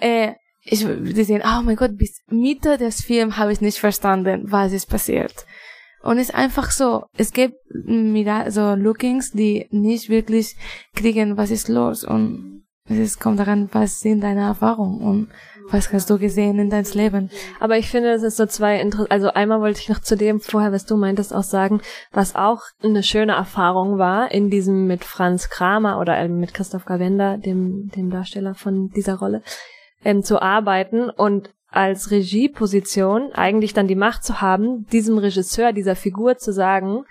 [0.00, 4.42] äh, ich, die sehen, oh mein Gott, bis Mitte des Films habe ich nicht verstanden,
[4.44, 5.46] was ist passiert.
[6.02, 10.56] Und es ist einfach so, es gibt so Lookings, die nicht wirklich
[10.94, 12.04] kriegen, was ist los.
[12.04, 15.28] Und es kommt daran, was sind deine Erfahrungen und
[15.70, 17.30] was hast du gesehen in deinem Leben?
[17.60, 19.10] Aber ich finde, es ist so zwei interessant.
[19.10, 21.80] Also einmal wollte ich noch zu dem vorher, was du meintest, auch sagen,
[22.12, 26.84] was auch eine schöne Erfahrung war in diesem mit Franz Kramer oder äh, mit Christoph
[26.84, 29.42] Gavenda, dem, dem Darsteller von dieser Rolle,
[30.04, 35.96] ähm, zu arbeiten und als Regieposition eigentlich dann die Macht zu haben, diesem Regisseur, dieser
[35.96, 37.04] Figur zu sagen,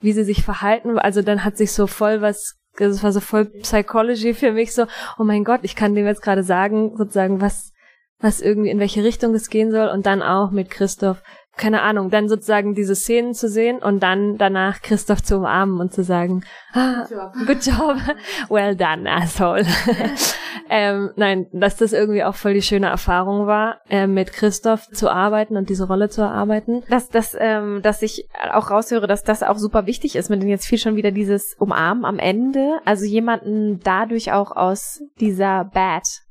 [0.00, 0.98] wie sie sich verhalten.
[0.98, 4.86] Also dann hat sich so voll was das war so voll Psychology für mich so,
[5.18, 7.72] oh mein Gott, ich kann dem jetzt gerade sagen, sozusagen, was,
[8.20, 11.22] was irgendwie, in welche Richtung es gehen soll und dann auch mit Christoph,
[11.56, 15.92] keine Ahnung, dann sozusagen diese Szenen zu sehen und dann danach Christoph zu umarmen und
[15.92, 17.04] zu sagen, ah,
[17.46, 17.96] good job,
[18.48, 19.66] well done, asshole.
[20.70, 25.10] ähm, nein, dass das irgendwie auch voll die schöne Erfahrung war, äh, mit Christoph zu
[25.10, 26.84] arbeiten und diese Rolle zu erarbeiten.
[26.88, 30.48] Dass, dass, ähm, dass ich auch raushöre, dass das auch super wichtig ist, mit dem
[30.48, 36.22] jetzt viel schon wieder dieses Umarmen am Ende, also jemanden dadurch auch aus dieser Bad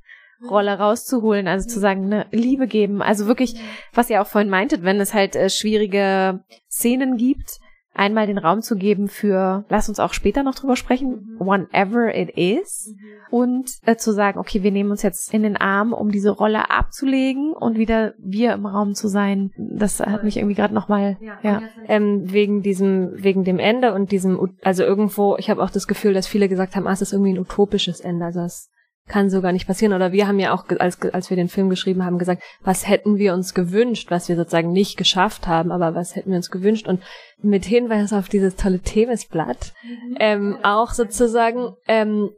[0.43, 3.01] Rolle rauszuholen, also zu sagen, ne, Liebe geben.
[3.01, 3.55] Also wirklich,
[3.93, 7.59] was ihr auch vorhin meintet, wenn es halt äh, schwierige Szenen gibt,
[7.97, 12.29] einmal den Raum zu geben für, lass uns auch später noch drüber sprechen, whenever it
[12.38, 12.93] is,
[13.31, 16.69] und äh, zu sagen, okay, wir nehmen uns jetzt in den Arm, um diese Rolle
[16.69, 19.51] abzulegen und wieder wir im Raum zu sein.
[19.57, 21.39] Das hat mich irgendwie gerade nochmal, ja.
[21.41, 21.61] ja.
[21.88, 26.13] Ähm, wegen diesem, wegen dem Ende und diesem, also irgendwo, ich habe auch das Gefühl,
[26.13, 28.69] dass viele gesagt haben, ah, es ist irgendwie ein utopisches Ende, also es
[29.08, 29.93] kann so gar nicht passieren.
[29.93, 33.18] Oder wir haben ja auch, als, als wir den Film geschrieben haben, gesagt, was hätten
[33.18, 36.88] wir uns gewünscht, was wir sozusagen nicht geschafft haben, aber was hätten wir uns gewünscht.
[36.88, 37.01] Und
[37.41, 40.18] mit Hinweis auf dieses tolle Themisblatt, mhm.
[40.20, 42.32] ähm, auch sozusagen, ähm,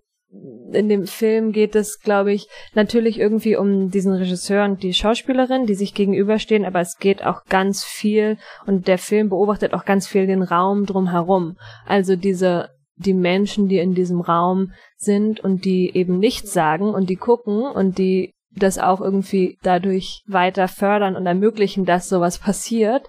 [0.71, 5.65] in dem Film geht es, glaube ich, natürlich irgendwie um diesen Regisseur und die Schauspielerin,
[5.65, 10.07] die sich gegenüberstehen, aber es geht auch ganz viel und der Film beobachtet auch ganz
[10.07, 11.57] viel den Raum drumherum.
[11.87, 17.09] Also diese die Menschen, die in diesem Raum sind und die eben nichts sagen und
[17.09, 23.07] die gucken und die das auch irgendwie dadurch weiter fördern und ermöglichen, dass sowas passiert.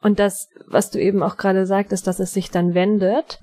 [0.00, 3.40] Und das, was du eben auch gerade sagtest, dass es sich dann wendet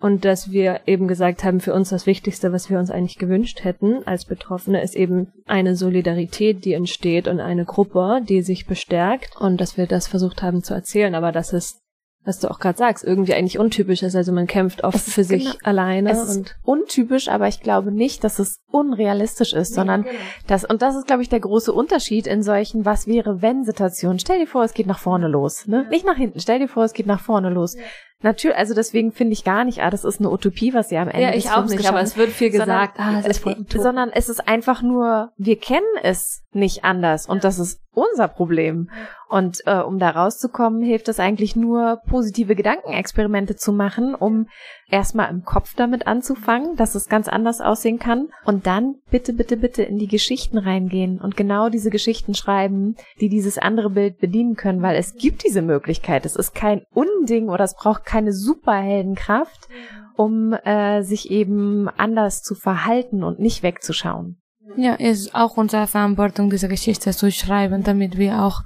[0.00, 3.64] und dass wir eben gesagt haben, für uns das Wichtigste, was wir uns eigentlich gewünscht
[3.64, 9.36] hätten als Betroffene, ist eben eine Solidarität, die entsteht und eine Gruppe, die sich bestärkt
[9.38, 11.81] und dass wir das versucht haben zu erzählen, aber dass es
[12.24, 14.14] was du auch gerade sagst, irgendwie eigentlich untypisch ist.
[14.14, 16.10] Also man kämpft oft für sich genau, alleine.
[16.10, 20.14] Es ist untypisch, aber ich glaube nicht, dass es unrealistisch ist, nee, sondern genau.
[20.46, 24.20] das, und das ist, glaube ich, der große Unterschied in solchen Was wäre wenn Situationen.
[24.20, 25.86] Stell dir vor, es geht nach vorne los, ne?
[25.90, 26.38] Nicht nach hinten.
[26.38, 27.74] Stell dir vor, es geht nach vorne los.
[27.74, 27.82] Ja.
[28.22, 31.08] Natürlich, also deswegen finde ich gar nicht, ah, das ist eine Utopie, was sie am
[31.08, 33.56] Ende Ja, ich auch nicht, aber es wird viel gesagt, sondern, ah, es ist voll
[33.68, 38.90] sondern es ist einfach nur, wir kennen es nicht anders und das ist unser Problem.
[39.28, 44.48] Und äh, um da rauszukommen, hilft es eigentlich nur, positive Gedankenexperimente zu machen, um
[44.88, 49.56] erstmal im Kopf damit anzufangen, dass es ganz anders aussehen kann und dann bitte, bitte,
[49.56, 54.56] bitte in die Geschichten reingehen und genau diese Geschichten schreiben, die dieses andere Bild bedienen
[54.56, 56.26] können, weil es gibt diese Möglichkeit.
[56.26, 59.68] Es ist kein Unding oder es braucht keine Superheldenkraft,
[60.16, 64.41] um äh, sich eben anders zu verhalten und nicht wegzuschauen.
[64.76, 68.62] Ja, es ist auch unsere Verantwortung, diese Geschichte zu schreiben, damit wir auch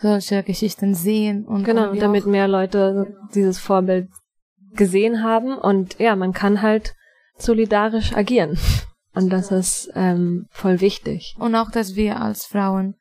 [0.00, 4.08] solche Geschichten sehen und genau, damit mehr Leute dieses Vorbild
[4.74, 6.94] gesehen haben und ja, man kann halt
[7.36, 8.58] solidarisch agieren.
[9.14, 11.36] Und das ist ähm, voll wichtig.
[11.38, 12.94] Und auch, dass wir als Frauen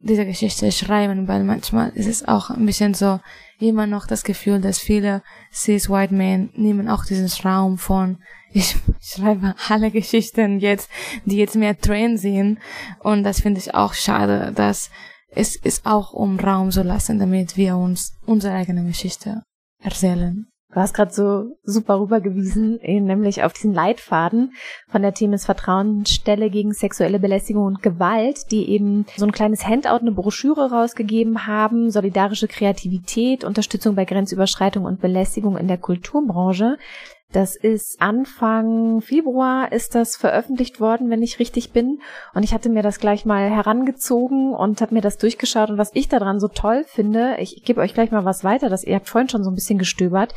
[0.00, 3.20] diese Geschichte schreiben, weil manchmal ist es auch ein bisschen so
[3.58, 5.22] immer noch das Gefühl, dass viele
[5.52, 8.18] cis white men nehmen auch diesen Raum von
[8.52, 10.90] ich schreibe alle Geschichten jetzt,
[11.24, 12.58] die jetzt mehr Trend sind
[13.00, 14.90] und das finde ich auch schade, dass
[15.30, 19.42] es ist auch um Raum zu lassen, damit wir uns unsere eigene Geschichte
[19.82, 20.46] erzählen.
[20.70, 24.52] Du hast gerade so super rübergewiesen, nämlich auf diesen Leitfaden
[24.88, 30.00] von der Themis Vertrauensstelle gegen sexuelle Belästigung und Gewalt, die eben so ein kleines Handout,
[30.00, 36.76] eine Broschüre rausgegeben haben, solidarische Kreativität, Unterstützung bei Grenzüberschreitung und Belästigung in der Kulturbranche.
[37.30, 42.00] Das ist Anfang Februar ist das veröffentlicht worden, wenn ich richtig bin.
[42.32, 45.68] Und ich hatte mir das gleich mal herangezogen und habe mir das durchgeschaut.
[45.68, 48.82] Und was ich daran so toll finde, ich gebe euch gleich mal was weiter, das
[48.82, 50.32] ihr habt vorhin schon so ein bisschen gestöbert,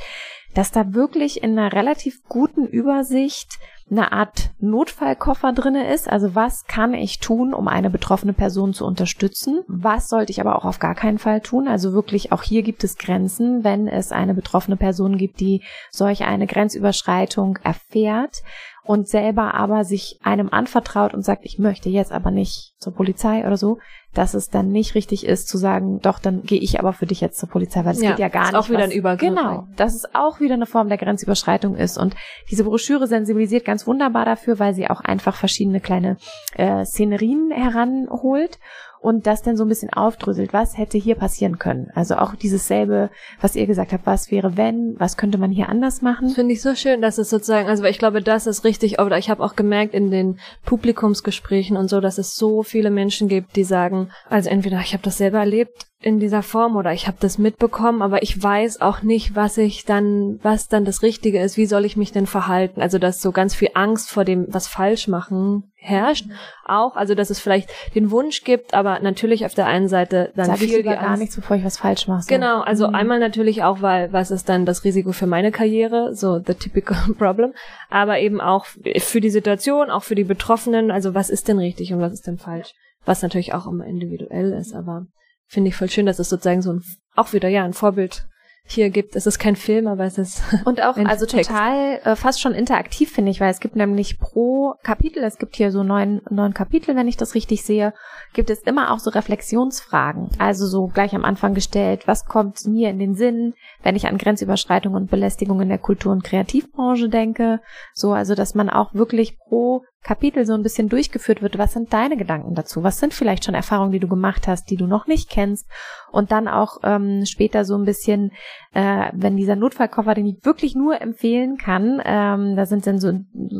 [0.53, 3.60] dass da wirklich in einer relativ guten Übersicht
[3.91, 6.10] eine Art Notfallkoffer drinne ist.
[6.10, 9.64] Also was kann ich tun, um eine betroffene Person zu unterstützen?
[9.68, 11.68] Was sollte ich aber auch auf gar keinen Fall tun?
[11.68, 15.61] Also wirklich auch hier gibt es Grenzen, wenn es eine betroffene Person gibt, die
[15.91, 18.44] solch eine Grenzüberschreitung erfährt
[18.84, 23.45] und selber aber sich einem anvertraut und sagt, ich möchte jetzt aber nicht zur Polizei
[23.45, 23.77] oder so,
[24.13, 27.21] dass es dann nicht richtig ist zu sagen, doch, dann gehe ich aber für dich
[27.21, 28.59] jetzt zur Polizei, weil es ja, geht ja gar ist nicht.
[28.59, 29.29] auch wieder was, ein Übergriff.
[29.29, 31.97] Genau, dass es auch wieder eine Form der Grenzüberschreitung ist.
[31.97, 32.15] Und
[32.49, 36.17] diese Broschüre sensibilisiert ganz wunderbar dafür, weil sie auch einfach verschiedene kleine
[36.55, 38.57] äh, Szenerien heranholt
[39.01, 41.89] und das dann so ein bisschen aufdröselt, was hätte hier passieren können.
[41.95, 43.09] Also auch dieses selbe,
[43.41, 46.29] was ihr gesagt habt, was wäre wenn, was könnte man hier anders machen.
[46.29, 49.29] Finde ich so schön, dass es sozusagen, also ich glaube, das ist richtig, oder ich
[49.29, 53.64] habe auch gemerkt in den Publikumsgesprächen und so, dass es so viele Menschen gibt, die
[53.64, 57.38] sagen, also entweder ich habe das selber erlebt in dieser Form oder ich habe das
[57.38, 61.68] mitbekommen, aber ich weiß auch nicht, was ich dann, was dann das Richtige ist, wie
[61.68, 62.82] soll ich mich denn verhalten?
[62.82, 66.26] Also dass so ganz viel Angst vor dem, was falsch machen herrscht,
[66.65, 70.45] auch, also dass es vielleicht den Wunsch gibt, aber natürlich auf der einen Seite dann
[70.48, 72.23] Sag viel ich die gar nichts, bevor ich was falsch mache.
[72.23, 72.28] So.
[72.34, 72.95] Genau, also Mhm.
[72.95, 76.98] einmal natürlich auch, weil was ist dann das Risiko für meine Karriere, so the typical
[77.18, 77.53] problem,
[77.90, 81.94] aber eben auch für die Situation, auch für die Betroffenen, also was ist denn richtig
[81.94, 82.73] und was ist denn falsch,
[83.06, 85.06] was natürlich auch immer individuell ist, aber
[85.52, 86.84] finde ich voll schön, dass es sozusagen so ein,
[87.15, 88.26] auch wieder, ja, ein Vorbild
[88.64, 89.18] hier gibt.
[89.18, 91.49] Es ist kein Film, aber es ist Und auch, also Text.
[91.49, 95.57] total äh, fast schon interaktiv, finde ich, weil es gibt nämlich pro Kapitel, es gibt
[95.57, 97.94] hier so neun, neun Kapitel, wenn ich das richtig sehe,
[98.34, 100.30] gibt es immer auch so Reflexionsfragen.
[100.38, 104.18] Also so gleich am Anfang gestellt, was kommt mir in den Sinn, wenn ich an
[104.18, 107.60] Grenzüberschreitung und Belästigung in der Kultur- und Kreativbranche denke.
[107.94, 111.94] So, also dass man auch wirklich pro Kapitel so ein bisschen durchgeführt wird, was sind
[111.94, 112.84] deine Gedanken dazu?
[112.84, 115.68] Was sind vielleicht schon Erfahrungen, die du gemacht hast, die du noch nicht kennst?
[116.11, 118.32] Und dann auch ähm, später so ein bisschen,
[118.73, 123.11] äh, wenn dieser Notfallkoffer, den ich wirklich nur empfehlen kann, ähm, da sind dann so,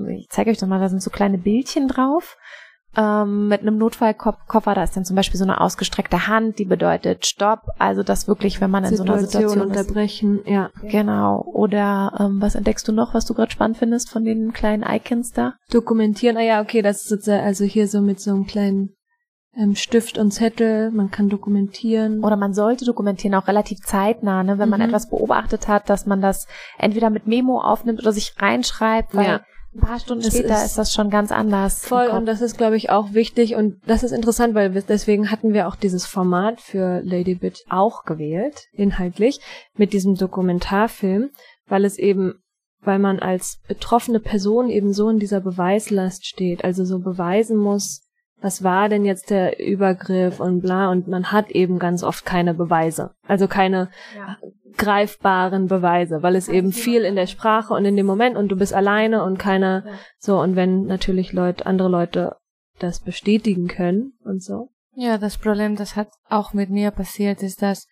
[0.10, 2.38] ich zeige euch doch mal, da sind so kleine Bildchen drauf.
[2.98, 7.26] Ähm, mit einem Notfallkoffer, da ist dann zum Beispiel so eine ausgestreckte Hand, die bedeutet
[7.26, 7.62] Stopp.
[7.80, 9.78] Also das wirklich, wenn man in so einer Situation ist.
[9.78, 10.70] unterbrechen, ja.
[10.82, 11.42] Genau.
[11.54, 15.32] Oder ähm, was entdeckst du noch, was du gerade spannend findest von den kleinen Icons
[15.32, 15.54] da?
[15.72, 18.90] Dokumentieren, ah ja, okay, das ist sozusagen, also hier so mit so einem kleinen
[19.56, 22.24] ähm, Stift und Zettel, man kann dokumentieren.
[22.24, 24.60] Oder man sollte dokumentieren, auch relativ zeitnah, ne?
[24.60, 24.88] wenn man Mhm.
[24.88, 26.48] etwas beobachtet hat, dass man das
[26.78, 29.42] entweder mit Memo aufnimmt oder sich reinschreibt, weil Ja.
[29.74, 31.86] Ein paar Stunden Es später ist ist, das schon ganz anders.
[31.86, 35.32] Voll, und das ist, glaube ich, auch wichtig und das ist interessant, weil wir, deswegen
[35.32, 39.40] hatten wir auch dieses Format für Lady Bitch auch gewählt, inhaltlich,
[39.76, 41.30] mit diesem Dokumentarfilm,
[41.68, 42.36] weil es eben,
[42.82, 48.02] weil man als betroffene Person eben so in dieser Beweislast steht, also so beweisen muss,
[48.42, 52.54] was war denn jetzt der Übergriff und bla, und man hat eben ganz oft keine
[52.54, 54.38] Beweise, also keine Ja.
[54.78, 58.56] greifbaren Beweise, weil es eben viel in der Sprache und in dem Moment und du
[58.56, 59.92] bist alleine und keiner Ja.
[60.18, 62.36] so und wenn natürlich Leute andere Leute
[62.80, 64.70] das bestätigen können und so.
[64.96, 67.88] Ja, das Problem, das hat auch mit mir passiert, ist, dass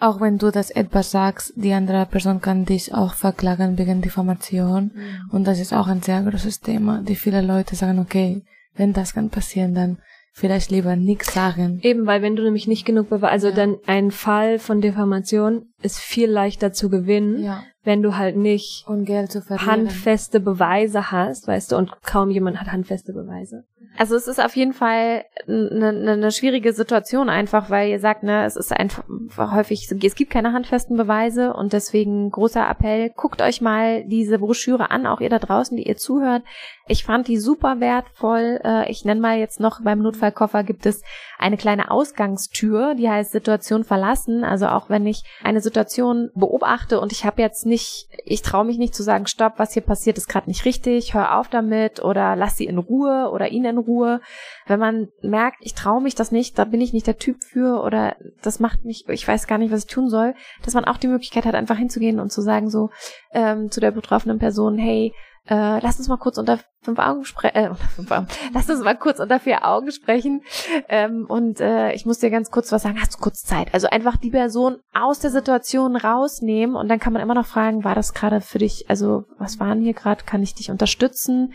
[0.00, 4.90] auch wenn du das etwas sagst, die andere Person kann dich auch verklagen wegen Diffamation.
[5.30, 8.42] Und das ist auch ein sehr großes Thema, die viele Leute sagen, okay,
[8.76, 9.98] wenn das kann passieren, dann
[10.34, 11.78] vielleicht lieber nichts sagen.
[11.82, 13.54] Eben, weil wenn du nämlich nicht genug Beweise, also Ja.
[13.54, 17.62] dann ein Fall von Diffamation ist viel leichter zu gewinnen, Ja.
[17.84, 19.68] wenn du halt nicht Und Geld zu verlieren.
[19.70, 23.64] handfeste Beweise hast, weißt du, und kaum jemand hat handfeste Beweise.
[23.98, 28.44] Also es ist auf jeden Fall eine, ne, schwierige Situation einfach, weil ihr sagt, ne,
[28.44, 29.04] es ist einfach
[29.38, 34.90] häufig, es gibt keine handfesten Beweise und deswegen großer Appell, guckt euch mal diese Broschüre
[34.90, 36.42] an, auch ihr da draußen, die ihr zuhört.
[36.88, 38.60] Ich fand die super wertvoll.
[38.64, 41.02] Äh, ich nenne mal jetzt noch, beim Notfallkoffer gibt es
[41.38, 44.42] eine kleine Ausgangstür, die heißt Situation verlassen.
[44.42, 48.78] Also auch wenn ich eine Situation beobachte und ich habe jetzt nicht, ich traue mich
[48.78, 52.36] nicht zu sagen, stopp, was hier passiert, ist gerade nicht richtig, hör auf damit oder
[52.36, 53.81] lass sie in Ruhe oder ihn in Ruhe.
[54.66, 57.82] Wenn man merkt, ich traue mich das nicht, da bin ich nicht der Typ für
[57.82, 60.34] oder das macht mich, ich weiß gar nicht, was ich tun soll,
[60.64, 62.90] dass man auch die Möglichkeit hat, einfach hinzugehen und zu sagen so
[63.32, 65.12] ähm, zu der betroffenen Person, hey,
[65.48, 68.26] äh, lass uns mal kurz unter fünf Augen sprechen, äh, fünf Augen.
[68.52, 70.42] lass uns mal kurz unter vier Augen sprechen.
[70.88, 73.00] Ähm, und äh, ich muss dir ganz kurz was sagen.
[73.00, 73.72] Hast du kurz Zeit?
[73.72, 77.84] Also einfach die Person aus der Situation rausnehmen und dann kann man immer noch fragen,
[77.84, 81.48] war das gerade für dich, also was waren hier gerade, kann ich dich unterstützen?
[81.48, 81.52] Mhm.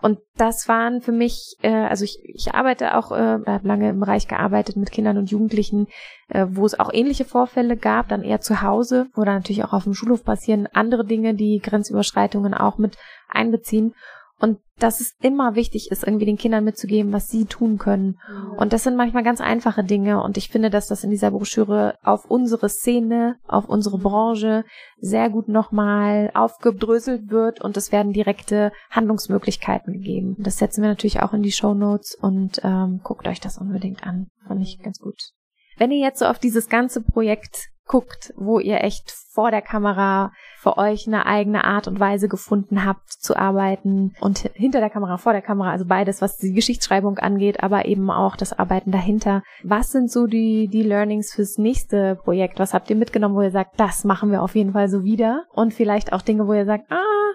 [0.00, 4.00] Und das waren für mich, äh, also ich, ich arbeite auch, äh, habe lange im
[4.00, 5.88] Bereich gearbeitet mit Kindern und Jugendlichen,
[6.28, 9.84] äh, wo es auch ähnliche Vorfälle gab, dann eher zu Hause oder natürlich auch auf
[9.84, 12.96] dem Schulhof passieren andere Dinge, die Grenzüberschreitungen auch mit
[13.28, 13.94] einbeziehen.
[14.40, 18.18] Und dass es immer wichtig ist, irgendwie den Kindern mitzugeben, was sie tun können.
[18.28, 18.52] Mhm.
[18.58, 20.22] Und das sind manchmal ganz einfache Dinge.
[20.22, 24.64] Und ich finde, dass das in dieser Broschüre auf unsere Szene, auf unsere Branche
[25.00, 30.36] sehr gut nochmal aufgedröselt wird und es werden direkte Handlungsmöglichkeiten gegeben.
[30.38, 34.04] Das setzen wir natürlich auch in die Show Notes und ähm, guckt euch das unbedingt
[34.04, 34.28] an.
[34.46, 35.32] Fand ich ganz gut.
[35.78, 40.32] Wenn ihr jetzt so auf dieses ganze Projekt guckt, wo ihr echt vor der Kamera
[40.58, 45.16] für euch eine eigene Art und Weise gefunden habt zu arbeiten und hinter der Kamera,
[45.16, 49.42] vor der Kamera, also beides, was die Geschichtsschreibung angeht, aber eben auch das Arbeiten dahinter.
[49.62, 52.58] Was sind so die, die Learnings fürs nächste Projekt?
[52.58, 55.46] Was habt ihr mitgenommen, wo ihr sagt, das machen wir auf jeden Fall so wieder?
[55.52, 57.32] Und vielleicht auch Dinge, wo ihr sagt, ah,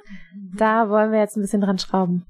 [0.56, 2.26] da wollen wir jetzt ein bisschen dran schrauben.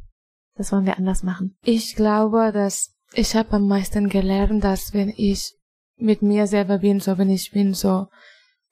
[0.55, 1.57] Das wollen wir anders machen.
[1.63, 5.55] Ich glaube, dass ich habe am meisten gelernt, dass wenn ich
[5.97, 8.07] mit mir selber bin, so wenn ich bin, so,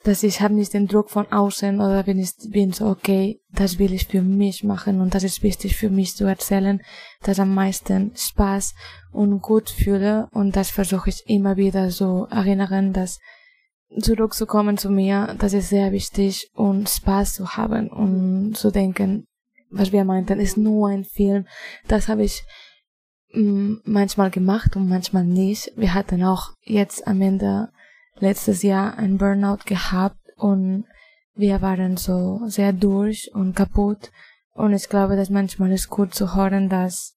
[0.04, 3.78] dass ich habe nicht den Druck von außen oder wenn ich bin so, okay, das
[3.78, 6.82] will ich für mich machen und das ist wichtig für mich zu erzählen,
[7.22, 8.74] dass am meisten Spaß
[9.12, 13.20] und gut fühle und das versuche ich immer wieder so erinnern, dass
[14.00, 19.26] zurückzukommen zu mir, das ist sehr wichtig und Spaß zu haben und zu denken,
[19.70, 21.46] was wir meinten, ist nur ein Film.
[21.88, 22.44] Das habe ich
[23.34, 25.72] manchmal gemacht und manchmal nicht.
[25.76, 27.70] Wir hatten auch jetzt am Ende
[28.20, 30.86] letztes Jahr ein Burnout gehabt und
[31.34, 34.12] wir waren so sehr durch und kaputt.
[34.54, 37.16] Und ich glaube, dass manchmal ist gut zu hören, dass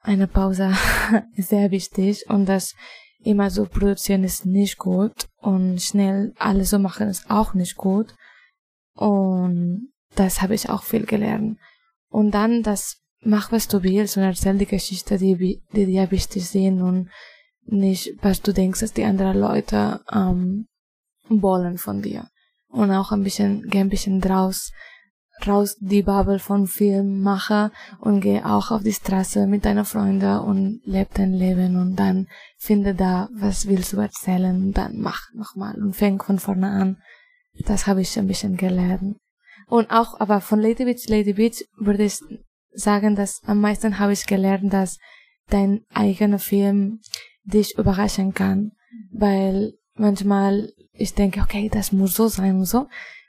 [0.00, 0.72] eine Pause
[1.36, 2.74] sehr wichtig und dass
[3.24, 8.14] immer so produzieren ist nicht gut und schnell alles so machen ist auch nicht gut.
[8.94, 11.58] Und das habe ich auch viel gelernt.
[12.08, 16.48] Und dann das mach, was du willst und erzähl die Geschichte, die, die dir wichtig
[16.48, 17.10] sind und
[17.66, 20.66] nicht, was du denkst, dass die anderen Leute ähm,
[21.28, 22.28] wollen von dir.
[22.68, 24.72] Und auch ein bisschen, geh ein bisschen draus,
[25.46, 27.70] raus die Bubble von Film mache
[28.00, 32.28] und geh auch auf die Straße mit deinen Freunden und leb dein Leben und dann
[32.58, 37.02] finde da, was willst du erzählen und dann mach nochmal und fäng von vorne an.
[37.66, 39.16] Das habe ich ein bisschen gelernt.
[39.66, 42.18] Und auch, aber von Lady Beach, Lady Beach würde ich
[42.74, 44.98] sagen, dass am meisten habe ich gelernt, dass
[45.48, 47.00] dein eigener Film
[47.44, 48.72] dich überraschen kann,
[49.12, 52.86] weil manchmal ich denke, okay, das muss so sein und so.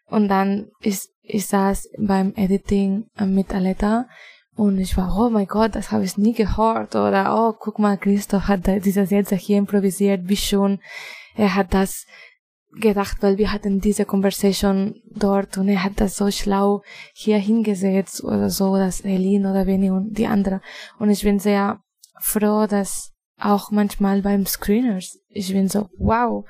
[0.07, 4.07] Und dann ist, ich saß beim Editing mit Aleta
[4.55, 6.95] und ich war, oh mein Gott, das habe ich nie gehört.
[6.95, 10.79] Oder, oh, guck mal, Christoph hat diese Sätze hier improvisiert, wie schon.
[11.35, 12.05] Er hat das
[12.79, 16.81] gedacht, weil wir hatten diese Conversation dort und er hat das so schlau
[17.13, 20.61] hier hingesetzt oder so, dass Eileen oder Benny und die andere.
[20.99, 21.79] Und ich bin sehr
[22.19, 26.45] froh, dass auch manchmal beim Screeners, ich bin so, wow,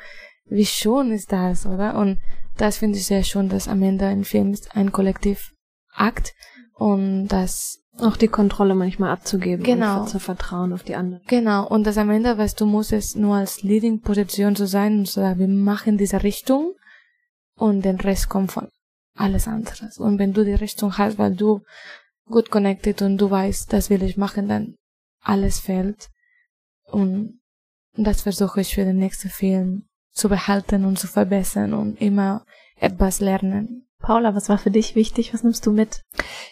[0.46, 1.98] wie schön ist das, oder?
[1.98, 2.20] Und
[2.58, 6.34] das finde ich sehr schön, dass am Ende ein Film ist ein Kollektivakt
[6.74, 10.02] und dass auch die Kontrolle manchmal abzugeben genau.
[10.02, 11.24] und zu vertrauen auf die anderen.
[11.28, 15.06] Genau, und das am Ende, weißt du, musst es nur als Leading-Position zu sein und
[15.06, 16.74] zu sagen, wir machen diese Richtung
[17.56, 18.68] und den Rest kommt von
[19.16, 19.98] alles anderes.
[19.98, 21.62] Und wenn du die Richtung hast, weil du
[22.26, 24.76] gut connected und du weißt, das will ich machen, dann
[25.22, 26.10] alles fällt.
[26.84, 27.40] Und
[27.96, 32.46] das versuche ich für den nächsten Film zu behalten und zu verbessern und immer
[32.78, 33.85] etwas lernen.
[34.06, 35.34] Paula, was war für dich wichtig?
[35.34, 36.02] Was nimmst du mit?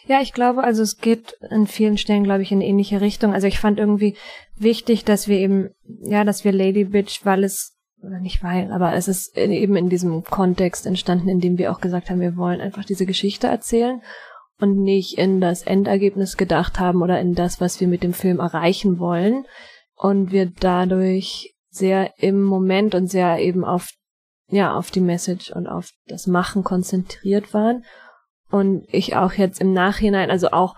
[0.08, 3.32] Ja, ich glaube, also es geht an vielen Stellen, glaube ich, in ähnliche Richtung.
[3.34, 4.18] Also ich fand irgendwie
[4.56, 5.70] wichtig, dass wir eben,
[6.02, 9.90] ja, dass wir Lady Bitch, weil es, oder nicht weil, aber es ist eben in
[9.90, 14.02] diesem Kontext entstanden, in dem wir auch gesagt haben, wir wollen einfach diese Geschichte erzählen.
[14.60, 18.40] und nicht in das Endergebnis gedacht haben oder in das, was wir mit dem Film
[18.40, 19.46] erreichen wollen.
[19.96, 23.90] Und wir dadurch sehr im Moment und sehr eben auf,
[24.49, 27.84] ja, auf die Message und auf das Machen konzentriert waren.
[28.49, 30.76] Und ich auch jetzt im Nachhinein, also auch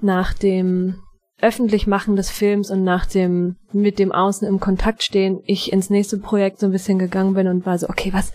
[0.00, 1.02] nach dem
[1.40, 6.18] Öffentlichmachen des Films und nach dem mit dem Außen im Kontakt stehen, ich ins nächste
[6.18, 8.32] Projekt so ein bisschen gegangen bin und war so, okay, was,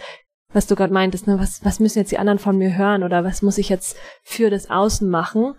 [0.52, 3.24] was du gerade meintest, ne, was, was müssen jetzt die anderen von mir hören oder
[3.24, 5.56] was muss ich jetzt für das Außen machen?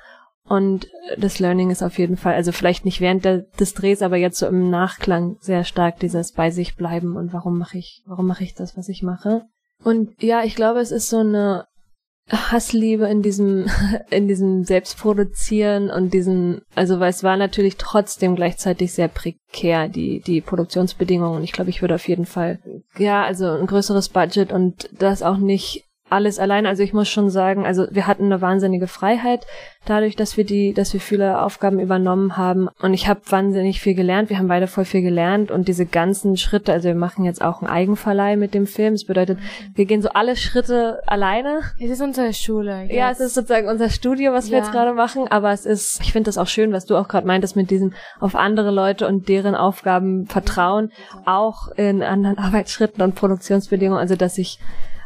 [0.49, 0.89] Und
[1.19, 4.39] das Learning ist auf jeden Fall, also vielleicht nicht während der, des Drehs, aber jetzt
[4.39, 8.45] so im Nachklang sehr stark dieses bei sich bleiben und warum mache ich, warum mache
[8.45, 9.43] ich das, was ich mache?
[9.85, 11.67] Und ja, ich glaube, es ist so eine
[12.31, 13.67] Hassliebe in diesem,
[14.11, 20.21] in diesem Selbstproduzieren und diesen, also weil es war natürlich trotzdem gleichzeitig sehr prekär, die,
[20.21, 21.43] die Produktionsbedingungen.
[21.43, 22.59] Ich glaube, ich würde auf jeden Fall,
[22.97, 26.67] ja, also ein größeres Budget und das auch nicht alles allein.
[26.67, 29.47] Also ich muss schon sagen, also wir hatten eine wahnsinnige Freiheit
[29.87, 32.69] dadurch, dass wir die, dass wir viele Aufgaben übernommen haben.
[32.83, 34.29] Und ich habe wahnsinnig viel gelernt.
[34.29, 37.63] Wir haben beide voll viel gelernt und diese ganzen Schritte, also wir machen jetzt auch
[37.63, 38.95] einen Eigenverleih mit dem Film.
[38.95, 39.39] Das bedeutet,
[39.75, 41.61] wir gehen so alle Schritte alleine.
[41.81, 42.83] Es ist unsere Schule.
[42.83, 42.93] Jetzt.
[42.95, 44.65] Ja, es ist sozusagen unser Studio, was wir Ja.
[44.65, 45.27] jetzt gerade machen.
[45.29, 47.95] Aber es ist, ich finde das auch schön, was du auch gerade meintest mit diesem
[48.21, 50.91] auf andere Leute und deren Aufgaben vertrauen,
[51.25, 54.01] auch in anderen Arbeitsschritten und Produktionsbedingungen.
[54.01, 54.59] Also dass ich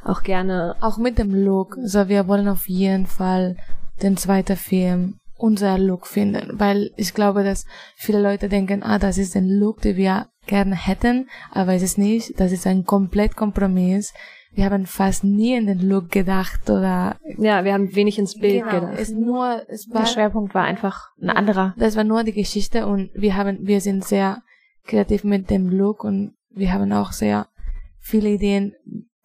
[0.05, 1.77] auch gerne Auch mit dem Look.
[1.79, 3.57] Also wir wollen auf jeden Fall
[4.03, 7.67] den zweiten Film unser Look finden, weil ich glaube, dass
[7.97, 11.99] viele Leute denken, ah, das ist der Look, den wir gerne hätten, aber es ist
[11.99, 12.39] nicht.
[12.39, 14.13] Das ist ein komplett Kompromiss.
[14.55, 18.65] Wir haben fast nie in den Look gedacht oder Ja, wir haben wenig ins Bild
[18.65, 18.99] Genau, gedacht.
[19.01, 21.75] es nur, es Der war Schwerpunkt war einfach ein anderer.
[21.79, 24.43] Das war nur die Geschichte und wir haben, wir sind sehr
[24.85, 27.47] kreativ mit dem Look und wir haben auch sehr
[27.99, 28.75] viele Ideen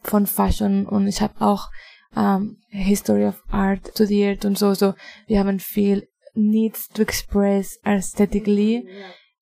[0.03, 1.69] von Fashion und ich habe auch
[2.15, 4.93] ähm, History of Art studiert und so, so.
[5.27, 8.87] Wir haben viel needs to express aesthetically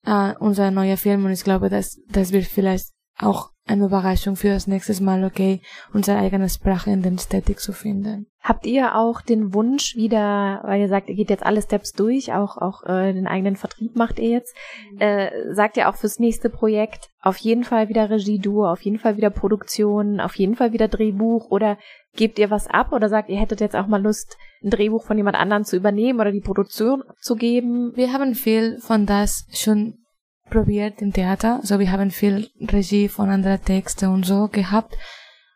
[0.06, 2.88] äh, unser neuer Film und ich glaube, dass das wird vielleicht
[3.18, 5.62] auch eine Überraschung für das nächste Mal, okay,
[5.94, 8.28] unsere eigene Sprache in den Ästhetik zu finden.
[8.42, 12.32] Habt ihr auch den Wunsch wieder, weil ihr sagt, ihr geht jetzt alle Steps durch,
[12.32, 14.56] auch auch äh, den eigenen Vertrieb macht ihr jetzt,
[15.00, 19.18] äh, sagt ihr auch fürs nächste Projekt auf jeden Fall wieder Regie-Duo, auf jeden Fall
[19.18, 21.80] wieder Produktion, auf jeden Fall wieder Drehbuch oder
[22.16, 25.18] gebt ihr was ab oder sagt ihr hättet jetzt auch mal Lust, ein Drehbuch von
[25.18, 27.94] jemand anderem zu übernehmen oder die Produktion zu geben?
[27.96, 30.05] Wir haben viel von das schon
[30.50, 31.60] probiert im Theater.
[31.62, 34.96] Also wir haben viel Regie von anderen Texten und so gehabt.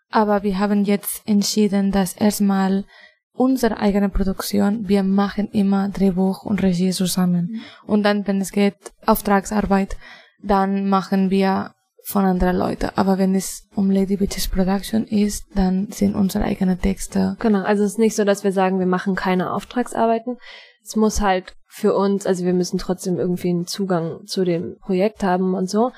[0.09, 2.85] Aber wir haben jetzt entschieden, dass erstmal
[3.31, 7.61] unsere eigene Produktion, wir machen immer Drehbuch und Regie zusammen.
[7.85, 8.75] Und dann, wenn es geht,
[9.05, 9.95] Auftragsarbeit,
[10.41, 12.89] dann machen wir von anderen Leuten.
[12.95, 17.37] Aber wenn es um Lady Bitches Production ist, dann sind unsere eigenen Texte.
[17.39, 20.37] Genau, also es ist nicht so, dass wir sagen, wir machen keine Auftragsarbeiten.
[20.83, 25.23] Es muss halt für uns, also wir müssen trotzdem irgendwie einen Zugang zu dem Projekt
[25.23, 25.91] haben und so.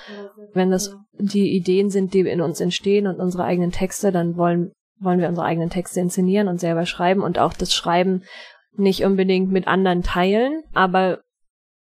[0.53, 4.71] Wenn das die Ideen sind, die in uns entstehen und unsere eigenen Texte, dann wollen,
[4.99, 8.23] wollen wir unsere eigenen Texte inszenieren und selber schreiben und auch das Schreiben
[8.75, 11.19] nicht unbedingt mit anderen teilen, aber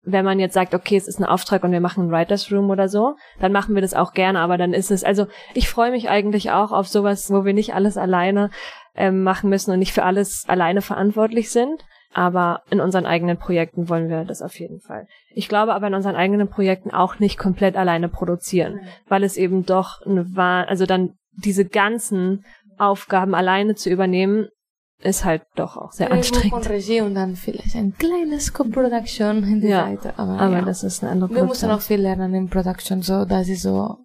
[0.06, 2.70] wenn man jetzt sagt, okay, es ist ein Auftrag und wir machen ein Writers Room
[2.70, 5.90] oder so, dann machen wir das auch gerne, aber dann ist es, also ich freue
[5.90, 8.50] mich eigentlich auch auf sowas, wo wir nicht alles alleine
[8.94, 11.84] ähm, machen müssen und nicht für alles alleine verantwortlich sind.
[12.16, 15.06] Aber in unseren eigenen Projekten wollen wir das auf jeden Fall.
[15.34, 19.66] Ich glaube aber in unseren eigenen Projekten auch nicht komplett alleine produzieren, weil es eben
[19.66, 21.12] doch eine war, also dann
[21.44, 22.46] diese ganzen
[22.78, 24.48] Aufgaben alleine zu übernehmen,
[25.02, 26.54] ist halt doch auch sehr Drehbuch anstrengend.
[26.54, 30.14] Und Regie und dann vielleicht ein kleines Co-Production in die Ja, Seite.
[30.18, 30.62] Aber, Aber ja.
[30.62, 31.70] das ist eine andere wir müssen Produktion.
[31.72, 33.96] auch viel lernen in Production, so dass ist so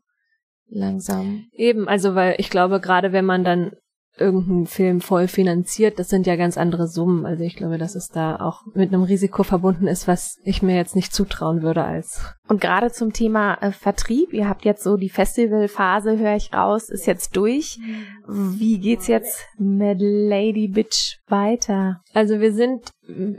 [0.67, 1.45] langsam.
[1.53, 3.71] Eben, also weil ich glaube, gerade wenn man dann
[4.17, 7.25] irgendeinen Film voll finanziert, das sind ja ganz andere Summen.
[7.25, 10.75] Also ich glaube, dass es da auch mit einem Risiko verbunden ist, was ich mir
[10.75, 12.33] jetzt nicht zutrauen würde als.
[12.47, 16.89] Und gerade zum Thema äh, Vertrieb, ihr habt jetzt so die Festivalphase, höre ich raus,
[16.89, 17.79] ist jetzt durch.
[18.27, 22.01] Wie geht's jetzt mit Lady Bitch weiter?
[22.13, 22.91] Also wir sind,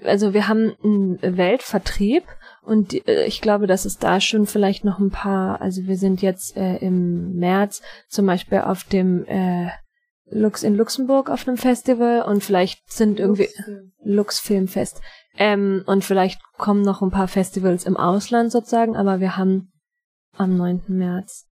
[0.05, 2.25] also wir haben einen Weltvertrieb
[2.63, 6.23] und äh, ich glaube, dass es da schon vielleicht noch ein paar, also wir sind
[6.23, 9.69] jetzt äh, im März zum Beispiel auf dem äh,
[10.33, 13.49] Lux in Luxemburg auf einem Festival und vielleicht sind irgendwie
[14.03, 15.01] Lux Filmfest.
[15.37, 19.73] Ähm, und vielleicht kommen noch ein paar Festivals im Ausland sozusagen, aber wir haben
[20.37, 20.83] am 9.
[20.89, 21.47] März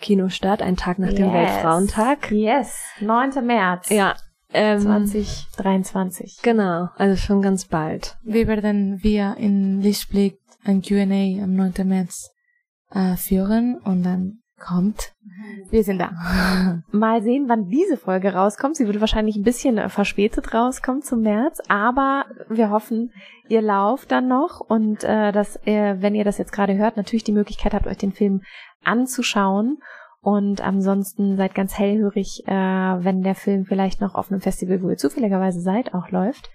[0.00, 1.34] Kinostart, einen Tag nach dem Yes.
[1.34, 2.30] Weltfrauentag.
[2.32, 3.44] Yes, 9.
[3.44, 4.14] März Ja.
[4.52, 6.38] Ähm, 2023.
[6.42, 8.16] Genau, also schon ganz bald.
[8.24, 11.86] Wie werden wir in Lichtblick ein Q&A am 9.
[11.86, 12.30] März
[12.92, 15.12] äh, führen und dann kommt,
[15.70, 16.82] wir sind da.
[16.92, 18.76] Mal sehen, wann diese Folge rauskommt.
[18.76, 23.12] Sie wird wahrscheinlich ein bisschen äh, verspätet rauskommen zum März, aber wir hoffen,
[23.48, 27.24] ihr lauft dann noch und äh, dass ihr, wenn ihr das jetzt gerade hört, natürlich
[27.24, 28.42] die Möglichkeit habt, euch den Film
[28.84, 29.78] anzuschauen.
[30.22, 34.90] Und ansonsten seid ganz hellhörig, äh, wenn der Film vielleicht noch auf einem Festival, wo
[34.90, 36.50] ihr zufälligerweise seid, auch läuft.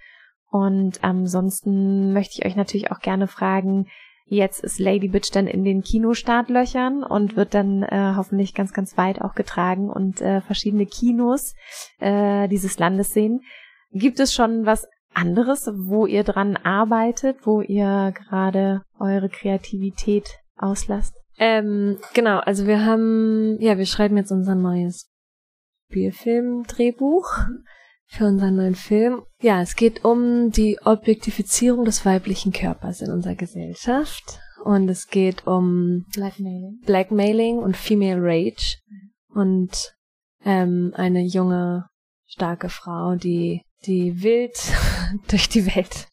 [0.50, 3.88] Und ansonsten möchte ich euch natürlich auch gerne fragen,
[4.28, 8.98] Jetzt ist Lady Bitch dann in den Kinostartlöchern und wird dann äh, hoffentlich ganz, ganz
[8.98, 11.54] weit auch getragen und äh, verschiedene Kinos
[12.00, 13.42] äh, dieses Landes sehen.
[13.92, 21.14] Gibt es schon was anderes, wo ihr dran arbeitet, wo ihr gerade eure Kreativität auslasst?
[21.38, 25.08] Ähm, genau, also wir haben, ja, wir schreiben jetzt unser neues
[25.88, 27.28] Spielfilm-Drehbuch
[28.06, 29.22] für unseren neuen Film.
[29.40, 34.40] Ja, es geht um die Objektifizierung des weiblichen Körpers in unserer Gesellschaft.
[34.64, 38.78] Und es geht um Blackmailing, Blackmailing und Female Rage.
[39.28, 39.94] Und
[40.44, 41.86] ähm, eine junge,
[42.26, 44.56] starke Frau, die, die wild
[45.28, 46.08] durch die Welt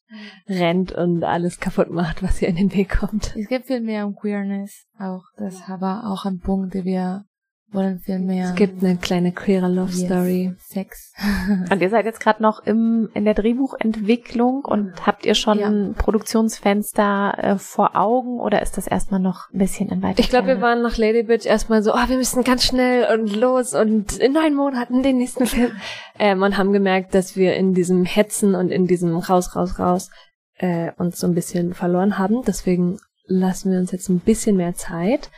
[0.47, 3.35] rennt und alles kaputt macht, was ihr in den Weg kommt.
[3.35, 5.23] Es geht viel mehr um Queerness auch.
[5.37, 7.25] Das war auch ein Punkt, den wir
[7.73, 8.49] wollen viel mehr.
[8.49, 10.53] Es gibt eine kleine queere Love Story.
[10.53, 10.67] Yes.
[10.69, 11.13] Sex.
[11.71, 15.71] Und ihr seid jetzt gerade noch im, in der Drehbuchentwicklung und habt ihr schon Ja.
[15.97, 20.47] Produktionsfenster äh, vor Augen oder ist das erstmal noch ein bisschen in weiter Ich glaube,
[20.47, 24.17] wir waren nach Lady Bitch erstmal so, oh, wir müssen ganz schnell und los und
[24.17, 25.71] in neun Monaten den nächsten Film.
[26.19, 30.09] ähm, und haben gemerkt, dass wir in diesem Hetzen und in diesem raus, raus, raus
[30.57, 32.41] äh, uns so ein bisschen verloren haben.
[32.45, 35.29] Deswegen lassen wir uns jetzt ein bisschen mehr Zeit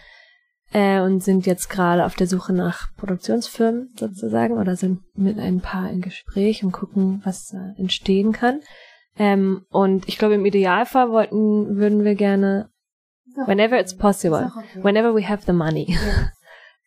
[0.76, 5.62] äh, und sind jetzt gerade auf der Suche nach Produktionsfirmen sozusagen oder sind mit ein
[5.62, 8.60] paar in Gespräch und gucken, was da entstehen kann.
[9.18, 12.68] Ähm, und ich glaube, im Idealfall wollten, würden wir gerne,
[13.46, 15.98] whenever it's possible, whenever we have the money.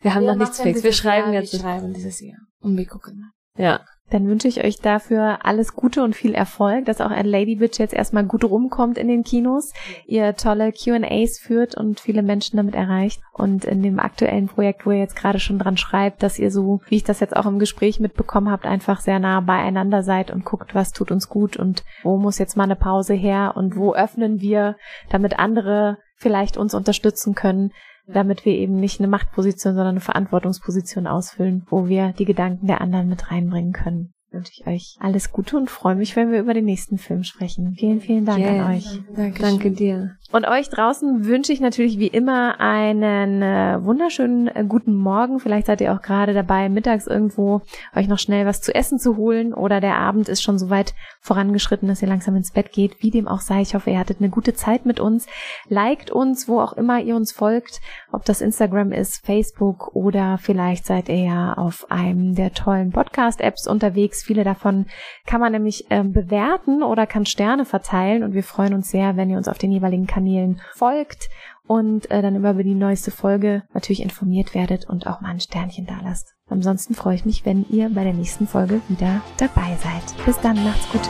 [0.00, 0.84] Wir haben noch nichts fix.
[0.84, 1.52] Wir schreiben jetzt.
[1.52, 2.38] Wir schreiben dieses Jahr.
[2.60, 3.60] Und wir gucken mal.
[3.60, 3.80] Ja.
[4.10, 7.78] Dann wünsche ich euch dafür alles Gute und viel Erfolg, dass auch ein Lady Bitch
[7.78, 9.72] jetzt erstmal gut rumkommt in den Kinos,
[10.06, 13.20] ihr tolle Q&As führt und viele Menschen damit erreicht.
[13.32, 16.80] Und in dem aktuellen Projekt, wo ihr jetzt gerade schon dran schreibt, dass ihr so,
[16.88, 20.44] wie ich das jetzt auch im Gespräch mitbekommen habt, einfach sehr nah beieinander seid und
[20.44, 23.94] guckt, was tut uns gut und wo muss jetzt mal eine Pause her und wo
[23.94, 24.76] öffnen wir,
[25.10, 27.72] damit andere vielleicht uns unterstützen können,
[28.12, 32.80] damit wir eben nicht eine Machtposition, sondern eine Verantwortungsposition ausfüllen, wo wir die Gedanken der
[32.80, 34.12] anderen mit reinbringen können.
[34.30, 37.74] Wünsche ich euch alles Gute und freue mich, wenn wir über den nächsten Film sprechen.
[37.78, 38.48] Vielen, vielen Dank Yes.
[38.48, 39.00] an euch.
[39.16, 39.42] Danke.
[39.42, 40.16] Danke dir.
[40.30, 45.40] Und euch draußen wünsche ich natürlich wie immer einen äh, wunderschönen äh, guten Morgen.
[45.40, 47.62] Vielleicht seid ihr auch gerade dabei, mittags irgendwo
[47.96, 50.92] euch noch schnell was zu essen zu holen oder der Abend ist schon so weit
[51.22, 53.02] vorangeschritten, dass ihr langsam ins Bett geht.
[53.02, 55.26] Wie dem auch sei, ich hoffe, ihr hattet eine gute Zeit mit uns.
[55.70, 57.80] Liked uns, wo auch immer ihr uns folgt,
[58.12, 63.66] ob das Instagram ist, Facebook oder vielleicht seid ihr ja auf einem der tollen Podcast-Apps
[63.66, 64.24] unterwegs.
[64.24, 64.84] Viele davon
[65.26, 69.30] kann man nämlich ähm, bewerten oder kann Sterne verteilen und wir freuen uns sehr, wenn
[69.30, 71.28] ihr uns auf den jeweiligen Kanälen folgt
[71.66, 75.40] und äh, dann immer über die neueste Folge natürlich informiert werdet und auch mal ein
[75.40, 76.34] Sternchen da lasst.
[76.48, 80.26] Ansonsten freue ich mich, wenn ihr bei der nächsten Folge wieder dabei seid.
[80.26, 81.08] Bis dann, macht's gut.